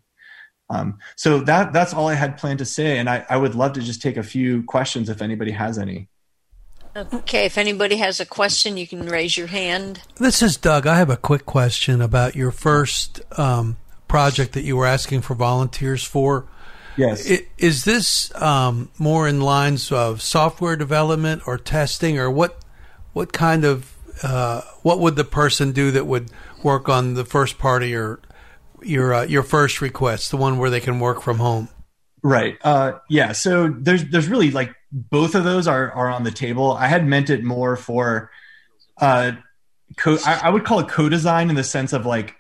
Um, 0.70 1.00
so 1.18 1.40
that 1.42 1.74
that's 1.74 1.94
all 1.94 2.08
I 2.08 2.14
had 2.14 2.38
planned 2.38 2.60
to 2.60 2.66
say, 2.66 2.98
and 2.98 3.10
I, 3.10 3.26
I 3.30 3.38
would 3.38 3.56
love 3.56 3.74
to 3.74 3.82
just 3.82 4.02
take 4.02 4.18
a 4.18 4.24
few 4.24 4.64
questions 4.64 5.10
if 5.10 5.22
anybody 5.22 5.52
has 5.52 5.78
any. 5.78 6.08
Okay, 6.96 7.46
if 7.46 7.58
anybody 7.58 7.98
has 7.98 8.20
a 8.20 8.26
question, 8.26 8.78
you 8.78 8.88
can 8.88 9.06
raise 9.06 9.38
your 9.38 9.48
hand. 9.48 10.02
This 10.18 10.42
is 10.42 10.58
Doug. 10.58 10.86
I 10.88 10.98
have 10.98 11.10
a 11.10 11.18
quick 11.18 11.46
question 11.46 12.02
about 12.02 12.36
your 12.36 12.52
first 12.52 13.22
um, 13.38 13.78
project 14.08 14.54
that 14.54 14.64
you 14.64 14.76
were 14.76 14.86
asking 14.86 15.22
for 15.22 15.36
volunteers 15.36 16.04
for. 16.04 16.48
Yes. 16.98 17.30
Is 17.58 17.86
this 17.86 18.34
um, 18.36 18.92
more 18.98 19.28
in 19.28 19.40
lines 19.40 19.92
of 19.92 20.22
software 20.22 20.76
development 20.76 21.44
or 21.46 21.58
testing, 21.58 22.18
or 22.18 22.30
what? 22.30 22.58
What 23.14 23.34
kind 23.34 23.66
of 23.66 23.91
uh, 24.24 24.62
what 24.82 25.00
would 25.00 25.16
the 25.16 25.24
person 25.24 25.72
do 25.72 25.92
that 25.92 26.06
would 26.06 26.32
work 26.64 26.90
on 26.90 27.16
the 27.16 27.26
first 27.26 27.58
part 27.58 27.84
of 27.84 27.90
your 27.90 28.22
your 28.84 29.14
uh, 29.14 29.24
your 29.24 29.44
first 29.44 29.82
request, 29.82 30.32
the 30.32 30.38
one 30.38 30.58
where 30.58 30.70
they 30.70 30.80
can 30.80 31.00
work 31.00 31.22
from 31.22 31.38
home. 31.38 31.70
Right. 32.24 32.58
Uh, 32.64 32.94
yeah. 33.10 33.32
So 33.32 33.70
there's 33.70 34.06
there's 34.06 34.28
really 34.28 34.52
like 34.52 34.74
both 34.92 35.36
of 35.36 35.44
those 35.44 35.68
are 35.68 35.92
are 35.92 36.10
on 36.10 36.24
the 36.24 36.32
table. 36.32 36.74
I 36.74 36.88
had 36.88 37.06
meant 37.06 37.30
it 37.30 37.44
more 37.44 37.76
for 37.76 38.32
uh, 39.00 39.34
co- 39.98 40.18
I, 40.26 40.42
I 40.44 40.50
would 40.50 40.64
call 40.64 40.80
it 40.80 40.88
co-design 40.88 41.50
in 41.50 41.56
the 41.56 41.64
sense 41.64 41.94
of 41.94 42.06
like 42.06 42.36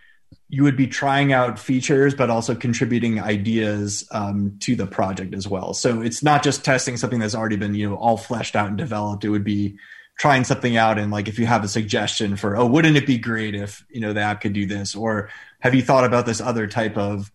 you 0.47 0.63
would 0.63 0.77
be 0.77 0.87
trying 0.87 1.31
out 1.33 1.57
features 1.59 2.13
but 2.13 2.29
also 2.29 2.53
contributing 2.55 3.19
ideas 3.19 4.07
um, 4.11 4.57
to 4.59 4.75
the 4.75 4.85
project 4.85 5.33
as 5.33 5.47
well 5.47 5.73
so 5.73 6.01
it's 6.01 6.21
not 6.21 6.43
just 6.43 6.63
testing 6.63 6.97
something 6.97 7.19
that's 7.19 7.35
already 7.35 7.55
been 7.55 7.73
you 7.73 7.89
know 7.89 7.95
all 7.95 8.17
fleshed 8.17 8.55
out 8.55 8.67
and 8.67 8.77
developed 8.77 9.23
it 9.23 9.29
would 9.29 9.43
be 9.43 9.77
trying 10.21 10.43
something 10.43 10.77
out 10.77 10.99
and 10.99 11.11
like 11.11 11.27
if 11.27 11.39
you 11.39 11.47
have 11.47 11.63
a 11.63 11.67
suggestion 11.67 12.35
for 12.35 12.55
oh 12.55 12.63
wouldn't 12.63 12.95
it 12.95 13.07
be 13.07 13.17
great 13.17 13.55
if 13.55 13.83
you 13.89 13.99
know 13.99 14.13
the 14.13 14.21
app 14.21 14.39
could 14.39 14.53
do 14.53 14.67
this? 14.67 14.93
Or 14.95 15.29
have 15.61 15.73
you 15.73 15.81
thought 15.81 16.03
about 16.03 16.27
this 16.27 16.39
other 16.39 16.67
type 16.67 16.95
of 16.95 17.31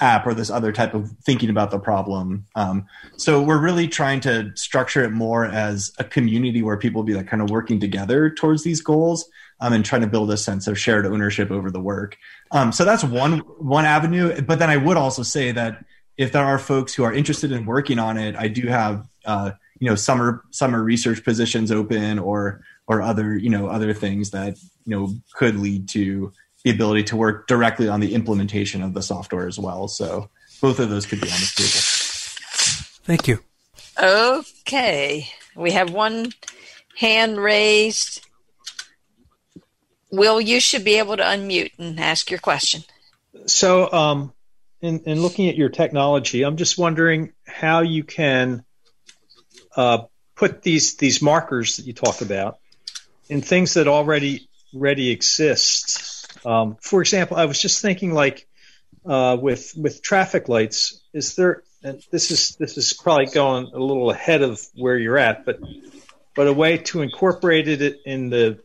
app 0.00 0.26
or 0.26 0.32
this 0.32 0.48
other 0.48 0.72
type 0.72 0.94
of 0.94 1.10
thinking 1.22 1.50
about 1.50 1.70
the 1.70 1.78
problem? 1.78 2.46
Um, 2.54 2.86
so 3.18 3.42
we're 3.42 3.60
really 3.60 3.88
trying 3.88 4.20
to 4.20 4.52
structure 4.56 5.04
it 5.04 5.10
more 5.10 5.44
as 5.44 5.92
a 5.98 6.04
community 6.04 6.62
where 6.62 6.78
people 6.78 7.02
be 7.02 7.12
like 7.12 7.26
kind 7.26 7.42
of 7.42 7.50
working 7.50 7.78
together 7.78 8.30
towards 8.30 8.64
these 8.64 8.80
goals 8.80 9.28
um, 9.60 9.74
and 9.74 9.84
trying 9.84 10.00
to 10.00 10.06
build 10.06 10.30
a 10.30 10.38
sense 10.38 10.66
of 10.66 10.78
shared 10.78 11.04
ownership 11.04 11.50
over 11.50 11.70
the 11.70 11.78
work. 11.78 12.16
Um, 12.52 12.72
so 12.72 12.86
that's 12.86 13.04
one 13.04 13.40
one 13.58 13.84
avenue. 13.84 14.40
But 14.40 14.58
then 14.58 14.70
i 14.70 14.78
would 14.78 14.96
also 14.96 15.22
say 15.22 15.52
that 15.52 15.84
if 16.16 16.32
there 16.32 16.46
are 16.46 16.58
folks 16.58 16.94
who 16.94 17.04
are 17.04 17.12
interested 17.12 17.52
in 17.52 17.66
working 17.66 17.98
on 17.98 18.16
it 18.16 18.34
i 18.34 18.48
do 18.48 18.66
have 18.66 19.06
uh, 19.26 19.50
you 19.80 19.88
know 19.88 19.96
summer 19.96 20.44
summer 20.50 20.82
research 20.82 21.24
positions 21.24 21.72
open 21.72 22.18
or 22.18 22.62
or 22.86 23.02
other 23.02 23.36
you 23.36 23.50
know 23.50 23.66
other 23.66 23.92
things 23.92 24.30
that 24.30 24.56
you 24.84 24.96
know 24.96 25.12
could 25.34 25.56
lead 25.56 25.88
to 25.88 26.32
the 26.62 26.70
ability 26.70 27.02
to 27.04 27.16
work 27.16 27.48
directly 27.48 27.88
on 27.88 28.00
the 28.00 28.14
implementation 28.14 28.82
of 28.82 28.92
the 28.92 29.02
software 29.02 29.48
as 29.48 29.58
well. 29.58 29.88
So 29.88 30.28
both 30.60 30.78
of 30.78 30.90
those 30.90 31.06
could 31.06 31.20
be 31.20 31.26
on 31.26 31.38
the 31.38 31.52
table. 31.56 31.80
Thank 33.04 33.26
you. 33.26 33.38
Okay, 34.00 35.26
we 35.56 35.72
have 35.72 35.90
one 35.90 36.32
hand 36.96 37.38
raised. 37.38 38.20
Will, 40.12 40.40
you 40.40 40.60
should 40.60 40.84
be 40.84 40.98
able 40.98 41.16
to 41.16 41.22
unmute 41.22 41.72
and 41.78 41.98
ask 41.98 42.30
your 42.30 42.40
question. 42.40 42.82
So, 43.46 43.90
um, 43.92 44.32
in, 44.80 45.00
in 45.06 45.22
looking 45.22 45.48
at 45.48 45.56
your 45.56 45.68
technology, 45.68 46.42
I'm 46.42 46.56
just 46.56 46.76
wondering 46.76 47.32
how 47.46 47.80
you 47.80 48.02
can 48.02 48.64
uh, 49.76 50.04
put 50.34 50.62
these 50.62 50.96
these 50.96 51.22
markers 51.22 51.76
that 51.76 51.86
you 51.86 51.92
talk 51.92 52.20
about 52.20 52.58
in 53.28 53.40
things 53.42 53.74
that 53.74 53.88
already 53.88 54.48
already 54.74 55.10
exist. 55.10 56.26
Um, 56.46 56.76
for 56.80 57.00
example, 57.00 57.36
I 57.36 57.44
was 57.44 57.60
just 57.60 57.82
thinking 57.82 58.12
like 58.12 58.46
uh, 59.04 59.36
with 59.40 59.72
with 59.76 60.02
traffic 60.02 60.48
lights, 60.48 61.00
is 61.12 61.36
there? 61.36 61.62
And 61.82 62.02
this 62.10 62.30
is 62.30 62.56
this 62.56 62.76
is 62.76 62.92
probably 62.92 63.26
going 63.26 63.70
a 63.72 63.78
little 63.78 64.10
ahead 64.10 64.42
of 64.42 64.60
where 64.74 64.98
you're 64.98 65.18
at, 65.18 65.44
but 65.44 65.60
but 66.34 66.46
a 66.46 66.52
way 66.52 66.78
to 66.78 67.02
incorporate 67.02 67.68
it 67.68 68.00
in 68.04 68.30
the 68.30 68.60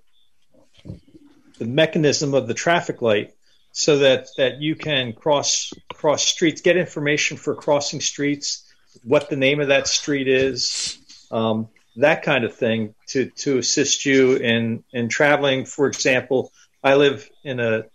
the 1.58 1.66
mechanism 1.66 2.34
of 2.34 2.48
the 2.48 2.54
traffic 2.54 3.02
light 3.02 3.34
so 3.72 4.00
that 4.00 4.28
that 4.38 4.62
you 4.62 4.76
can 4.76 5.14
cross 5.14 5.72
cross 5.94 6.26
streets, 6.26 6.62
get 6.62 6.78
information 6.78 7.38
for 7.38 7.56
crossing 7.56 8.02
streets, 8.02 8.65
what 9.04 9.30
the 9.30 9.36
name 9.36 9.60
of 9.60 9.68
that 9.68 9.88
street 9.88 10.28
is, 10.28 10.98
um, 11.32 11.70
that 11.98 12.24
kind 12.24 12.44
of 12.44 12.56
thing 12.56 12.94
to 13.08 13.30
to 13.30 13.58
assist 13.58 14.06
you 14.06 14.36
in 14.36 14.84
in 14.92 15.10
traveling. 15.10 15.66
For 15.66 15.88
example, 15.88 16.52
I 16.84 16.96
live 16.96 17.30
in 17.44 17.60
a 17.60 17.86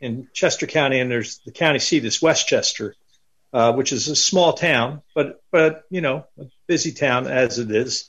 in 0.00 0.28
Chester 0.32 0.66
County, 0.66 1.00
and 1.00 1.10
there's 1.10 1.40
the 1.46 1.52
county 1.52 1.78
seat 1.78 2.04
is 2.04 2.20
West 2.20 2.48
Chester, 2.48 2.94
uh, 3.52 3.72
which 3.72 3.92
is 3.92 4.08
a 4.08 4.16
small 4.16 4.52
town, 4.52 5.02
but 5.14 5.42
but 5.50 5.84
you 5.90 6.00
know 6.00 6.26
a 6.38 6.44
busy 6.66 6.92
town 6.92 7.26
as 7.26 7.58
it 7.58 7.70
is, 7.70 8.08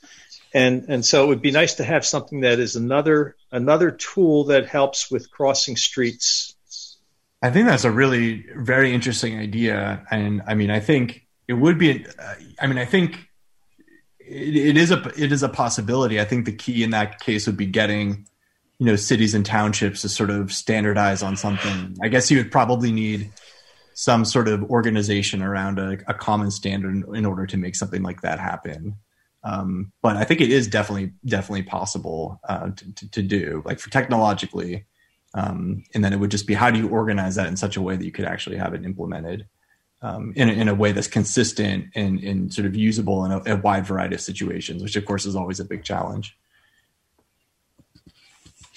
and 0.52 0.86
and 0.88 1.04
so 1.04 1.24
it 1.24 1.28
would 1.28 1.42
be 1.42 1.52
nice 1.52 1.74
to 1.74 1.84
have 1.84 2.04
something 2.04 2.40
that 2.40 2.58
is 2.58 2.76
another 2.76 3.36
another 3.52 3.90
tool 3.90 4.44
that 4.44 4.66
helps 4.66 5.10
with 5.10 5.30
crossing 5.30 5.76
streets. 5.76 6.54
I 7.42 7.50
think 7.50 7.66
that's 7.66 7.84
a 7.84 7.90
really 7.90 8.44
very 8.56 8.92
interesting 8.92 9.38
idea, 9.38 10.04
and 10.10 10.42
I 10.46 10.54
mean 10.54 10.70
I 10.70 10.80
think 10.80 11.25
it 11.48 11.54
would 11.54 11.78
be. 11.78 12.06
Uh, 12.06 12.34
I 12.60 12.66
mean 12.66 12.78
I 12.78 12.84
think 12.84 13.28
it, 14.18 14.56
it 14.56 14.76
is 14.76 14.90
a 14.90 15.02
it 15.16 15.32
is 15.32 15.42
a 15.42 15.48
possibility. 15.48 16.20
I 16.20 16.24
think 16.24 16.44
the 16.44 16.52
key 16.52 16.82
in 16.82 16.90
that 16.90 17.20
case 17.20 17.46
would 17.46 17.56
be 17.56 17.66
getting 17.66 18.26
you 18.78 18.86
know 18.86 18.96
cities 18.96 19.34
and 19.34 19.44
townships 19.44 20.02
to 20.02 20.08
sort 20.08 20.30
of 20.30 20.52
standardize 20.52 21.22
on 21.22 21.36
something. 21.36 21.96
I 22.02 22.08
guess 22.08 22.30
you 22.30 22.38
would 22.38 22.52
probably 22.52 22.92
need 22.92 23.30
some 23.94 24.24
sort 24.24 24.48
of 24.48 24.62
organization 24.64 25.42
around 25.42 25.78
a, 25.78 25.98
a 26.06 26.12
common 26.12 26.50
standard 26.50 26.94
in, 26.94 27.16
in, 27.16 27.24
order 27.24 27.46
to 27.46 27.56
make 27.56 27.74
something 27.74 28.02
like 28.02 28.20
that 28.20 28.38
happen. 28.38 28.94
Um, 29.42 29.90
but 30.02 30.16
I 30.16 30.24
think 30.24 30.42
it 30.42 30.50
is 30.50 30.68
definitely 30.68 31.12
definitely 31.24 31.62
possible 31.62 32.38
uh, 32.46 32.70
to, 32.70 32.94
to, 32.94 33.10
to, 33.12 33.22
do, 33.22 33.62
like 33.64 33.78
for 33.78 33.90
technologically. 33.90 34.84
Um, 35.32 35.84
and 35.94 36.04
then 36.04 36.12
it 36.12 36.18
would 36.18 36.30
just 36.30 36.46
be 36.46 36.54
how 36.54 36.70
do 36.70 36.78
you 36.78 36.88
organize 36.88 37.36
that 37.36 37.46
in 37.46 37.56
such 37.56 37.76
a 37.76 37.82
way 37.82 37.96
that 37.96 38.04
you 38.04 38.12
could 38.12 38.24
actually 38.24 38.56
have 38.56 38.74
it 38.74 38.84
implemented 38.84 39.46
um, 40.02 40.32
in, 40.36 40.48
a, 40.48 40.52
in 40.52 40.68
a 40.68 40.74
way 40.74 40.92
that's 40.92 41.08
consistent 41.08 41.86
and, 41.94 42.20
and 42.20 42.52
sort 42.52 42.66
of 42.66 42.76
usable 42.76 43.24
in 43.24 43.32
a, 43.32 43.54
a, 43.54 43.56
wide 43.56 43.86
variety 43.86 44.14
of 44.14 44.20
situations, 44.20 44.82
which 44.82 44.96
of 44.96 45.04
course 45.06 45.24
is 45.26 45.34
always 45.34 45.58
a 45.58 45.64
big 45.64 45.84
challenge. 45.84 46.36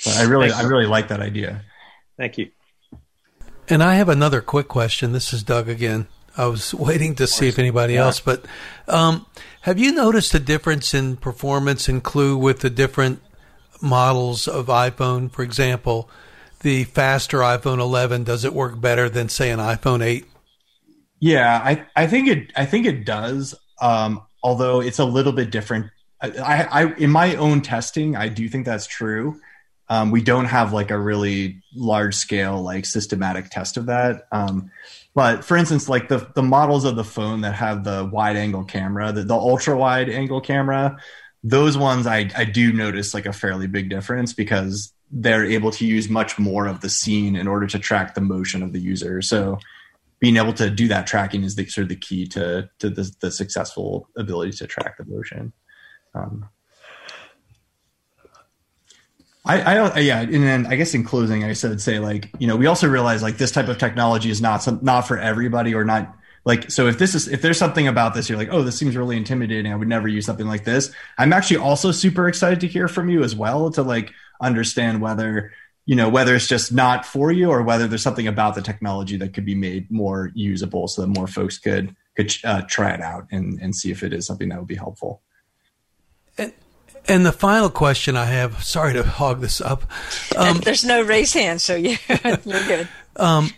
But 0.06 0.16
I 0.16 0.24
really, 0.24 0.52
I 0.52 0.62
really 0.62 0.86
like 0.86 1.10
that 1.10 1.20
idea. 1.20 1.62
Thank 2.18 2.38
you. 2.38 2.52
And 3.68 3.84
I 3.84 3.96
have 3.96 4.10
another 4.10 4.42
quick 4.42 4.68
question. 4.68 5.12
This 5.12 5.34
is 5.34 5.44
Doug 5.44 5.68
again. 5.68 6.08
I 6.38 6.48
was 6.48 6.74
waiting 6.74 7.16
to 7.16 7.28
see 7.28 7.48
if 7.48 7.60
anybody 7.60 7.94
yeah. 7.94 8.06
else, 8.06 8.20
but 8.20 8.46
um, 8.88 9.26
have 9.62 9.78
you 9.78 9.92
noticed 9.92 10.34
a 10.34 10.40
difference 10.40 10.94
in 10.94 11.18
performance 11.18 11.90
and 11.90 12.04
Clew 12.04 12.38
with 12.38 12.60
the 12.60 12.70
different 12.70 13.22
models 13.82 14.48
of 14.48 14.68
iPhone? 14.68 15.30
For 15.30 15.44
example, 15.44 16.10
the 16.62 16.86
faster 16.86 17.40
iPhone 17.40 17.80
11 17.80 18.24
does 18.24 18.46
it 18.46 18.54
work 18.54 18.80
better 18.80 19.10
than 19.10 19.28
say 19.28 19.52
an 19.52 19.60
iPhone 19.60 20.02
8? 20.02 20.26
Yeah, 21.20 21.62
I 21.64 21.86
I 21.96 22.08
think 22.08 22.28
it 22.28 22.52
I 22.56 22.66
think 22.66 22.86
it 22.86 23.06
does. 23.06 23.56
Um, 23.82 24.22
although 24.44 24.82
it's 24.82 25.00
a 25.00 25.06
little 25.06 25.34
bit 25.34 25.52
different. 25.52 25.88
I, 26.22 26.64
I 26.64 26.94
in 26.96 27.12
my 27.12 27.36
own 27.36 27.62
testing, 27.62 28.16
I 28.16 28.28
do 28.30 28.50
think 28.50 28.66
that's 28.66 28.88
true. 28.88 29.40
Um, 29.88 30.12
we 30.12 30.22
don't 30.22 30.46
have 30.46 30.72
like 30.72 30.92
a 30.92 31.00
really 31.00 31.64
large 31.76 32.16
scale 32.16 32.62
like 32.62 32.86
systematic 32.86 33.50
test 33.50 33.78
of 33.78 33.88
that. 33.88 34.28
Um, 34.32 34.70
but 35.16 35.44
for 35.44 35.58
instance, 35.58 35.90
like 35.90 36.08
the 36.08 36.30
the 36.36 36.44
models 36.44 36.86
of 36.86 36.96
the 36.96 37.04
phone 37.04 37.42
that 37.42 37.56
have 37.56 37.84
the 37.84 38.06
wide 38.12 38.36
angle 38.36 38.64
camera, 38.66 39.12
the, 39.12 39.24
the 39.24 39.36
ultra 39.36 39.78
wide 39.78 40.10
angle 40.10 40.42
camera, 40.42 40.98
those 41.44 41.78
ones 41.78 42.06
I 42.06 42.30
I 42.36 42.46
do 42.46 42.72
notice 42.72 43.14
like 43.14 43.26
a 43.26 43.34
fairly 43.34 43.68
big 43.68 43.90
difference 43.90 44.34
because 44.34 44.94
they're 45.12 45.46
able 45.46 45.72
to 45.72 45.86
use 45.86 46.08
much 46.08 46.38
more 46.38 46.68
of 46.68 46.82
the 46.82 46.90
scene 46.90 47.36
in 47.36 47.48
order 47.48 47.66
to 47.66 47.80
track 47.80 48.14
the 48.14 48.22
motion 48.22 48.62
of 48.62 48.74
the 48.74 48.80
user. 48.80 49.22
So 49.22 49.58
being 50.20 50.38
able 50.38 50.54
to 50.54 50.70
do 50.70 50.88
that 50.90 51.08
tracking 51.08 51.44
is 51.44 51.56
the 51.56 51.66
sort 51.66 51.84
of 51.84 51.90
the 51.90 51.96
key 51.96 52.28
to 52.28 52.70
to 52.80 52.90
the, 52.90 53.12
the 53.22 53.32
successful 53.32 54.10
ability 54.18 54.52
to 54.52 54.68
track 54.68 54.98
the 54.98 55.06
motion. 55.06 55.54
Um, 56.14 56.50
I, 59.46 59.62
I 59.62 60.00
yeah, 60.00 60.20
and 60.20 60.44
then 60.44 60.68
I 60.68 60.76
guess 60.76 60.94
in 60.94 61.04
closing, 61.04 61.44
I 61.44 61.54
said 61.54 61.80
say 61.82 62.00
like 62.00 62.30
you 62.40 62.48
know 62.48 62.56
we 62.56 62.68
also 62.68 62.88
realize 62.88 63.24
like 63.24 63.38
this 63.38 63.52
type 63.52 63.68
of 63.68 63.78
technology 63.78 64.30
is 64.30 64.42
not 64.42 64.62
some, 64.62 64.80
not 64.82 65.08
for 65.08 65.18
everybody 65.18 65.74
or 65.74 65.86
not 65.86 66.16
like 66.46 66.70
so 66.70 66.88
if 66.88 67.00
this 67.00 67.16
is 67.16 67.28
if 67.28 67.42
there's 67.42 67.58
something 67.58 67.88
about 67.88 68.14
this 68.14 68.30
you're 68.30 68.38
like 68.38 68.50
oh 68.52 68.62
this 68.62 68.78
seems 68.78 68.96
really 68.96 69.18
intimidating 69.18 69.72
I 69.72 69.76
would 69.76 69.88
never 69.88 70.08
use 70.08 70.26
something 70.26 70.48
like 70.48 70.66
this. 70.66 70.92
I'm 71.18 71.34
actually 71.34 71.58
also 71.58 71.92
super 71.92 72.28
excited 72.28 72.60
to 72.62 72.68
hear 72.68 72.88
from 72.88 73.10
you 73.10 73.24
as 73.24 73.36
well 73.36 73.72
to 73.72 73.82
like 73.82 74.14
understand 74.42 75.02
whether 75.02 75.52
you 75.90 75.96
know 75.96 76.08
whether 76.08 76.36
it's 76.36 76.46
just 76.46 76.72
not 76.72 77.04
for 77.04 77.32
you 77.32 77.50
or 77.50 77.64
whether 77.64 77.88
there's 77.88 78.04
something 78.04 78.28
about 78.28 78.54
the 78.54 78.62
technology 78.62 79.18
that 79.18 79.34
could 79.34 79.44
be 79.44 79.56
made 79.56 79.90
more 79.90 80.30
usable 80.36 80.88
so 80.88 81.02
that 81.02 81.08
more 81.08 81.26
folks 81.26 81.58
could 81.58 81.96
could 82.16 82.32
uh, 82.44 82.62
try 82.68 82.92
it 82.92 83.02
out 83.02 83.26
and 83.32 83.60
and 83.60 83.76
see 83.76 83.90
if 83.90 84.04
it 84.04 84.14
is 84.14 84.28
something 84.28 84.50
that 84.50 84.60
would 84.60 84.68
be 84.68 84.76
helpful 84.76 85.24
and, 86.38 86.54
and 87.08 87.26
the 87.26 87.32
final 87.32 87.72
question 87.72 88.16
I 88.16 88.26
have, 88.26 88.64
sorry 88.64 88.94
to 88.94 89.04
hog 89.04 89.42
this 89.42 89.62
up. 89.62 89.84
Um, 90.38 90.60
There's 90.64 90.86
no 90.86 91.02
raise 91.02 91.34
hand, 91.34 91.60
so 91.60 91.76
you're, 91.76 91.98
you're 92.24 92.68
good. 92.68 92.88
Um, 93.16 93.52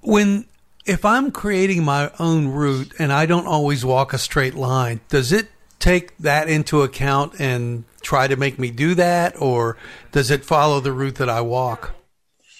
when 0.00 0.44
if 0.86 1.04
I'm 1.04 1.32
creating 1.32 1.82
my 1.84 2.12
own 2.20 2.48
route 2.48 2.92
and 3.00 3.12
I 3.12 3.26
don't 3.26 3.46
always 3.46 3.84
walk 3.84 4.12
a 4.12 4.18
straight 4.18 4.54
line, 4.54 5.00
does 5.08 5.32
it 5.32 5.48
take 5.80 6.16
that 6.18 6.48
into 6.48 6.82
account 6.82 7.40
and 7.40 7.84
try 8.00 8.26
to 8.26 8.36
make 8.36 8.58
me 8.58 8.70
do 8.70 8.94
that, 8.94 9.40
or 9.40 9.76
does 10.12 10.30
it 10.30 10.44
follow 10.44 10.80
the 10.80 10.92
route 10.92 11.16
that 11.16 11.28
I 11.28 11.40
walk? 11.40 11.94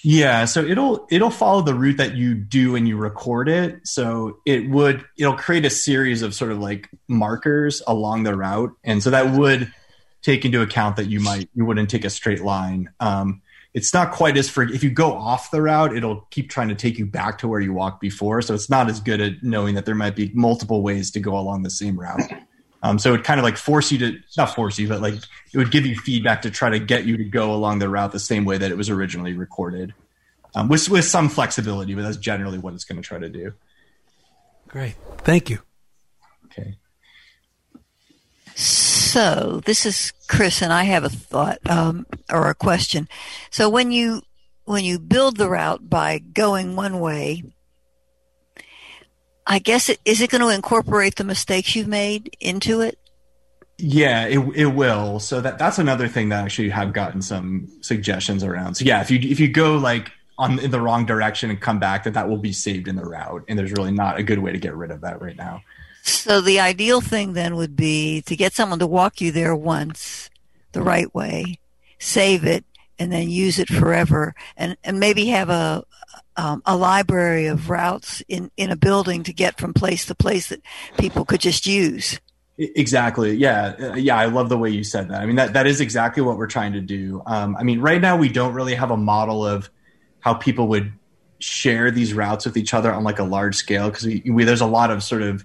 Yeah, 0.05 0.45
so 0.45 0.65
it'll 0.65 1.07
it'll 1.11 1.31
follow 1.31 1.63
the 1.63 1.75
route 1.75 1.97
that 1.97 2.15
you 2.15 2.35
do 2.35 2.77
and 2.77 2.87
you 2.87 2.97
record 2.97 3.49
it. 3.49 3.81
So 3.85 4.39
it 4.47 4.71
would 4.71 5.05
it'll 5.17 5.37
create 5.37 5.65
a 5.65 5.71
series 5.71 6.23
of 6.23 6.35
sort 6.35 6.53
of 6.53 6.59
like 6.59 6.89
markers 7.09 7.83
along 7.87 8.23
the 8.23 8.37
route, 8.37 8.71
and 8.85 9.03
so 9.03 9.11
that 9.11 9.37
would 9.37 9.73
take 10.23 10.45
into 10.45 10.63
account 10.63 10.97
that 10.97 11.07
you 11.07 11.21
might 11.21 11.49
you 11.55 11.65
wouldn't 11.65 11.91
take 11.91 12.05
a 12.05 12.11
straight 12.11 12.43
line. 12.43 12.91
Um, 13.01 13.43
it's 13.75 13.93
not 13.93 14.13
quite 14.13 14.37
as 14.37 14.49
for 14.49 14.63
if 14.63 14.83
you 14.83 14.91
go 14.91 15.13
off 15.13 15.51
the 15.51 15.61
route, 15.61 15.95
it'll 15.97 16.27
keep 16.31 16.49
trying 16.49 16.69
to 16.69 16.75
take 16.75 16.99
you 16.99 17.07
back 17.07 17.39
to 17.39 17.49
where 17.49 17.61
you 17.61 17.73
walked 17.73 18.01
before. 18.01 18.41
So 18.41 18.55
it's 18.55 18.71
not 18.71 18.89
as 18.89 19.01
good 19.01 19.21
at 19.21 19.43
knowing 19.43 19.75
that 19.75 19.85
there 19.85 19.95
might 19.95 20.17
be 20.17 20.31
multiple 20.35 20.83
ways 20.83 21.11
to 21.13 21.21
go 21.21 21.37
along 21.37 21.63
the 21.63 21.71
same 21.71 21.99
route. 21.99 22.23
Um, 22.83 22.99
so 22.99 23.15
it 23.15 23.25
kind 23.25 23.41
of 23.41 23.45
like 23.45 23.57
force 23.57 23.91
you 23.91 23.99
to 23.99 24.19
not 24.37 24.55
force 24.55 24.79
you, 24.79 24.89
but 24.89 25.01
like 25.01 25.15
it 25.15 25.59
would 25.59 25.71
give 25.71 25.85
you 25.85 25.97
feedback 25.97 26.43
to 26.43 26.51
try 26.51 26.71
to 26.71 26.79
get 26.79 27.07
you 27.07 27.17
to 27.17 27.25
go 27.25 27.53
along 27.53 27.81
the 27.81 27.89
route 27.89 28.13
the 28.13 28.21
same 28.21 28.45
way 28.45 28.57
that 28.57 28.71
it 28.71 28.77
was 28.77 28.89
originally 28.89 29.33
recorded, 29.33 29.95
um, 30.55 30.69
with 30.69 30.89
with 30.89 31.05
some 31.05 31.29
flexibility. 31.29 31.95
But 31.95 32.03
that's 32.03 32.17
generally 32.17 32.59
what 32.59 32.75
it's 32.75 32.85
going 32.85 33.01
to 33.01 33.07
try 33.07 33.19
to 33.19 33.29
do. 33.29 33.53
Great, 34.69 34.95
thank 35.19 35.51
you. 35.51 35.59
Okay. 36.47 36.77
So 38.55 39.61
this 39.65 39.85
is 39.85 40.13
Chris, 40.29 40.63
and 40.63 40.73
I 40.73 40.85
have 40.85 41.03
a 41.03 41.09
thought 41.09 41.59
um, 41.69 42.07
or 42.31 42.49
a 42.49 42.55
question. 42.55 43.09
So 43.51 43.69
when 43.69 43.91
you 43.91 44.23
when 44.67 44.85
you 44.85 45.01
build 45.01 45.37
the 45.37 45.49
route 45.49 45.89
by 45.89 46.19
going 46.19 46.77
one 46.77 47.01
way 47.01 47.43
I 49.49 49.59
guess 49.59 49.89
it, 49.89 49.99
is 50.05 50.21
it 50.21 50.31
going 50.31 50.43
to 50.43 50.51
incorporate 50.51 51.17
the 51.17 51.25
mistakes 51.25 51.75
you've 51.75 51.89
made 51.89 52.37
into 52.39 52.83
it? 52.83 52.99
Yeah, 53.79 54.27
it 54.27 54.41
it 54.57 54.67
will. 54.67 55.21
So 55.21 55.41
that 55.41 55.59
that's 55.59 55.79
another 55.79 56.09
thing 56.09 56.29
that 56.31 56.45
actually 56.45 56.69
have 56.71 56.93
gotten 56.93 57.23
some 57.23 57.69
suggestions 57.81 58.43
around. 58.43 58.75
So 58.75 58.85
yeah, 58.85 59.01
if 59.01 59.11
you 59.11 59.19
if 59.21 59.39
you 59.39 59.49
go 59.49 59.79
like 59.79 60.11
on 60.37 60.59
in 60.59 60.73
the 60.73 60.81
wrong 60.81 61.07
direction 61.07 61.49
and 61.49 61.61
come 61.61 61.79
back, 61.79 62.05
that 62.05 62.15
that 62.15 62.29
will 62.29 62.39
be 62.39 62.53
saved 62.53 62.89
in 62.89 62.97
the 62.97 63.05
route, 63.05 63.45
and 63.49 63.59
there's 63.59 63.73
really 63.73 63.93
not 63.93 64.19
a 64.19 64.25
good 64.25 64.41
way 64.41 64.51
to 64.51 64.59
get 64.59 64.75
rid 64.75 64.91
of 64.91 65.01
that 65.03 65.23
right 65.23 65.37
now. 65.37 65.63
So 66.03 66.41
the 66.41 66.59
ideal 66.59 67.01
thing 67.01 67.35
then 67.35 67.55
would 67.55 67.77
be 67.77 68.23
to 68.23 68.35
get 68.35 68.53
someone 68.53 68.81
to 68.81 68.87
walk 68.87 69.21
you 69.21 69.31
there 69.31 69.55
once, 69.55 70.29
the 70.73 70.83
right 70.83 71.13
way, 71.15 71.61
save 72.01 72.45
it, 72.45 72.65
and 72.99 73.13
then 73.13 73.31
use 73.31 73.61
it 73.61 73.69
forever, 73.69 74.35
and 74.57 74.77
and 74.83 74.99
maybe 74.99 75.27
have 75.27 75.51
a 75.51 75.85
um, 76.39 76.63
a 76.65 76.77
library 76.77 77.47
of 77.47 77.69
routes 77.69 78.23
in, 78.29 78.51
in 78.57 78.71
a 78.71 78.77
building 78.77 79.25
to 79.25 79.33
get 79.33 79.59
from 79.59 79.75
place 79.75 80.07
to 80.07 80.15
place 80.15 80.49
that 80.49 80.63
people 80.97 81.25
could 81.25 81.41
just 81.41 81.67
use. 81.67 82.21
Exactly. 82.57 83.35
Yeah. 83.35 83.75
Uh, 83.79 83.95
yeah. 83.95 84.17
I 84.17 84.27
love 84.27 84.49
the 84.49 84.57
way 84.57 84.71
you 84.71 84.85
said 84.85 85.09
that. 85.09 85.21
I 85.21 85.27
mean, 85.27 85.37
that, 85.37 85.53
that 85.53 85.67
is 85.67 85.81
exactly 85.81 86.23
what 86.23 86.37
we're 86.37 86.47
trying 86.47 86.73
to 86.73 86.81
do. 86.81 87.23
Um, 87.27 87.57
I 87.57 87.65
mean, 87.65 87.81
right 87.81 88.01
now 88.01 88.17
we 88.17 88.29
don't 88.29 88.55
really 88.55 88.77
have 88.77 88.91
a 88.91 88.97
model 88.97 89.45
of 89.45 89.69
how 90.21 90.35
people 90.35 90.69
would 90.69 90.93
share 91.41 91.91
these 91.91 92.15
routes 92.15 92.47
with 92.47 92.57
each 92.57 92.73
other 92.73 92.93
on 92.93 93.05
like 93.05 93.19
a 93.19 93.25
large 93.25 93.57
scale 93.57 93.91
because 93.91 94.07
we, 94.07 94.23
we, 94.31 94.45
there's 94.45 94.61
a 94.61 94.67
lot 94.67 94.91
of 94.91 95.03
sort 95.03 95.23
of 95.23 95.45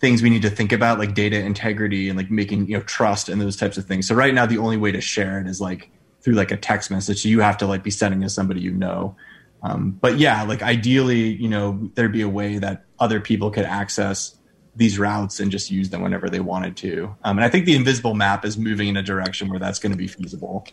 things 0.00 0.22
we 0.22 0.28
need 0.28 0.42
to 0.42 0.50
think 0.50 0.72
about 0.72 0.98
like 0.98 1.14
data 1.14 1.38
integrity 1.38 2.08
and 2.08 2.18
like 2.18 2.30
making 2.30 2.66
you 2.66 2.76
know 2.76 2.82
trust 2.82 3.30
and 3.30 3.40
those 3.40 3.56
types 3.56 3.78
of 3.78 3.86
things 3.86 4.06
so 4.06 4.14
right 4.14 4.34
now 4.34 4.44
the 4.44 4.58
only 4.58 4.76
way 4.76 4.92
to 4.92 5.00
share 5.00 5.40
it 5.40 5.46
is 5.46 5.62
like 5.62 5.90
through 6.20 6.34
like 6.34 6.50
a 6.50 6.58
text 6.58 6.90
message 6.90 7.22
so 7.22 7.28
you 7.30 7.40
have 7.40 7.56
to 7.56 7.66
like 7.66 7.82
be 7.82 7.90
sending 7.90 8.20
to 8.20 8.28
somebody 8.28 8.60
you 8.60 8.70
know 8.70 9.16
um, 9.62 9.92
but 9.92 10.18
yeah, 10.18 10.42
like 10.44 10.62
ideally, 10.62 11.34
you 11.34 11.48
know, 11.48 11.90
there'd 11.94 12.12
be 12.12 12.22
a 12.22 12.28
way 12.28 12.58
that 12.58 12.84
other 12.98 13.20
people 13.20 13.50
could 13.50 13.64
access 13.64 14.36
these 14.76 14.98
routes 14.98 15.40
and 15.40 15.50
just 15.50 15.70
use 15.70 15.90
them 15.90 16.02
whenever 16.02 16.28
they 16.28 16.40
wanted 16.40 16.76
to. 16.76 17.16
Um, 17.24 17.38
and 17.38 17.44
I 17.44 17.48
think 17.48 17.66
the 17.66 17.74
invisible 17.74 18.14
map 18.14 18.44
is 18.44 18.56
moving 18.56 18.88
in 18.88 18.96
a 18.96 19.02
direction 19.02 19.48
where 19.48 19.58
that's 19.58 19.80
going 19.80 19.92
to 19.92 19.98
be 19.98 20.06
feasible. 20.06 20.66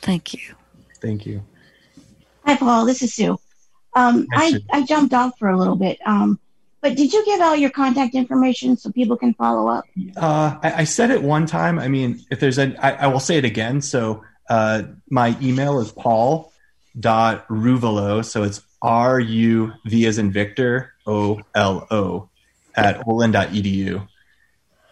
Thank 0.00 0.34
you. 0.34 0.54
Thank 1.00 1.26
you. 1.26 1.42
Hi, 2.44 2.56
Paul. 2.56 2.86
This 2.86 3.02
is 3.02 3.14
Sue. 3.14 3.38
Um, 3.94 4.26
I, 4.32 4.60
I 4.72 4.84
jumped 4.84 5.14
off 5.14 5.38
for 5.38 5.48
a 5.48 5.56
little 5.56 5.76
bit. 5.76 5.98
Um, 6.04 6.40
But 6.80 6.96
did 6.96 7.12
you 7.12 7.24
give 7.24 7.40
out 7.40 7.60
your 7.60 7.70
contact 7.70 8.14
information 8.14 8.76
so 8.76 8.90
people 8.90 9.16
can 9.16 9.34
follow 9.34 9.68
up? 9.68 9.84
Uh, 10.16 10.58
I, 10.62 10.72
I, 10.78 10.84
said 10.84 11.10
it 11.10 11.22
one 11.22 11.46
time. 11.46 11.78
I 11.78 11.88
mean, 11.88 12.24
if 12.30 12.40
there's 12.40 12.58
a, 12.58 12.74
I, 12.84 13.04
I 13.04 13.06
will 13.08 13.20
say 13.20 13.36
it 13.36 13.44
again. 13.44 13.80
So 13.80 14.24
uh, 14.48 14.82
my 15.08 15.36
email 15.40 15.80
is 15.80 15.92
paul 15.92 16.49
dot 16.98 17.46
ruvolo. 17.48 18.24
So 18.24 18.42
it's 18.42 18.62
R 18.82 19.20
U 19.20 19.72
V 19.84 20.06
as 20.06 20.18
in 20.18 20.32
Victor 20.32 20.94
O 21.06 21.40
L 21.54 21.86
O 21.90 22.28
at 22.74 23.06
olin.edu. 23.06 24.06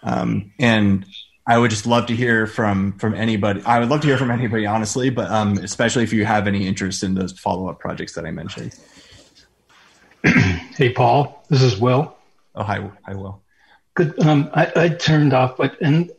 Um, 0.02 0.52
and 0.58 1.06
I 1.46 1.56
would 1.56 1.70
just 1.70 1.86
love 1.86 2.06
to 2.06 2.14
hear 2.14 2.46
from 2.46 2.98
from 2.98 3.14
anybody. 3.14 3.62
I 3.64 3.78
would 3.80 3.88
love 3.88 4.02
to 4.02 4.06
hear 4.06 4.18
from 4.18 4.30
anybody, 4.30 4.66
honestly, 4.66 5.10
but 5.10 5.30
um, 5.30 5.56
especially 5.58 6.04
if 6.04 6.12
you 6.12 6.24
have 6.24 6.46
any 6.46 6.66
interest 6.66 7.02
in 7.02 7.14
those 7.14 7.32
follow 7.38 7.68
up 7.68 7.80
projects 7.80 8.14
that 8.14 8.26
I 8.26 8.30
mentioned. 8.30 8.74
hey, 10.24 10.92
Paul. 10.92 11.44
This 11.48 11.62
is 11.62 11.78
Will. 11.78 12.14
Oh, 12.54 12.62
hi, 12.62 12.90
hi, 13.04 13.14
Will. 13.14 13.42
Good. 13.94 14.20
Um, 14.20 14.50
I, 14.52 14.72
I, 14.76 14.88
turned 14.90 15.32
off, 15.32 15.56
but 15.56 15.80
and 15.80 16.10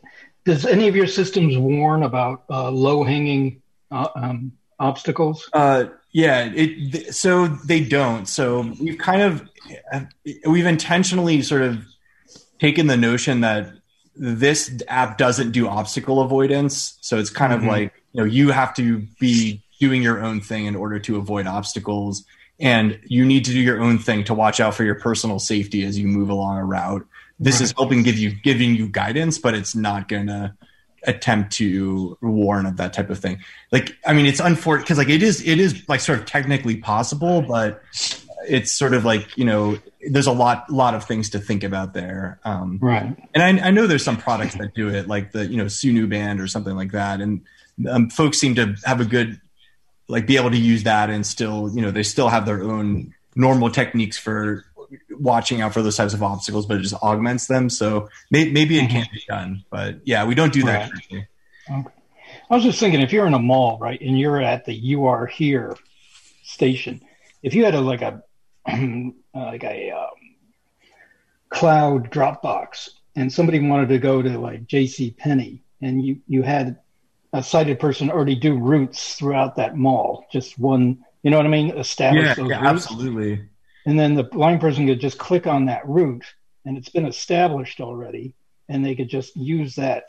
does 0.44 0.66
any 0.66 0.88
of 0.88 0.96
your 0.96 1.06
systems 1.06 1.56
warn 1.56 2.02
about 2.02 2.44
uh, 2.50 2.70
low 2.70 3.04
hanging 3.04 3.62
uh, 3.90 4.08
um, 4.16 4.52
obstacles? 4.80 5.48
Uh, 5.52 5.84
yeah. 6.10 6.46
It, 6.46 6.92
th- 6.92 7.10
so 7.12 7.46
they 7.46 7.84
don't. 7.84 8.26
So 8.26 8.74
we've 8.80 8.98
kind 8.98 9.22
of 9.22 9.48
we've 10.46 10.66
intentionally 10.66 11.42
sort 11.42 11.62
of 11.62 11.84
taken 12.58 12.88
the 12.88 12.96
notion 12.96 13.42
that 13.42 13.72
this 14.16 14.82
app 14.88 15.18
doesn't 15.18 15.52
do 15.52 15.68
obstacle 15.68 16.20
avoidance. 16.20 16.98
So 17.00 17.18
it's 17.18 17.30
kind 17.30 17.52
mm-hmm. 17.52 17.62
of 17.64 17.68
like 17.68 17.94
you 18.12 18.20
know 18.20 18.26
you 18.26 18.50
have 18.50 18.74
to 18.74 19.06
be 19.20 19.62
doing 19.78 20.02
your 20.02 20.22
own 20.22 20.40
thing 20.40 20.66
in 20.66 20.74
order 20.74 20.98
to 20.98 21.16
avoid 21.16 21.46
obstacles 21.46 22.24
and 22.60 23.00
you 23.04 23.24
need 23.24 23.46
to 23.46 23.52
do 23.52 23.58
your 23.58 23.80
own 23.80 23.98
thing 23.98 24.22
to 24.24 24.34
watch 24.34 24.60
out 24.60 24.74
for 24.74 24.84
your 24.84 24.94
personal 24.94 25.38
safety 25.38 25.82
as 25.84 25.98
you 25.98 26.06
move 26.06 26.28
along 26.28 26.58
a 26.58 26.64
route. 26.64 27.06
This 27.38 27.54
right. 27.54 27.62
is 27.62 27.74
helping 27.76 28.02
give 28.02 28.18
you 28.18 28.32
giving 28.42 28.74
you 28.74 28.86
guidance, 28.86 29.38
but 29.38 29.54
it's 29.54 29.74
not 29.74 30.08
gonna 30.08 30.56
attempt 31.04 31.52
to 31.54 32.16
warn 32.20 32.66
of 32.66 32.76
that 32.76 32.92
type 32.92 33.10
of 33.10 33.18
thing. 33.18 33.38
Like, 33.72 33.96
I 34.06 34.12
mean, 34.12 34.26
it's 34.26 34.40
unfortunate 34.40 34.84
because 34.84 34.98
like 34.98 35.08
it 35.08 35.22
is 35.22 35.46
it 35.46 35.58
is 35.58 35.88
like 35.88 36.00
sort 36.00 36.18
of 36.18 36.26
technically 36.26 36.76
possible, 36.76 37.42
but 37.42 37.82
it's 38.48 38.72
sort 38.72 38.94
of 38.94 39.04
like 39.04 39.36
you 39.36 39.44
know 39.44 39.78
there's 40.10 40.26
a 40.26 40.32
lot 40.32 40.70
lot 40.70 40.94
of 40.94 41.04
things 41.04 41.30
to 41.30 41.38
think 41.38 41.64
about 41.64 41.94
there. 41.94 42.40
Um, 42.44 42.78
right. 42.80 43.16
And 43.34 43.60
I, 43.60 43.68
I 43.68 43.70
know 43.70 43.86
there's 43.86 44.04
some 44.04 44.16
products 44.16 44.54
that 44.56 44.74
do 44.74 44.88
it, 44.88 45.08
like 45.08 45.32
the 45.32 45.46
you 45.46 45.56
know 45.56 45.66
Sunu 45.66 46.08
band 46.08 46.40
or 46.40 46.46
something 46.46 46.76
like 46.76 46.92
that, 46.92 47.20
and 47.20 47.42
um, 47.88 48.10
folks 48.10 48.38
seem 48.38 48.54
to 48.56 48.74
have 48.84 49.00
a 49.00 49.04
good 49.04 49.40
like 50.08 50.26
be 50.26 50.36
able 50.36 50.50
to 50.50 50.58
use 50.58 50.82
that 50.82 51.08
and 51.08 51.24
still 51.24 51.70
you 51.72 51.80
know 51.80 51.90
they 51.90 52.02
still 52.02 52.28
have 52.28 52.44
their 52.44 52.62
own 52.62 53.14
normal 53.36 53.70
techniques 53.70 54.18
for 54.18 54.64
watching 55.10 55.60
out 55.60 55.72
for 55.72 55.82
those 55.82 55.96
types 55.96 56.14
of 56.14 56.22
obstacles 56.22 56.66
but 56.66 56.78
it 56.78 56.82
just 56.82 56.94
augments 57.02 57.46
them 57.46 57.68
so 57.68 58.08
may, 58.30 58.50
maybe 58.50 58.78
it 58.78 58.88
can 58.88 59.06
be 59.12 59.22
done 59.28 59.64
but 59.70 60.00
yeah 60.04 60.24
we 60.24 60.34
don't 60.34 60.52
do 60.52 60.62
that 60.62 60.90
right. 60.90 61.26
okay. 61.70 61.90
i 62.50 62.54
was 62.54 62.64
just 62.64 62.80
thinking 62.80 63.00
if 63.00 63.12
you're 63.12 63.26
in 63.26 63.34
a 63.34 63.38
mall 63.38 63.78
right 63.78 64.00
and 64.00 64.18
you're 64.18 64.40
at 64.40 64.64
the 64.64 64.72
you 64.72 65.06
are 65.06 65.26
here 65.26 65.76
station 66.42 67.00
if 67.42 67.54
you 67.54 67.64
had 67.64 67.74
a 67.74 67.80
like 67.80 68.02
a 68.02 68.22
like 69.34 69.64
a 69.64 69.90
um, 69.90 70.08
cloud 71.48 72.10
dropbox 72.10 72.90
and 73.16 73.32
somebody 73.32 73.60
wanted 73.60 73.88
to 73.88 73.98
go 73.98 74.22
to 74.22 74.38
like 74.38 74.66
jc 74.66 75.16
penney 75.16 75.62
and 75.80 76.04
you 76.04 76.20
you 76.26 76.42
had 76.42 76.78
a 77.32 77.42
sighted 77.42 77.78
person 77.78 78.10
already 78.10 78.34
do 78.34 78.58
routes 78.58 79.14
throughout 79.14 79.56
that 79.56 79.76
mall. 79.76 80.26
Just 80.32 80.58
one, 80.58 81.04
you 81.22 81.30
know 81.30 81.36
what 81.36 81.46
I 81.46 81.50
mean? 81.50 81.76
Establish 81.76 82.24
yeah, 82.24 82.34
those 82.34 82.50
yeah, 82.50 82.60
routes. 82.60 82.86
absolutely. 82.86 83.44
And 83.86 83.98
then 83.98 84.14
the 84.14 84.24
blind 84.24 84.60
person 84.60 84.86
could 84.86 85.00
just 85.00 85.18
click 85.18 85.46
on 85.46 85.66
that 85.66 85.86
route, 85.88 86.24
and 86.64 86.76
it's 86.76 86.90
been 86.90 87.06
established 87.06 87.80
already, 87.80 88.34
and 88.68 88.84
they 88.84 88.94
could 88.94 89.08
just 89.08 89.36
use 89.36 89.74
that 89.76 90.04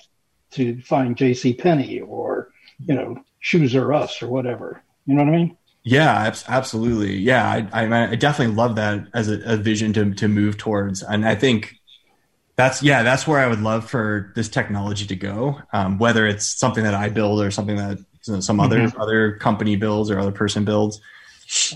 to 0.51 0.81
find 0.81 1.15
J.C. 1.15 1.53
Penney 1.53 2.01
or 2.01 2.51
you 2.85 2.93
know 2.93 3.23
Shoes 3.39 3.75
or 3.75 3.93
Us 3.93 4.21
or 4.21 4.27
whatever. 4.27 4.83
You 5.05 5.15
know 5.15 5.23
what 5.23 5.33
I 5.33 5.37
mean? 5.37 5.57
Yeah, 5.83 6.33
absolutely. 6.47 7.17
Yeah, 7.17 7.67
I, 7.73 7.85
I, 7.85 8.11
I 8.11 8.15
definitely 8.15 8.55
love 8.55 8.75
that 8.75 9.07
as 9.13 9.29
a, 9.29 9.41
a 9.53 9.57
vision 9.57 9.93
to 9.93 10.13
to 10.15 10.27
move 10.27 10.57
towards, 10.57 11.01
and 11.01 11.25
I 11.25 11.35
think 11.35 11.75
that's 12.55 12.83
yeah 12.83 13.01
that's 13.01 13.25
where 13.25 13.39
i 13.39 13.47
would 13.47 13.61
love 13.61 13.89
for 13.89 14.31
this 14.35 14.49
technology 14.49 15.05
to 15.07 15.15
go 15.15 15.59
um, 15.73 15.97
whether 15.97 16.27
it's 16.27 16.45
something 16.45 16.83
that 16.83 16.93
i 16.93 17.09
build 17.09 17.41
or 17.41 17.49
something 17.49 17.75
that 17.75 17.97
you 18.27 18.33
know, 18.33 18.39
some 18.39 18.59
other 18.59 18.79
mm-hmm. 18.79 19.01
other 19.01 19.37
company 19.37 19.75
builds 19.75 20.11
or 20.11 20.19
other 20.19 20.31
person 20.31 20.63
builds 20.65 21.01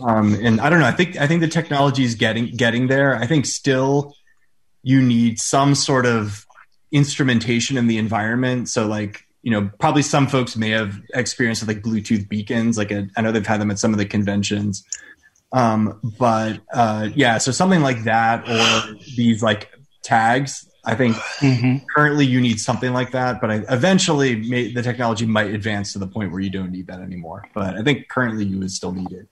um, 0.02 0.34
and 0.36 0.62
i 0.62 0.70
don't 0.70 0.80
know 0.80 0.86
i 0.86 0.92
think 0.92 1.18
i 1.18 1.28
think 1.28 1.42
the 1.42 1.48
technology 1.48 2.04
is 2.04 2.16
getting 2.16 2.48
getting 2.48 2.88
there 2.88 3.16
i 3.16 3.26
think 3.26 3.46
still 3.46 4.16
you 4.84 5.02
need 5.02 5.40
some 5.40 5.76
sort 5.76 6.06
of 6.06 6.46
instrumentation 6.92 7.78
in 7.78 7.88
the 7.88 7.98
environment 7.98 8.70
so 8.70 8.88
like 8.88 9.26
you 9.42 9.52
know 9.52 9.70
probably 9.80 10.02
some 10.02 10.28
folks 10.28 10.56
may 10.56 10.70
have 10.70 11.00
experienced 11.14 11.62
with 11.62 11.76
like 11.76 11.84
bluetooth 11.84 12.28
beacons 12.30 12.78
like 12.78 12.92
a, 12.92 13.08
I 13.18 13.22
know 13.22 13.32
they've 13.32 13.46
had 13.46 13.60
them 13.60 13.72
at 13.72 13.80
some 13.80 13.92
of 13.92 13.98
the 13.98 14.06
conventions 14.06 14.86
um, 15.52 16.00
but 16.18 16.62
uh, 16.74 17.10
yeah 17.16 17.38
so 17.38 17.52
something 17.52 17.82
like 17.82 18.04
that 18.04 18.48
or 18.48 18.96
these 19.16 19.44
like 19.44 19.70
tags 20.04 20.70
I 20.88 20.94
think 20.94 21.16
mm-hmm. 21.16 21.84
currently 21.96 22.28
you 22.28 22.40
need 22.40 22.60
something 22.60 22.94
like 22.94 23.12
that, 23.14 23.42
but 23.42 23.50
I, 23.50 23.56
eventually 23.70 24.36
may, 24.36 24.72
the 24.72 24.84
technology 24.84 25.26
might 25.26 25.50
advance 25.50 25.94
to 25.94 26.00
the 26.00 26.06
point 26.06 26.32
where 26.32 26.42
you 26.42 26.52
don't 26.52 26.72
need 26.72 26.86
that 26.88 27.00
anymore. 27.00 27.44
But 27.56 27.76
I 27.76 27.82
think 27.82 28.08
currently 28.08 28.46
you 28.46 28.60
would 28.60 28.70
still 28.70 28.92
need 28.92 29.12
it 29.12 29.28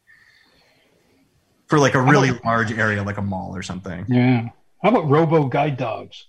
for 1.73 1.79
like 1.79 1.95
a 1.95 2.01
really 2.01 2.29
about, 2.29 2.45
large 2.45 2.71
area, 2.71 3.01
like 3.01 3.17
a 3.17 3.21
mall 3.23 3.55
or 3.55 3.63
something. 3.63 4.05
Yeah. 4.07 4.49
How 4.83 4.89
about 4.89 5.09
robo 5.09 5.47
guide 5.47 5.75
dogs? 5.75 6.27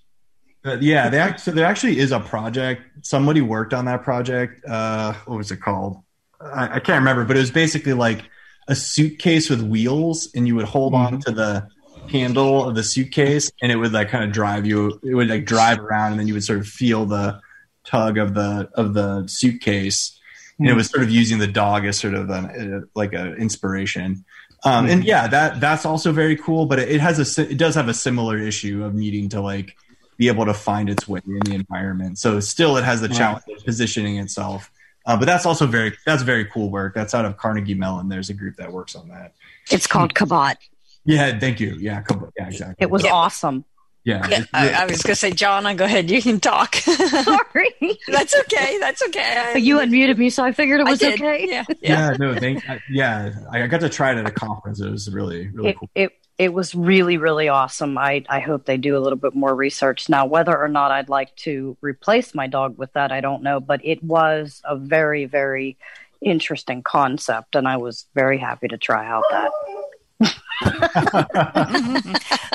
Uh, 0.64 0.78
yeah, 0.80 1.11
they 1.11 1.18
act, 1.18 1.40
so 1.40 1.51
there 1.51 1.66
actually 1.66 1.99
is 1.99 2.12
a 2.12 2.20
project. 2.20 2.80
Somebody 3.03 3.42
worked 3.42 3.74
on 3.74 3.84
that 3.84 4.05
project. 4.05 4.64
Uh, 4.64 5.12
what 5.26 5.36
was 5.36 5.51
it 5.51 5.59
called? 5.59 5.99
I, 6.40 6.76
I, 6.76 6.80
can't 6.80 7.01
remember, 7.01 7.26
but 7.26 7.36
it 7.36 7.40
was 7.40 7.51
basically 7.51 7.92
like 7.92 8.24
a 8.68 8.74
suitcase 8.74 9.51
with 9.51 9.61
wheels, 9.61 10.30
and 10.34 10.47
you 10.47 10.55
would 10.55 10.64
hold 10.64 10.95
mm-hmm. 10.95 11.16
on 11.16 11.20
to 11.20 11.30
the 11.30 11.68
handle 12.11 12.66
of 12.66 12.74
the 12.74 12.82
suitcase 12.82 13.51
and 13.61 13.70
it 13.72 13.76
would 13.76 13.92
like 13.92 14.11
kind 14.11 14.24
of 14.24 14.30
drive 14.30 14.66
you 14.66 15.01
it 15.03 15.14
would 15.14 15.26
like 15.26 15.47
drive 15.47 15.78
around 15.78 16.11
and 16.11 16.20
then 16.20 16.28
you 16.28 16.34
would 16.34 16.45
sort 16.45 16.59
of 16.59 16.66
feel 16.66 17.07
the 17.07 17.40
tug 17.86 18.18
of 18.18 18.34
the 18.34 18.68
of 18.74 18.92
the 18.92 19.26
suitcase 19.26 20.20
and 20.59 20.68
it 20.68 20.72
hmm. 20.72 20.76
was 20.76 20.90
sort 20.90 21.03
of 21.03 21.09
using 21.09 21.38
the 21.38 21.47
dog 21.47 21.86
as 21.86 21.99
sort 21.99 22.12
of 22.12 22.28
an, 22.28 22.86
like 22.95 23.14
an 23.14 23.36
inspiration 23.36 24.22
um, 24.65 24.87
and 24.87 25.03
hmm. 25.03 25.09
yeah 25.09 25.27
that 25.27 25.61
that's 25.61 25.85
also 25.85 26.12
very 26.12 26.37
cool 26.37 26.67
but 26.67 26.79
it, 26.79 26.91
it 26.91 27.01
has 27.01 27.39
a 27.39 27.43
it 27.51 27.57
does 27.57 27.75
have 27.75 27.89
a 27.89 27.95
similar 27.95 28.39
issue 28.39 28.85
of 28.85 28.95
needing 28.95 29.29
to 29.29 29.41
like 29.41 29.77
be 30.17 30.29
able 30.29 30.45
to 30.45 30.55
find 30.55 30.89
its 30.89 31.09
way 31.09 31.21
in 31.27 31.41
the 31.41 31.55
environment 31.55 32.19
so 32.19 32.39
still 32.41 32.77
it 32.77 32.85
has 32.85 33.01
the 33.01 33.09
challenge 33.09 33.45
of 33.57 33.65
positioning 33.65 34.19
itself 34.19 34.71
uh, 35.07 35.17
but 35.17 35.27
that's 35.27 35.45
also 35.45 35.67
very 35.67 35.93
that's 36.07 36.23
very 36.23 36.45
cool 36.45 36.71
work 36.71 36.95
that's 36.95 37.15
out 37.15 37.25
of 37.25 37.37
carnegie 37.37 37.75
mellon 37.75 38.09
there's 38.09 38.31
a 38.31 38.35
group 38.35 38.57
that 38.57 38.73
works 38.73 38.95
on 38.95 39.09
that 39.09 39.35
it's 39.71 39.87
called 39.87 40.15
Cabot. 40.15 40.59
Yeah, 41.05 41.39
thank 41.39 41.61
you. 41.61 41.77
Yeah, 41.79 42.03
yeah, 42.39 42.47
exactly. 42.47 42.77
It 42.79 42.91
was 42.91 43.05
yeah. 43.05 43.12
awesome. 43.12 43.65
Yeah, 44.05 44.27
yeah 44.29 44.45
I, 44.53 44.71
I, 44.71 44.85
was 44.85 45.03
gonna 45.03 45.15
say, 45.15 45.31
John, 45.31 45.65
I 45.65 45.73
go 45.73 45.87
ahead. 45.87 46.11
You 46.11 46.21
can 46.21 46.39
talk. 46.39 46.75
Sorry, 46.77 47.99
that's 48.07 48.35
okay. 48.41 48.79
That's 48.79 49.03
okay. 49.03 49.51
But 49.55 49.63
you 49.63 49.79
unmuted 49.79 50.19
me, 50.19 50.29
so 50.29 50.45
I 50.45 50.53
figured 50.53 50.81
it 50.81 50.85
was 50.87 51.03
okay. 51.03 51.47
Yeah, 51.49 51.65
yeah. 51.69 51.75
yeah 51.81 52.17
no, 52.19 52.35
thank. 52.35 52.69
Uh, 52.69 52.79
yeah, 52.91 53.33
I 53.51 53.67
got 53.67 53.81
to 53.81 53.89
try 53.89 54.13
it 54.13 54.19
at 54.19 54.27
a 54.27 54.31
conference. 54.31 54.81
It 54.81 54.91
was 54.91 55.11
really, 55.11 55.49
really 55.49 55.71
it, 55.71 55.79
cool. 55.79 55.91
It 55.95 56.13
it 56.37 56.53
was 56.53 56.75
really, 56.75 57.17
really 57.17 57.49
awesome. 57.49 57.97
I 57.97 58.25
I 58.29 58.41
hope 58.41 58.67
they 58.67 58.77
do 58.77 58.95
a 58.95 59.01
little 59.01 59.19
bit 59.19 59.35
more 59.35 59.55
research 59.55 60.11
now. 60.11 60.27
Whether 60.27 60.57
or 60.57 60.69
not 60.69 60.91
I'd 60.91 61.09
like 61.09 61.35
to 61.37 61.75
replace 61.81 62.35
my 62.35 62.47
dog 62.47 62.77
with 62.77 62.93
that, 62.93 63.11
I 63.11 63.23
don't 63.23 63.43
know. 63.43 63.59
But 63.59 63.81
it 63.85 64.05
was 64.05 64.61
a 64.65 64.77
very, 64.77 65.25
very 65.25 65.79
interesting 66.21 66.83
concept, 66.83 67.55
and 67.57 67.67
I 67.67 67.79
was 67.79 68.05
very 68.15 68.37
happy 68.37 68.69
to 68.69 68.77
try 68.77 69.07
out 69.07 69.25
that. 69.31 69.51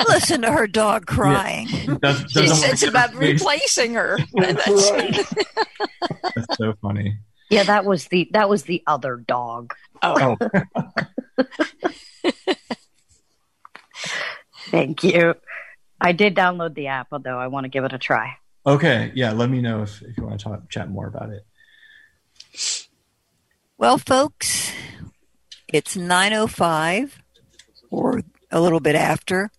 Listen 0.08 0.42
to 0.42 0.52
her 0.52 0.66
dog 0.66 1.06
crying. 1.06 1.68
Yeah. 1.68 1.96
Does, 2.00 2.24
she 2.30 2.48
says 2.48 2.82
about 2.82 3.14
replacing 3.14 3.94
her. 3.94 4.18
That's, 4.34 4.90
That's 6.34 6.56
so 6.56 6.74
funny. 6.80 7.18
Yeah, 7.50 7.64
that 7.64 7.84
was 7.84 8.06
the 8.06 8.28
that 8.32 8.48
was 8.48 8.62
the 8.64 8.82
other 8.86 9.16
dog. 9.16 9.74
Oh. 10.02 10.36
oh. 10.40 11.44
Thank 14.70 15.02
you. 15.04 15.34
I 16.00 16.12
did 16.12 16.34
download 16.34 16.74
the 16.74 16.86
app, 16.86 17.08
although 17.12 17.38
I 17.38 17.48
want 17.48 17.64
to 17.64 17.68
give 17.68 17.84
it 17.84 17.92
a 17.92 17.98
try. 17.98 18.36
Okay, 18.64 19.12
yeah. 19.14 19.32
Let 19.32 19.50
me 19.50 19.60
know 19.60 19.82
if, 19.82 20.00
if 20.02 20.16
you 20.16 20.24
want 20.24 20.38
to 20.38 20.44
talk, 20.44 20.70
chat 20.70 20.88
more 20.88 21.06
about 21.06 21.30
it. 21.30 21.44
Well, 23.76 23.98
folks, 23.98 24.72
it's 25.68 25.96
nine 25.96 26.32
oh 26.32 26.46
five 26.46 27.20
or 27.90 28.22
a 28.50 28.60
little 28.60 28.80
bit 28.80 28.94
after. 28.94 29.50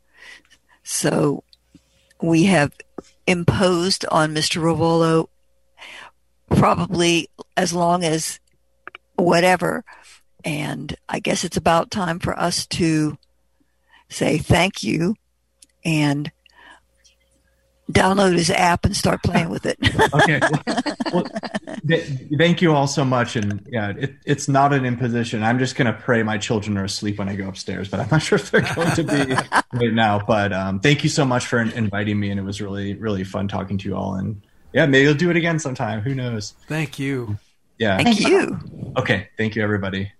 So 0.83 1.43
we 2.21 2.45
have 2.45 2.73
imposed 3.27 4.05
on 4.11 4.33
Mr. 4.33 4.61
Ruvolo 4.61 5.27
probably 6.49 7.29
as 7.55 7.73
long 7.73 8.03
as 8.03 8.39
whatever. 9.15 9.83
And 10.43 10.95
I 11.07 11.19
guess 11.19 11.43
it's 11.43 11.57
about 11.57 11.91
time 11.91 12.19
for 12.19 12.37
us 12.37 12.65
to 12.67 13.17
say 14.09 14.37
thank 14.37 14.83
you 14.83 15.15
and 15.85 16.31
download 17.91 18.33
his 18.33 18.49
app 18.49 18.85
and 18.85 18.95
start 18.95 19.23
playing 19.23 19.49
with 19.49 19.65
it. 19.65 19.77
okay. 20.13 20.39
Well, 21.13 21.25
th- 21.87 22.07
thank 22.37 22.61
you 22.61 22.73
all 22.73 22.87
so 22.87 23.03
much. 23.03 23.35
And 23.35 23.65
yeah, 23.69 23.93
it, 23.97 24.15
it's 24.25 24.47
not 24.47 24.73
an 24.73 24.85
imposition. 24.85 25.43
I'm 25.43 25.59
just 25.59 25.75
going 25.75 25.91
to 25.91 25.99
pray 25.99 26.23
my 26.23 26.37
children 26.37 26.77
are 26.77 26.83
asleep 26.83 27.19
when 27.19 27.29
I 27.29 27.35
go 27.35 27.47
upstairs, 27.47 27.89
but 27.89 27.99
I'm 27.99 28.09
not 28.09 28.21
sure 28.21 28.37
if 28.37 28.51
they're 28.51 28.61
going 28.75 28.91
to 28.91 29.03
be 29.03 29.33
right 29.73 29.93
now. 29.93 30.19
But 30.25 30.53
um, 30.53 30.79
thank 30.79 31.03
you 31.03 31.09
so 31.09 31.25
much 31.25 31.45
for 31.45 31.59
inviting 31.59 32.19
me. 32.19 32.29
And 32.29 32.39
it 32.39 32.43
was 32.43 32.61
really, 32.61 32.93
really 32.95 33.23
fun 33.23 33.47
talking 33.47 33.77
to 33.77 33.89
you 33.89 33.95
all. 33.95 34.15
And 34.15 34.41
yeah, 34.73 34.85
maybe 34.85 35.03
you'll 35.03 35.13
do 35.13 35.29
it 35.29 35.35
again 35.35 35.59
sometime. 35.59 36.01
Who 36.01 36.15
knows? 36.15 36.53
Thank 36.67 36.99
you. 36.99 37.37
Yeah. 37.77 37.97
Thank 37.97 38.19
you. 38.19 38.59
Okay. 38.97 39.29
Thank 39.37 39.55
you, 39.55 39.63
everybody. 39.63 40.11